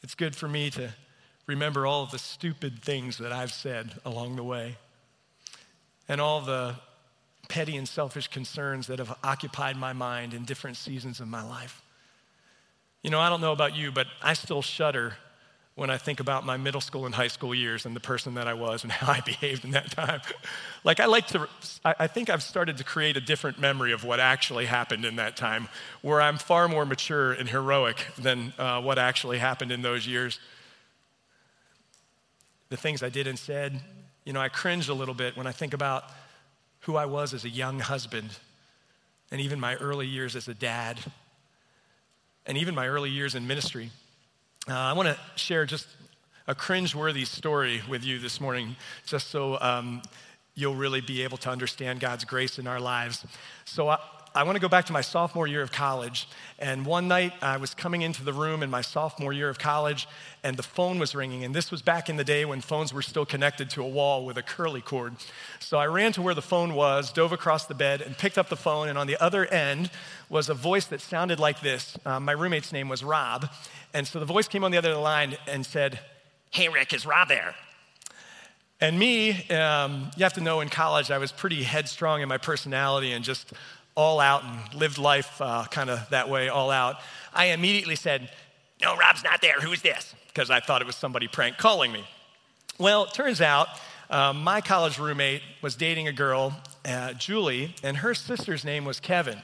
It's 0.00 0.14
good 0.14 0.36
for 0.36 0.46
me 0.46 0.70
to 0.70 0.94
remember 1.48 1.86
all 1.86 2.04
of 2.04 2.12
the 2.12 2.20
stupid 2.20 2.80
things 2.80 3.18
that 3.18 3.32
I've 3.32 3.52
said 3.52 3.94
along 4.04 4.36
the 4.36 4.44
way 4.44 4.76
and 6.08 6.20
all 6.20 6.40
the 6.40 6.76
petty 7.48 7.76
and 7.76 7.88
selfish 7.88 8.28
concerns 8.28 8.86
that 8.86 9.00
have 9.00 9.12
occupied 9.24 9.76
my 9.76 9.92
mind 9.92 10.32
in 10.32 10.44
different 10.44 10.76
seasons 10.76 11.18
of 11.18 11.26
my 11.26 11.42
life. 11.42 11.82
You 13.02 13.10
know, 13.10 13.18
I 13.18 13.28
don't 13.28 13.40
know 13.40 13.52
about 13.52 13.74
you, 13.74 13.90
but 13.90 14.06
I 14.22 14.34
still 14.34 14.62
shudder 14.62 15.16
when 15.80 15.88
I 15.88 15.96
think 15.96 16.20
about 16.20 16.44
my 16.44 16.58
middle 16.58 16.82
school 16.82 17.06
and 17.06 17.14
high 17.14 17.28
school 17.28 17.54
years 17.54 17.86
and 17.86 17.96
the 17.96 18.00
person 18.00 18.34
that 18.34 18.46
I 18.46 18.52
was 18.52 18.82
and 18.82 18.92
how 19.00 19.10
I 19.10 19.20
behaved 19.20 19.64
in 19.64 19.70
that 19.70 19.90
time. 19.90 20.20
like, 20.84 21.00
I 21.00 21.06
like 21.06 21.28
to, 21.28 21.48
I 21.82 22.06
think 22.06 22.28
I've 22.28 22.42
started 22.42 22.76
to 22.76 22.84
create 22.84 23.16
a 23.16 23.20
different 23.20 23.58
memory 23.58 23.92
of 23.92 24.04
what 24.04 24.20
actually 24.20 24.66
happened 24.66 25.06
in 25.06 25.16
that 25.16 25.38
time, 25.38 25.68
where 26.02 26.20
I'm 26.20 26.36
far 26.36 26.68
more 26.68 26.84
mature 26.84 27.32
and 27.32 27.48
heroic 27.48 28.04
than 28.18 28.52
uh, 28.58 28.82
what 28.82 28.98
actually 28.98 29.38
happened 29.38 29.72
in 29.72 29.80
those 29.80 30.06
years. 30.06 30.38
The 32.68 32.76
things 32.76 33.02
I 33.02 33.08
did 33.08 33.26
and 33.26 33.38
said, 33.38 33.80
you 34.26 34.34
know, 34.34 34.40
I 34.42 34.50
cringe 34.50 34.90
a 34.90 34.94
little 34.94 35.14
bit 35.14 35.34
when 35.34 35.46
I 35.46 35.52
think 35.52 35.72
about 35.72 36.04
who 36.80 36.96
I 36.96 37.06
was 37.06 37.32
as 37.32 37.46
a 37.46 37.50
young 37.50 37.78
husband 37.78 38.28
and 39.30 39.40
even 39.40 39.58
my 39.58 39.76
early 39.76 40.06
years 40.06 40.36
as 40.36 40.46
a 40.46 40.52
dad 40.52 41.00
and 42.44 42.58
even 42.58 42.74
my 42.74 42.86
early 42.86 43.08
years 43.08 43.34
in 43.34 43.46
ministry. 43.46 43.90
Uh, 44.70 44.74
I 44.74 44.92
want 44.92 45.08
to 45.08 45.18
share 45.34 45.66
just 45.66 45.88
a 46.46 46.54
cringe-worthy 46.54 47.24
story 47.24 47.82
with 47.88 48.04
you 48.04 48.20
this 48.20 48.40
morning, 48.40 48.76
just 49.04 49.26
so 49.26 49.58
um, 49.60 50.00
you'll 50.54 50.76
really 50.76 51.00
be 51.00 51.24
able 51.24 51.38
to 51.38 51.50
understand 51.50 51.98
God's 51.98 52.24
grace 52.24 52.56
in 52.56 52.68
our 52.68 52.78
lives. 52.78 53.26
So 53.64 53.88
I, 53.88 53.98
I 54.32 54.44
want 54.44 54.54
to 54.54 54.60
go 54.60 54.68
back 54.68 54.84
to 54.84 54.92
my 54.92 55.00
sophomore 55.00 55.48
year 55.48 55.62
of 55.62 55.72
college. 55.72 56.28
And 56.60 56.86
one 56.86 57.08
night 57.08 57.32
I 57.42 57.56
was 57.56 57.74
coming 57.74 58.02
into 58.02 58.22
the 58.22 58.32
room 58.32 58.62
in 58.62 58.70
my 58.70 58.80
sophomore 58.80 59.32
year 59.32 59.48
of 59.48 59.58
college, 59.58 60.06
and 60.44 60.56
the 60.56 60.62
phone 60.62 61.00
was 61.00 61.16
ringing. 61.16 61.42
And 61.42 61.52
this 61.52 61.72
was 61.72 61.82
back 61.82 62.08
in 62.08 62.16
the 62.16 62.22
day 62.22 62.44
when 62.44 62.60
phones 62.60 62.94
were 62.94 63.02
still 63.02 63.26
connected 63.26 63.70
to 63.70 63.82
a 63.82 63.88
wall 63.88 64.24
with 64.24 64.38
a 64.38 64.42
curly 64.42 64.82
cord. 64.82 65.16
So 65.58 65.78
I 65.78 65.86
ran 65.86 66.12
to 66.12 66.22
where 66.22 66.34
the 66.34 66.42
phone 66.42 66.74
was, 66.74 67.12
dove 67.12 67.32
across 67.32 67.66
the 67.66 67.74
bed, 67.74 68.02
and 68.02 68.16
picked 68.16 68.38
up 68.38 68.48
the 68.48 68.56
phone. 68.56 68.88
And 68.88 68.96
on 68.96 69.08
the 69.08 69.20
other 69.20 69.46
end 69.46 69.90
was 70.28 70.48
a 70.48 70.54
voice 70.54 70.84
that 70.86 71.00
sounded 71.00 71.40
like 71.40 71.60
this. 71.60 71.98
Uh, 72.06 72.20
my 72.20 72.30
roommate's 72.30 72.72
name 72.72 72.88
was 72.88 73.02
Rob. 73.02 73.50
And 73.92 74.06
so 74.06 74.20
the 74.20 74.26
voice 74.26 74.48
came 74.48 74.64
on 74.64 74.70
the 74.70 74.78
other 74.78 74.94
line 74.94 75.36
and 75.46 75.64
said, 75.64 75.98
Hey, 76.50 76.68
Rick, 76.68 76.92
is 76.92 77.06
Rob 77.06 77.28
there? 77.28 77.54
And 78.80 78.98
me, 78.98 79.46
um, 79.50 80.10
you 80.16 80.24
have 80.24 80.32
to 80.34 80.40
know 80.40 80.60
in 80.60 80.68
college, 80.68 81.10
I 81.10 81.18
was 81.18 81.32
pretty 81.32 81.62
headstrong 81.62 82.22
in 82.22 82.28
my 82.28 82.38
personality 82.38 83.12
and 83.12 83.24
just 83.24 83.52
all 83.94 84.20
out 84.20 84.42
and 84.42 84.74
lived 84.74 84.96
life 84.98 85.40
uh, 85.40 85.64
kind 85.70 85.90
of 85.90 86.08
that 86.10 86.28
way, 86.28 86.48
all 86.48 86.70
out. 86.70 86.96
I 87.34 87.46
immediately 87.46 87.96
said, 87.96 88.30
No, 88.80 88.96
Rob's 88.96 89.22
not 89.22 89.42
there. 89.42 89.60
Who's 89.60 89.82
this? 89.82 90.14
Because 90.28 90.50
I 90.50 90.60
thought 90.60 90.80
it 90.80 90.86
was 90.86 90.96
somebody 90.96 91.28
prank 91.28 91.58
calling 91.58 91.92
me. 91.92 92.04
Well, 92.78 93.04
it 93.04 93.12
turns 93.12 93.40
out 93.40 93.68
um, 94.08 94.42
my 94.42 94.60
college 94.60 94.98
roommate 94.98 95.42
was 95.60 95.76
dating 95.76 96.08
a 96.08 96.12
girl, 96.12 96.56
uh, 96.84 97.12
Julie, 97.12 97.74
and 97.82 97.98
her 97.98 98.14
sister's 98.14 98.64
name 98.64 98.84
was 98.84 98.98
Kevin. 98.98 99.38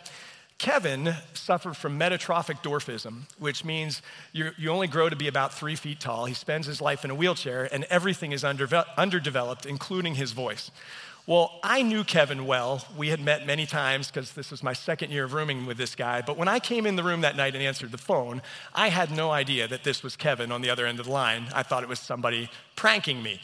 Kevin 0.59 1.14
suffered 1.34 1.76
from 1.76 1.98
metatrophic 1.98 2.62
dwarfism, 2.62 3.22
which 3.38 3.64
means 3.64 4.00
you, 4.32 4.52
only 4.68 4.86
grow 4.86 5.09
to 5.09 5.16
be 5.16 5.28
about 5.28 5.52
three 5.52 5.76
feet 5.76 6.00
tall. 6.00 6.24
He 6.24 6.34
spends 6.34 6.66
his 6.66 6.80
life 6.80 7.04
in 7.04 7.11
a 7.11 7.14
wheelchair, 7.14 7.68
and 7.70 7.84
everything 7.84 8.32
is 8.32 8.42
underdeveloped, 8.42 9.66
including 9.66 10.14
his 10.14 10.32
voice. 10.32 10.70
Well, 11.26 11.59
I 11.62 11.82
knew 11.82 12.04
Kevin 12.04 12.46
well. 12.46 12.86
We 12.96 13.09
had 13.09 13.20
met 13.20 13.46
many 13.46 13.66
times 13.66 14.07
because 14.07 14.32
this 14.32 14.52
was 14.52 14.62
my 14.62 14.72
second 14.72 15.11
year 15.11 15.24
of 15.24 15.34
rooming 15.34 15.66
with 15.66 15.76
this 15.76 15.96
guy. 15.96 16.22
But 16.22 16.36
when 16.36 16.46
I 16.46 16.61
came 16.61 16.86
in 16.86 16.94
the 16.94 17.02
room 17.02 17.22
that 17.22 17.36
night 17.36 17.54
and 17.54 17.62
answered 17.62 17.90
the 17.90 17.98
phone, 17.98 18.40
I 18.72 18.88
had 18.88 19.11
no 19.11 19.32
idea 19.32 19.66
that 19.66 19.82
this 19.82 20.04
was 20.04 20.14
Kevin 20.14 20.52
on 20.52 20.62
the 20.62 20.70
other 20.70 20.86
end 20.86 21.00
of 21.00 21.07
the 21.07 21.12
line. 21.12 21.48
I 21.52 21.64
thought 21.64 21.82
it 21.82 21.88
was 21.88 21.98
somebody 21.98 22.48
pranking 22.76 23.24
me. 23.24 23.40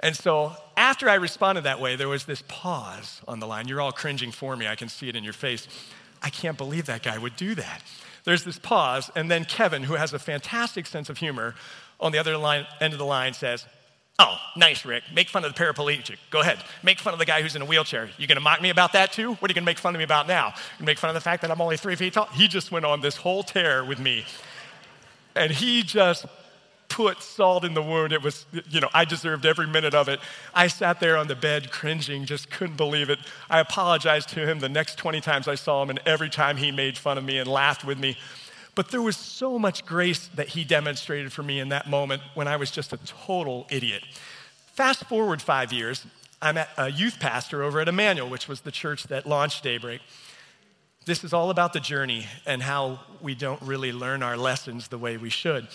And 0.00 0.16
so 0.16 0.56
after 0.76 1.08
I 1.08 1.16
responded 1.16 1.62
that 1.62 1.80
way, 1.80 1.96
there 1.96 2.08
was 2.08 2.24
this 2.24 2.42
pause 2.48 3.20
on 3.28 3.40
the 3.40 3.46
line. 3.46 3.68
You're 3.68 3.80
all 3.80 3.92
cringing 3.92 4.32
for 4.32 4.56
me, 4.56 4.66
I 4.66 4.74
can 4.74 4.88
see 4.88 5.08
it 5.08 5.16
in 5.16 5.22
your 5.22 5.32
face. 5.34 5.68
I 6.22 6.30
can't 6.30 6.58
believe 6.58 6.86
that 6.86 7.02
guy 7.02 7.18
would 7.18 7.36
do 7.36 7.54
that. 7.54 7.82
There's 8.24 8.44
this 8.44 8.58
pause, 8.58 9.10
and 9.16 9.30
then 9.30 9.44
Kevin, 9.44 9.84
who 9.84 9.94
has 9.94 10.12
a 10.12 10.18
fantastic 10.18 10.86
sense 10.86 11.08
of 11.08 11.18
humor, 11.18 11.54
on 12.00 12.12
the 12.12 12.18
other 12.18 12.36
line, 12.36 12.66
end 12.80 12.92
of 12.92 12.98
the 12.98 13.06
line 13.06 13.32
says, 13.32 13.64
Oh, 14.20 14.36
nice, 14.56 14.84
Rick. 14.84 15.04
Make 15.14 15.28
fun 15.28 15.44
of 15.44 15.54
the 15.54 15.60
paraplegic. 15.60 16.16
Go 16.30 16.40
ahead. 16.40 16.58
Make 16.82 16.98
fun 16.98 17.12
of 17.12 17.20
the 17.20 17.24
guy 17.24 17.40
who's 17.40 17.54
in 17.54 17.62
a 17.62 17.64
wheelchair. 17.64 18.10
You 18.18 18.26
gonna 18.26 18.40
mock 18.40 18.60
me 18.60 18.70
about 18.70 18.92
that 18.94 19.12
too? 19.12 19.34
What 19.34 19.48
are 19.48 19.52
you 19.52 19.54
gonna 19.54 19.64
make 19.64 19.78
fun 19.78 19.94
of 19.94 19.98
me 19.98 20.04
about 20.04 20.26
now? 20.26 20.54
You 20.80 20.84
make 20.84 20.98
fun 20.98 21.08
of 21.08 21.14
the 21.14 21.20
fact 21.20 21.42
that 21.42 21.52
I'm 21.52 21.60
only 21.60 21.76
three 21.76 21.94
feet 21.94 22.14
tall? 22.14 22.26
He 22.32 22.48
just 22.48 22.72
went 22.72 22.84
on 22.84 23.00
this 23.00 23.16
whole 23.16 23.44
tear 23.44 23.84
with 23.84 24.00
me. 24.00 24.24
And 25.36 25.52
he 25.52 25.84
just 25.84 26.26
put 26.98 27.22
salt 27.22 27.64
in 27.64 27.74
the 27.74 27.82
wound. 27.82 28.12
It 28.12 28.24
was, 28.24 28.44
you 28.68 28.80
know, 28.80 28.88
I 28.92 29.04
deserved 29.04 29.46
every 29.46 29.68
minute 29.68 29.94
of 29.94 30.08
it. 30.08 30.18
I 30.52 30.66
sat 30.66 30.98
there 30.98 31.16
on 31.16 31.28
the 31.28 31.36
bed 31.36 31.70
cringing, 31.70 32.24
just 32.24 32.50
couldn't 32.50 32.76
believe 32.76 33.08
it. 33.08 33.20
I 33.48 33.60
apologized 33.60 34.30
to 34.30 34.44
him 34.44 34.58
the 34.58 34.68
next 34.68 34.98
20 34.98 35.20
times 35.20 35.46
I 35.46 35.54
saw 35.54 35.80
him, 35.80 35.90
and 35.90 36.00
every 36.06 36.28
time 36.28 36.56
he 36.56 36.72
made 36.72 36.98
fun 36.98 37.16
of 37.16 37.22
me 37.22 37.38
and 37.38 37.48
laughed 37.48 37.84
with 37.84 38.00
me. 38.00 38.18
But 38.74 38.90
there 38.90 39.00
was 39.00 39.16
so 39.16 39.60
much 39.60 39.86
grace 39.86 40.26
that 40.34 40.48
he 40.48 40.64
demonstrated 40.64 41.32
for 41.32 41.44
me 41.44 41.60
in 41.60 41.68
that 41.68 41.88
moment 41.88 42.20
when 42.34 42.48
I 42.48 42.56
was 42.56 42.72
just 42.72 42.92
a 42.92 42.96
total 43.06 43.68
idiot. 43.70 44.02
Fast 44.72 45.04
forward 45.04 45.40
five 45.40 45.72
years, 45.72 46.04
I'm 46.42 46.58
a 46.76 46.90
youth 46.90 47.20
pastor 47.20 47.62
over 47.62 47.78
at 47.78 47.86
Emmanuel, 47.86 48.28
which 48.28 48.48
was 48.48 48.62
the 48.62 48.72
church 48.72 49.04
that 49.04 49.24
launched 49.24 49.62
Daybreak. 49.62 50.00
This 51.04 51.22
is 51.22 51.32
all 51.32 51.50
about 51.50 51.72
the 51.72 51.80
journey 51.80 52.26
and 52.44 52.60
how 52.60 52.98
we 53.22 53.36
don't 53.36 53.62
really 53.62 53.92
learn 53.92 54.24
our 54.24 54.36
lessons 54.36 54.88
the 54.88 54.98
way 54.98 55.16
we 55.16 55.30
should. 55.30 55.68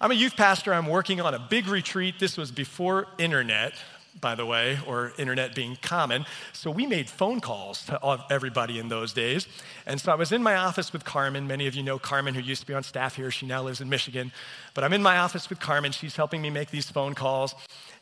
I'm 0.00 0.12
a 0.12 0.14
youth 0.14 0.36
pastor. 0.36 0.72
I'm 0.72 0.86
working 0.86 1.20
on 1.20 1.34
a 1.34 1.40
big 1.40 1.66
retreat. 1.66 2.20
This 2.20 2.36
was 2.36 2.52
before 2.52 3.08
internet, 3.18 3.72
by 4.20 4.36
the 4.36 4.46
way, 4.46 4.78
or 4.86 5.12
internet 5.18 5.56
being 5.56 5.76
common. 5.82 6.24
So 6.52 6.70
we 6.70 6.86
made 6.86 7.10
phone 7.10 7.40
calls 7.40 7.84
to 7.86 8.24
everybody 8.30 8.78
in 8.78 8.88
those 8.88 9.12
days. 9.12 9.48
And 9.86 10.00
so 10.00 10.12
I 10.12 10.14
was 10.14 10.30
in 10.30 10.40
my 10.40 10.54
office 10.54 10.92
with 10.92 11.04
Carmen. 11.04 11.48
Many 11.48 11.66
of 11.66 11.74
you 11.74 11.82
know 11.82 11.98
Carmen, 11.98 12.34
who 12.34 12.40
used 12.40 12.60
to 12.60 12.66
be 12.68 12.74
on 12.74 12.84
staff 12.84 13.16
here. 13.16 13.32
She 13.32 13.44
now 13.44 13.64
lives 13.64 13.80
in 13.80 13.88
Michigan. 13.88 14.30
But 14.74 14.84
I'm 14.84 14.92
in 14.92 15.02
my 15.02 15.18
office 15.18 15.50
with 15.50 15.58
Carmen. 15.58 15.90
She's 15.90 16.14
helping 16.14 16.42
me 16.42 16.50
make 16.50 16.70
these 16.70 16.88
phone 16.88 17.16
calls. 17.16 17.56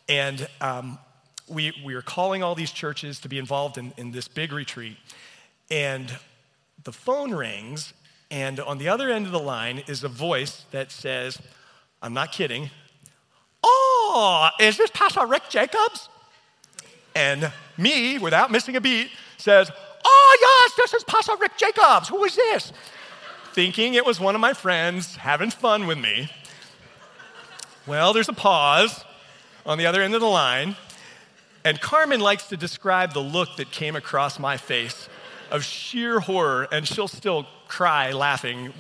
And 0.06 0.46
um, 0.60 0.98
we, 1.48 1.72
we 1.82 1.94
are 1.94 2.02
calling 2.02 2.42
all 2.42 2.54
these 2.54 2.72
churches 2.72 3.20
to 3.20 3.30
be 3.30 3.38
involved 3.38 3.78
in, 3.78 3.94
in 3.96 4.10
this 4.10 4.28
big 4.28 4.52
retreat. 4.52 4.98
And 5.70 6.14
the 6.84 6.92
phone 6.92 7.32
rings, 7.32 7.94
and 8.30 8.60
on 8.60 8.76
the 8.76 8.90
other 8.90 9.10
end 9.10 9.24
of 9.24 9.32
the 9.32 9.40
line 9.40 9.82
is 9.86 10.04
a 10.04 10.08
voice 10.08 10.66
that 10.72 10.92
says, 10.92 11.38
I'm 12.02 12.14
not 12.14 12.32
kidding. 12.32 12.70
Oh, 13.62 14.50
is 14.60 14.76
this 14.76 14.90
Pastor 14.90 15.26
Rick 15.26 15.48
Jacobs? 15.48 16.08
And 17.14 17.50
me, 17.76 18.18
without 18.18 18.50
missing 18.50 18.76
a 18.76 18.80
beat, 18.80 19.10
says, 19.38 19.70
Oh, 20.04 20.38
yes, 20.40 20.76
this 20.76 20.94
is 20.94 21.04
Pastor 21.04 21.36
Rick 21.40 21.56
Jacobs. 21.56 22.08
Who 22.08 22.22
is 22.24 22.36
this? 22.36 22.72
Thinking 23.52 23.94
it 23.94 24.04
was 24.04 24.20
one 24.20 24.34
of 24.34 24.40
my 24.40 24.52
friends 24.52 25.16
having 25.16 25.50
fun 25.50 25.86
with 25.86 25.98
me. 25.98 26.30
Well, 27.86 28.12
there's 28.12 28.28
a 28.28 28.34
pause 28.34 29.04
on 29.64 29.78
the 29.78 29.86
other 29.86 30.02
end 30.02 30.14
of 30.14 30.20
the 30.20 30.28
line. 30.28 30.76
And 31.64 31.80
Carmen 31.80 32.20
likes 32.20 32.46
to 32.48 32.56
describe 32.56 33.12
the 33.12 33.20
look 33.20 33.56
that 33.56 33.72
came 33.72 33.96
across 33.96 34.38
my 34.38 34.56
face 34.56 35.08
of 35.50 35.64
sheer 35.64 36.20
horror, 36.20 36.68
and 36.70 36.86
she'll 36.86 37.08
still 37.08 37.46
cry 37.66 38.12
laughing 38.12 38.72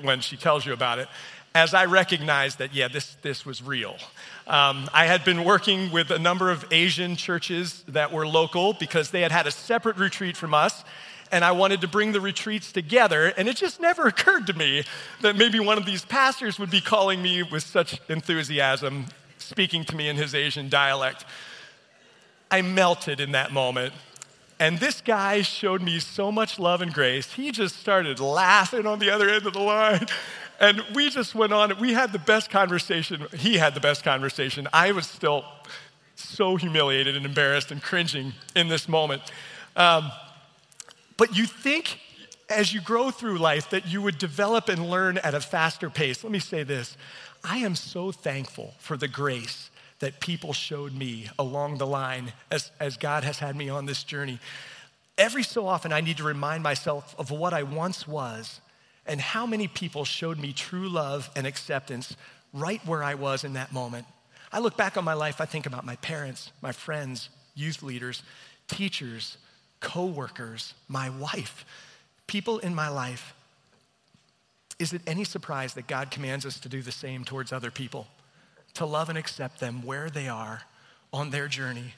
when 0.00 0.20
she 0.20 0.36
tells 0.36 0.66
you 0.66 0.72
about 0.72 0.98
it 0.98 1.08
as 1.54 1.74
I 1.74 1.84
recognized 1.84 2.58
that, 2.58 2.74
yeah, 2.74 2.88
this, 2.88 3.16
this 3.22 3.44
was 3.44 3.62
real. 3.62 3.96
Um, 4.46 4.88
I 4.92 5.06
had 5.06 5.24
been 5.24 5.44
working 5.44 5.90
with 5.92 6.10
a 6.10 6.18
number 6.18 6.50
of 6.50 6.64
Asian 6.72 7.16
churches 7.16 7.84
that 7.88 8.12
were 8.12 8.26
local 8.26 8.72
because 8.72 9.10
they 9.10 9.20
had 9.20 9.32
had 9.32 9.46
a 9.46 9.50
separate 9.50 9.96
retreat 9.96 10.36
from 10.36 10.54
us, 10.54 10.82
and 11.30 11.44
I 11.44 11.52
wanted 11.52 11.80
to 11.82 11.88
bring 11.88 12.12
the 12.12 12.20
retreats 12.20 12.72
together. 12.72 13.26
And 13.36 13.48
it 13.48 13.56
just 13.56 13.80
never 13.80 14.06
occurred 14.06 14.46
to 14.46 14.54
me 14.54 14.84
that 15.20 15.36
maybe 15.36 15.60
one 15.60 15.78
of 15.78 15.84
these 15.84 16.04
pastors 16.04 16.58
would 16.58 16.70
be 16.70 16.80
calling 16.80 17.22
me 17.22 17.42
with 17.42 17.62
such 17.62 18.00
enthusiasm, 18.08 19.06
speaking 19.38 19.84
to 19.84 19.96
me 19.96 20.08
in 20.08 20.16
his 20.16 20.34
Asian 20.34 20.68
dialect. 20.68 21.24
I 22.50 22.62
melted 22.62 23.20
in 23.20 23.32
that 23.32 23.52
moment. 23.52 23.94
And 24.58 24.78
this 24.78 25.00
guy 25.00 25.42
showed 25.42 25.82
me 25.82 25.98
so 25.98 26.30
much 26.30 26.58
love 26.58 26.82
and 26.82 26.94
grace. 26.94 27.32
He 27.32 27.50
just 27.50 27.76
started 27.80 28.20
laughing 28.20 28.86
on 28.86 29.00
the 29.00 29.10
other 29.10 29.28
end 29.28 29.44
of 29.44 29.54
the 29.54 29.60
line. 29.60 30.06
And 30.62 30.80
we 30.94 31.10
just 31.10 31.34
went 31.34 31.52
on. 31.52 31.76
We 31.80 31.92
had 31.92 32.12
the 32.12 32.20
best 32.20 32.48
conversation. 32.48 33.26
He 33.36 33.58
had 33.58 33.74
the 33.74 33.80
best 33.80 34.04
conversation. 34.04 34.68
I 34.72 34.92
was 34.92 35.08
still 35.08 35.44
so 36.14 36.54
humiliated 36.54 37.16
and 37.16 37.26
embarrassed 37.26 37.72
and 37.72 37.82
cringing 37.82 38.32
in 38.54 38.68
this 38.68 38.88
moment. 38.88 39.22
Um, 39.74 40.12
but 41.16 41.36
you 41.36 41.46
think 41.46 41.98
as 42.48 42.72
you 42.72 42.80
grow 42.80 43.10
through 43.10 43.38
life 43.38 43.70
that 43.70 43.88
you 43.88 44.00
would 44.02 44.18
develop 44.18 44.68
and 44.68 44.88
learn 44.88 45.18
at 45.18 45.34
a 45.34 45.40
faster 45.40 45.90
pace. 45.90 46.22
Let 46.22 46.32
me 46.32 46.38
say 46.38 46.62
this 46.62 46.96
I 47.42 47.58
am 47.58 47.74
so 47.74 48.12
thankful 48.12 48.74
for 48.78 48.96
the 48.96 49.08
grace 49.08 49.68
that 49.98 50.20
people 50.20 50.52
showed 50.52 50.92
me 50.92 51.28
along 51.40 51.78
the 51.78 51.86
line 51.86 52.32
as, 52.52 52.70
as 52.78 52.96
God 52.96 53.24
has 53.24 53.40
had 53.40 53.56
me 53.56 53.68
on 53.68 53.86
this 53.86 54.04
journey. 54.04 54.38
Every 55.18 55.42
so 55.42 55.66
often, 55.66 55.92
I 55.92 56.00
need 56.00 56.18
to 56.18 56.24
remind 56.24 56.62
myself 56.62 57.16
of 57.18 57.32
what 57.32 57.52
I 57.52 57.64
once 57.64 58.06
was 58.06 58.60
and 59.06 59.20
how 59.20 59.46
many 59.46 59.68
people 59.68 60.04
showed 60.04 60.38
me 60.38 60.52
true 60.52 60.88
love 60.88 61.30
and 61.34 61.46
acceptance 61.46 62.16
right 62.52 62.84
where 62.86 63.02
I 63.02 63.14
was 63.14 63.44
in 63.44 63.54
that 63.54 63.72
moment. 63.72 64.06
I 64.52 64.58
look 64.58 64.76
back 64.76 64.96
on 64.96 65.04
my 65.04 65.14
life, 65.14 65.40
I 65.40 65.46
think 65.46 65.66
about 65.66 65.84
my 65.84 65.96
parents, 65.96 66.52
my 66.60 66.72
friends, 66.72 67.30
youth 67.54 67.82
leaders, 67.82 68.22
teachers, 68.68 69.38
co 69.80 70.06
workers, 70.06 70.74
my 70.88 71.10
wife, 71.10 71.64
people 72.26 72.58
in 72.58 72.74
my 72.74 72.88
life. 72.88 73.34
is 74.78 74.92
it 74.92 75.02
any 75.06 75.22
surprise 75.22 75.74
that 75.74 75.86
God 75.86 76.10
commands 76.10 76.44
us 76.44 76.58
to 76.60 76.68
do 76.68 76.82
the 76.82 76.92
same 76.92 77.24
towards 77.24 77.52
other 77.52 77.70
people? 77.70 78.08
To 78.74 78.86
love 78.86 79.08
and 79.08 79.18
accept 79.18 79.60
them 79.60 79.82
where 79.82 80.10
they 80.10 80.28
are 80.28 80.62
on 81.12 81.30
their 81.30 81.46
journey. 81.46 81.94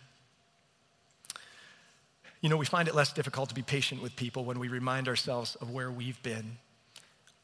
You 2.40 2.50
know, 2.50 2.58
we 2.58 2.66
find 2.66 2.88
it 2.88 2.94
less 2.94 3.12
difficult 3.12 3.48
to 3.48 3.54
be 3.54 3.62
patient 3.62 4.02
with 4.02 4.16
people 4.16 4.44
when 4.44 4.58
we 4.58 4.68
remind 4.68 5.08
ourselves 5.08 5.54
of 5.56 5.70
where 5.70 5.90
we've 5.90 6.22
been. 6.22 6.58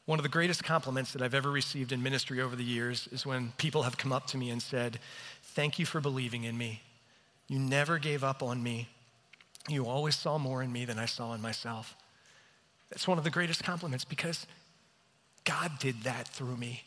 One 0.05 0.19
of 0.19 0.23
the 0.23 0.29
greatest 0.29 0.63
compliments 0.63 1.13
that 1.13 1.21
I've 1.21 1.35
ever 1.35 1.51
received 1.51 1.91
in 1.91 2.01
ministry 2.01 2.41
over 2.41 2.55
the 2.55 2.63
years 2.63 3.07
is 3.11 3.25
when 3.25 3.53
people 3.57 3.83
have 3.83 3.97
come 3.97 4.11
up 4.11 4.27
to 4.27 4.37
me 4.37 4.49
and 4.49 4.61
said, 4.61 4.99
Thank 5.43 5.79
you 5.79 5.85
for 5.85 6.01
believing 6.01 6.43
in 6.43 6.57
me. 6.57 6.81
You 7.47 7.59
never 7.59 7.99
gave 7.99 8.23
up 8.23 8.41
on 8.41 8.63
me. 8.63 8.87
You 9.67 9.85
always 9.85 10.15
saw 10.15 10.37
more 10.37 10.63
in 10.63 10.71
me 10.71 10.85
than 10.85 10.97
I 10.97 11.05
saw 11.05 11.33
in 11.33 11.41
myself. 11.41 11.95
That's 12.89 13.07
one 13.07 13.17
of 13.17 13.23
the 13.23 13.29
greatest 13.29 13.63
compliments 13.63 14.05
because 14.05 14.47
God 15.43 15.71
did 15.79 16.03
that 16.03 16.27
through 16.27 16.57
me. 16.57 16.83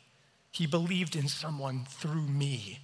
He 0.50 0.66
believed 0.66 1.16
in 1.16 1.28
someone 1.28 1.84
through 1.88 2.28
me. 2.28 2.80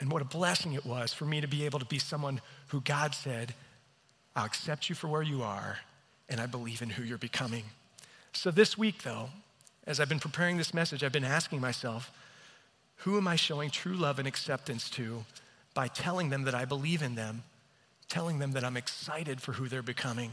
And 0.00 0.10
what 0.10 0.22
a 0.22 0.26
blessing 0.26 0.72
it 0.72 0.84
was 0.84 1.12
for 1.12 1.24
me 1.24 1.40
to 1.40 1.46
be 1.46 1.64
able 1.64 1.78
to 1.78 1.84
be 1.84 1.98
someone 1.98 2.40
who 2.68 2.80
God 2.80 3.14
said, 3.14 3.54
I'll 4.34 4.44
accept 4.44 4.88
you 4.88 4.94
for 4.94 5.08
where 5.08 5.22
you 5.22 5.42
are, 5.42 5.78
and 6.28 6.40
I 6.40 6.46
believe 6.46 6.82
in 6.82 6.90
who 6.90 7.04
you're 7.04 7.18
becoming. 7.18 7.64
So 8.32 8.50
this 8.50 8.76
week, 8.76 9.02
though, 9.02 9.28
as 9.86 9.98
I've 9.98 10.08
been 10.08 10.20
preparing 10.20 10.56
this 10.56 10.74
message, 10.74 11.02
I've 11.02 11.12
been 11.12 11.24
asking 11.24 11.60
myself, 11.60 12.10
who 12.96 13.16
am 13.16 13.26
I 13.26 13.36
showing 13.36 13.70
true 13.70 13.94
love 13.94 14.18
and 14.18 14.28
acceptance 14.28 14.88
to 14.90 15.24
by 15.74 15.88
telling 15.88 16.30
them 16.30 16.44
that 16.44 16.54
I 16.54 16.64
believe 16.64 17.02
in 17.02 17.14
them, 17.14 17.42
telling 18.08 18.38
them 18.38 18.52
that 18.52 18.64
I'm 18.64 18.76
excited 18.76 19.40
for 19.40 19.52
who 19.52 19.68
they're 19.68 19.82
becoming? 19.82 20.30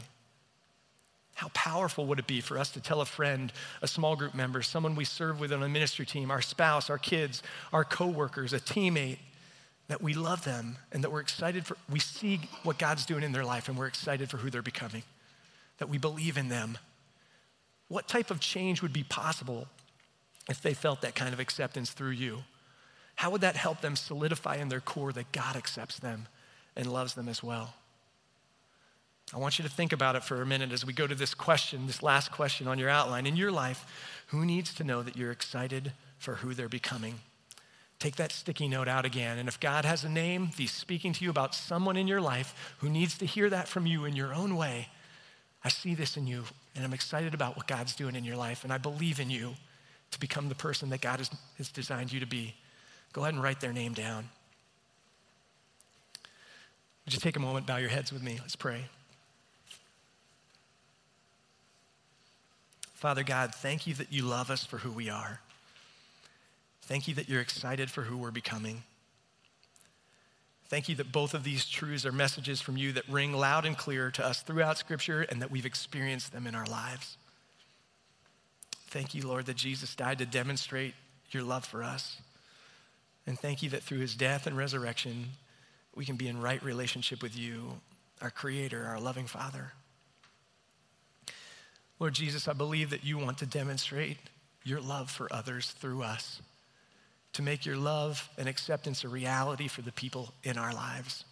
How 1.34 1.48
powerful 1.48 2.06
would 2.06 2.18
it 2.18 2.26
be 2.26 2.40
for 2.40 2.58
us 2.58 2.70
to 2.72 2.80
tell 2.80 3.00
a 3.00 3.06
friend, 3.06 3.52
a 3.82 3.88
small 3.88 4.14
group 4.14 4.34
member, 4.34 4.62
someone 4.62 4.94
we 4.94 5.04
serve 5.04 5.40
with 5.40 5.52
on 5.52 5.62
a 5.62 5.68
ministry 5.68 6.04
team, 6.04 6.30
our 6.30 6.42
spouse, 6.42 6.90
our 6.90 6.98
kids, 6.98 7.42
our 7.72 7.84
coworkers, 7.84 8.52
a 8.52 8.60
teammate, 8.60 9.18
that 9.88 10.02
we 10.02 10.14
love 10.14 10.44
them 10.44 10.76
and 10.92 11.02
that 11.02 11.10
we're 11.10 11.20
excited 11.20 11.66
for, 11.66 11.76
we 11.90 11.98
see 11.98 12.40
what 12.62 12.78
God's 12.78 13.04
doing 13.04 13.24
in 13.24 13.32
their 13.32 13.44
life 13.44 13.68
and 13.68 13.76
we're 13.76 13.88
excited 13.88 14.30
for 14.30 14.36
who 14.36 14.50
they're 14.50 14.62
becoming, 14.62 15.02
that 15.78 15.88
we 15.88 15.98
believe 15.98 16.36
in 16.36 16.48
them. 16.48 16.78
What 17.90 18.06
type 18.06 18.30
of 18.30 18.38
change 18.38 18.82
would 18.82 18.92
be 18.92 19.02
possible 19.02 19.66
if 20.48 20.62
they 20.62 20.74
felt 20.74 21.00
that 21.00 21.16
kind 21.16 21.34
of 21.34 21.40
acceptance 21.40 21.90
through 21.90 22.12
you? 22.12 22.44
How 23.16 23.30
would 23.30 23.40
that 23.40 23.56
help 23.56 23.80
them 23.80 23.96
solidify 23.96 24.56
in 24.56 24.68
their 24.68 24.80
core 24.80 25.12
that 25.12 25.32
God 25.32 25.56
accepts 25.56 25.98
them 25.98 26.28
and 26.76 26.86
loves 26.86 27.14
them 27.14 27.28
as 27.28 27.42
well? 27.42 27.74
I 29.34 29.38
want 29.38 29.58
you 29.58 29.64
to 29.64 29.70
think 29.70 29.92
about 29.92 30.14
it 30.14 30.22
for 30.22 30.40
a 30.40 30.46
minute 30.46 30.70
as 30.70 30.86
we 30.86 30.92
go 30.92 31.08
to 31.08 31.16
this 31.16 31.34
question, 31.34 31.88
this 31.88 32.00
last 32.00 32.30
question 32.30 32.68
on 32.68 32.78
your 32.78 32.88
outline. 32.88 33.26
In 33.26 33.36
your 33.36 33.50
life, 33.50 33.84
who 34.28 34.46
needs 34.46 34.72
to 34.74 34.84
know 34.84 35.02
that 35.02 35.16
you're 35.16 35.32
excited 35.32 35.92
for 36.16 36.36
who 36.36 36.54
they're 36.54 36.68
becoming? 36.68 37.16
Take 37.98 38.14
that 38.16 38.30
sticky 38.30 38.68
note 38.68 38.86
out 38.86 39.04
again. 39.04 39.36
And 39.36 39.48
if 39.48 39.58
God 39.58 39.84
has 39.84 40.04
a 40.04 40.08
name, 40.08 40.50
He's 40.56 40.70
speaking 40.70 41.12
to 41.12 41.24
you 41.24 41.30
about 41.30 41.56
someone 41.56 41.96
in 41.96 42.06
your 42.06 42.20
life 42.20 42.74
who 42.78 42.88
needs 42.88 43.18
to 43.18 43.26
hear 43.26 43.50
that 43.50 43.66
from 43.66 43.84
you 43.84 44.04
in 44.04 44.14
your 44.14 44.32
own 44.32 44.54
way. 44.54 44.90
I 45.64 45.70
see 45.70 45.96
this 45.96 46.16
in 46.16 46.28
you, 46.28 46.44
and 46.74 46.84
I'm 46.84 46.92
excited 46.92 47.34
about 47.34 47.56
what 47.56 47.66
God's 47.66 47.94
doing 47.94 48.14
in 48.14 48.24
your 48.24 48.36
life, 48.36 48.64
and 48.64 48.72
I 48.72 48.78
believe 48.78 49.20
in 49.20 49.30
you 49.30 49.54
to 50.10 50.20
become 50.20 50.48
the 50.48 50.54
person 50.54 50.90
that 50.90 51.00
God 51.00 51.18
has, 51.18 51.30
has 51.58 51.68
designed 51.70 52.12
you 52.12 52.20
to 52.20 52.26
be. 52.26 52.54
Go 53.12 53.22
ahead 53.22 53.34
and 53.34 53.42
write 53.42 53.60
their 53.60 53.72
name 53.72 53.92
down. 53.92 54.28
Would 57.04 57.14
you 57.14 57.20
take 57.20 57.36
a 57.36 57.40
moment, 57.40 57.66
bow 57.66 57.78
your 57.78 57.88
heads 57.88 58.12
with 58.12 58.22
me? 58.22 58.38
Let's 58.40 58.56
pray. 58.56 58.84
Father 62.94 63.22
God, 63.22 63.54
thank 63.54 63.86
you 63.86 63.94
that 63.94 64.12
you 64.12 64.24
love 64.24 64.50
us 64.50 64.64
for 64.64 64.78
who 64.78 64.90
we 64.92 65.08
are. 65.08 65.40
Thank 66.82 67.08
you 67.08 67.14
that 67.14 67.28
you're 67.28 67.40
excited 67.40 67.90
for 67.90 68.02
who 68.02 68.18
we're 68.18 68.30
becoming. 68.30 68.82
Thank 70.70 70.88
you 70.88 70.94
that 70.96 71.10
both 71.10 71.34
of 71.34 71.42
these 71.42 71.66
truths 71.66 72.06
are 72.06 72.12
messages 72.12 72.60
from 72.60 72.76
you 72.76 72.92
that 72.92 73.08
ring 73.08 73.32
loud 73.32 73.66
and 73.66 73.76
clear 73.76 74.12
to 74.12 74.24
us 74.24 74.40
throughout 74.42 74.78
Scripture 74.78 75.22
and 75.22 75.42
that 75.42 75.50
we've 75.50 75.66
experienced 75.66 76.32
them 76.32 76.46
in 76.46 76.54
our 76.54 76.64
lives. 76.66 77.16
Thank 78.86 79.12
you, 79.12 79.26
Lord, 79.26 79.46
that 79.46 79.56
Jesus 79.56 79.96
died 79.96 80.18
to 80.18 80.26
demonstrate 80.26 80.94
your 81.32 81.42
love 81.42 81.64
for 81.64 81.82
us. 81.82 82.18
And 83.26 83.36
thank 83.36 83.64
you 83.64 83.70
that 83.70 83.82
through 83.82 83.98
his 83.98 84.14
death 84.14 84.46
and 84.46 84.56
resurrection, 84.56 85.30
we 85.96 86.04
can 86.04 86.14
be 86.14 86.28
in 86.28 86.40
right 86.40 86.62
relationship 86.62 87.20
with 87.20 87.36
you, 87.36 87.80
our 88.22 88.30
Creator, 88.30 88.84
our 88.86 89.00
loving 89.00 89.26
Father. 89.26 89.72
Lord 91.98 92.14
Jesus, 92.14 92.46
I 92.46 92.52
believe 92.52 92.90
that 92.90 93.04
you 93.04 93.18
want 93.18 93.38
to 93.38 93.46
demonstrate 93.46 94.18
your 94.62 94.80
love 94.80 95.10
for 95.10 95.26
others 95.32 95.72
through 95.72 96.04
us 96.04 96.40
to 97.32 97.42
make 97.42 97.64
your 97.64 97.76
love 97.76 98.28
and 98.36 98.48
acceptance 98.48 99.04
a 99.04 99.08
reality 99.08 99.68
for 99.68 99.82
the 99.82 99.92
people 99.92 100.32
in 100.42 100.58
our 100.58 100.72
lives. 100.72 101.24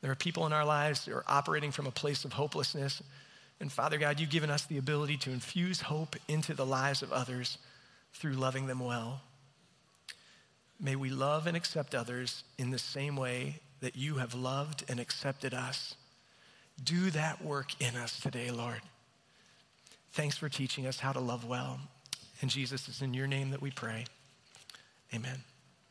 There 0.00 0.10
are 0.10 0.16
people 0.16 0.46
in 0.46 0.52
our 0.52 0.64
lives 0.64 1.04
that 1.04 1.14
are 1.14 1.24
operating 1.26 1.72
from 1.72 1.86
a 1.86 1.92
place 1.92 2.24
of 2.24 2.32
hopelessness. 2.32 3.02
And 3.60 3.70
Father 3.70 3.98
God, 3.98 4.20
you've 4.20 4.30
given 4.30 4.50
us 4.50 4.64
the 4.64 4.78
ability 4.78 5.16
to 5.18 5.30
infuse 5.30 5.80
hope 5.80 6.16
into 6.28 6.54
the 6.54 6.66
lives 6.66 7.02
of 7.02 7.12
others 7.12 7.58
through 8.12 8.32
loving 8.32 8.66
them 8.66 8.80
well. 8.80 9.20
May 10.80 10.94
we 10.94 11.10
love 11.10 11.46
and 11.46 11.56
accept 11.56 11.94
others 11.94 12.44
in 12.56 12.70
the 12.70 12.78
same 12.78 13.16
way 13.16 13.60
that 13.80 13.96
you 13.96 14.16
have 14.16 14.34
loved 14.34 14.84
and 14.88 15.00
accepted 15.00 15.52
us. 15.52 15.94
Do 16.82 17.10
that 17.10 17.44
work 17.44 17.80
in 17.80 17.96
us 17.96 18.20
today, 18.20 18.50
Lord. 18.50 18.80
Thanks 20.12 20.38
for 20.38 20.48
teaching 20.48 20.86
us 20.86 21.00
how 21.00 21.12
to 21.12 21.20
love 21.20 21.44
well. 21.44 21.80
And 22.40 22.50
Jesus, 22.50 22.86
it's 22.86 23.02
in 23.02 23.14
your 23.14 23.26
name 23.26 23.50
that 23.50 23.62
we 23.62 23.72
pray. 23.72 24.04
Amen. 25.14 25.47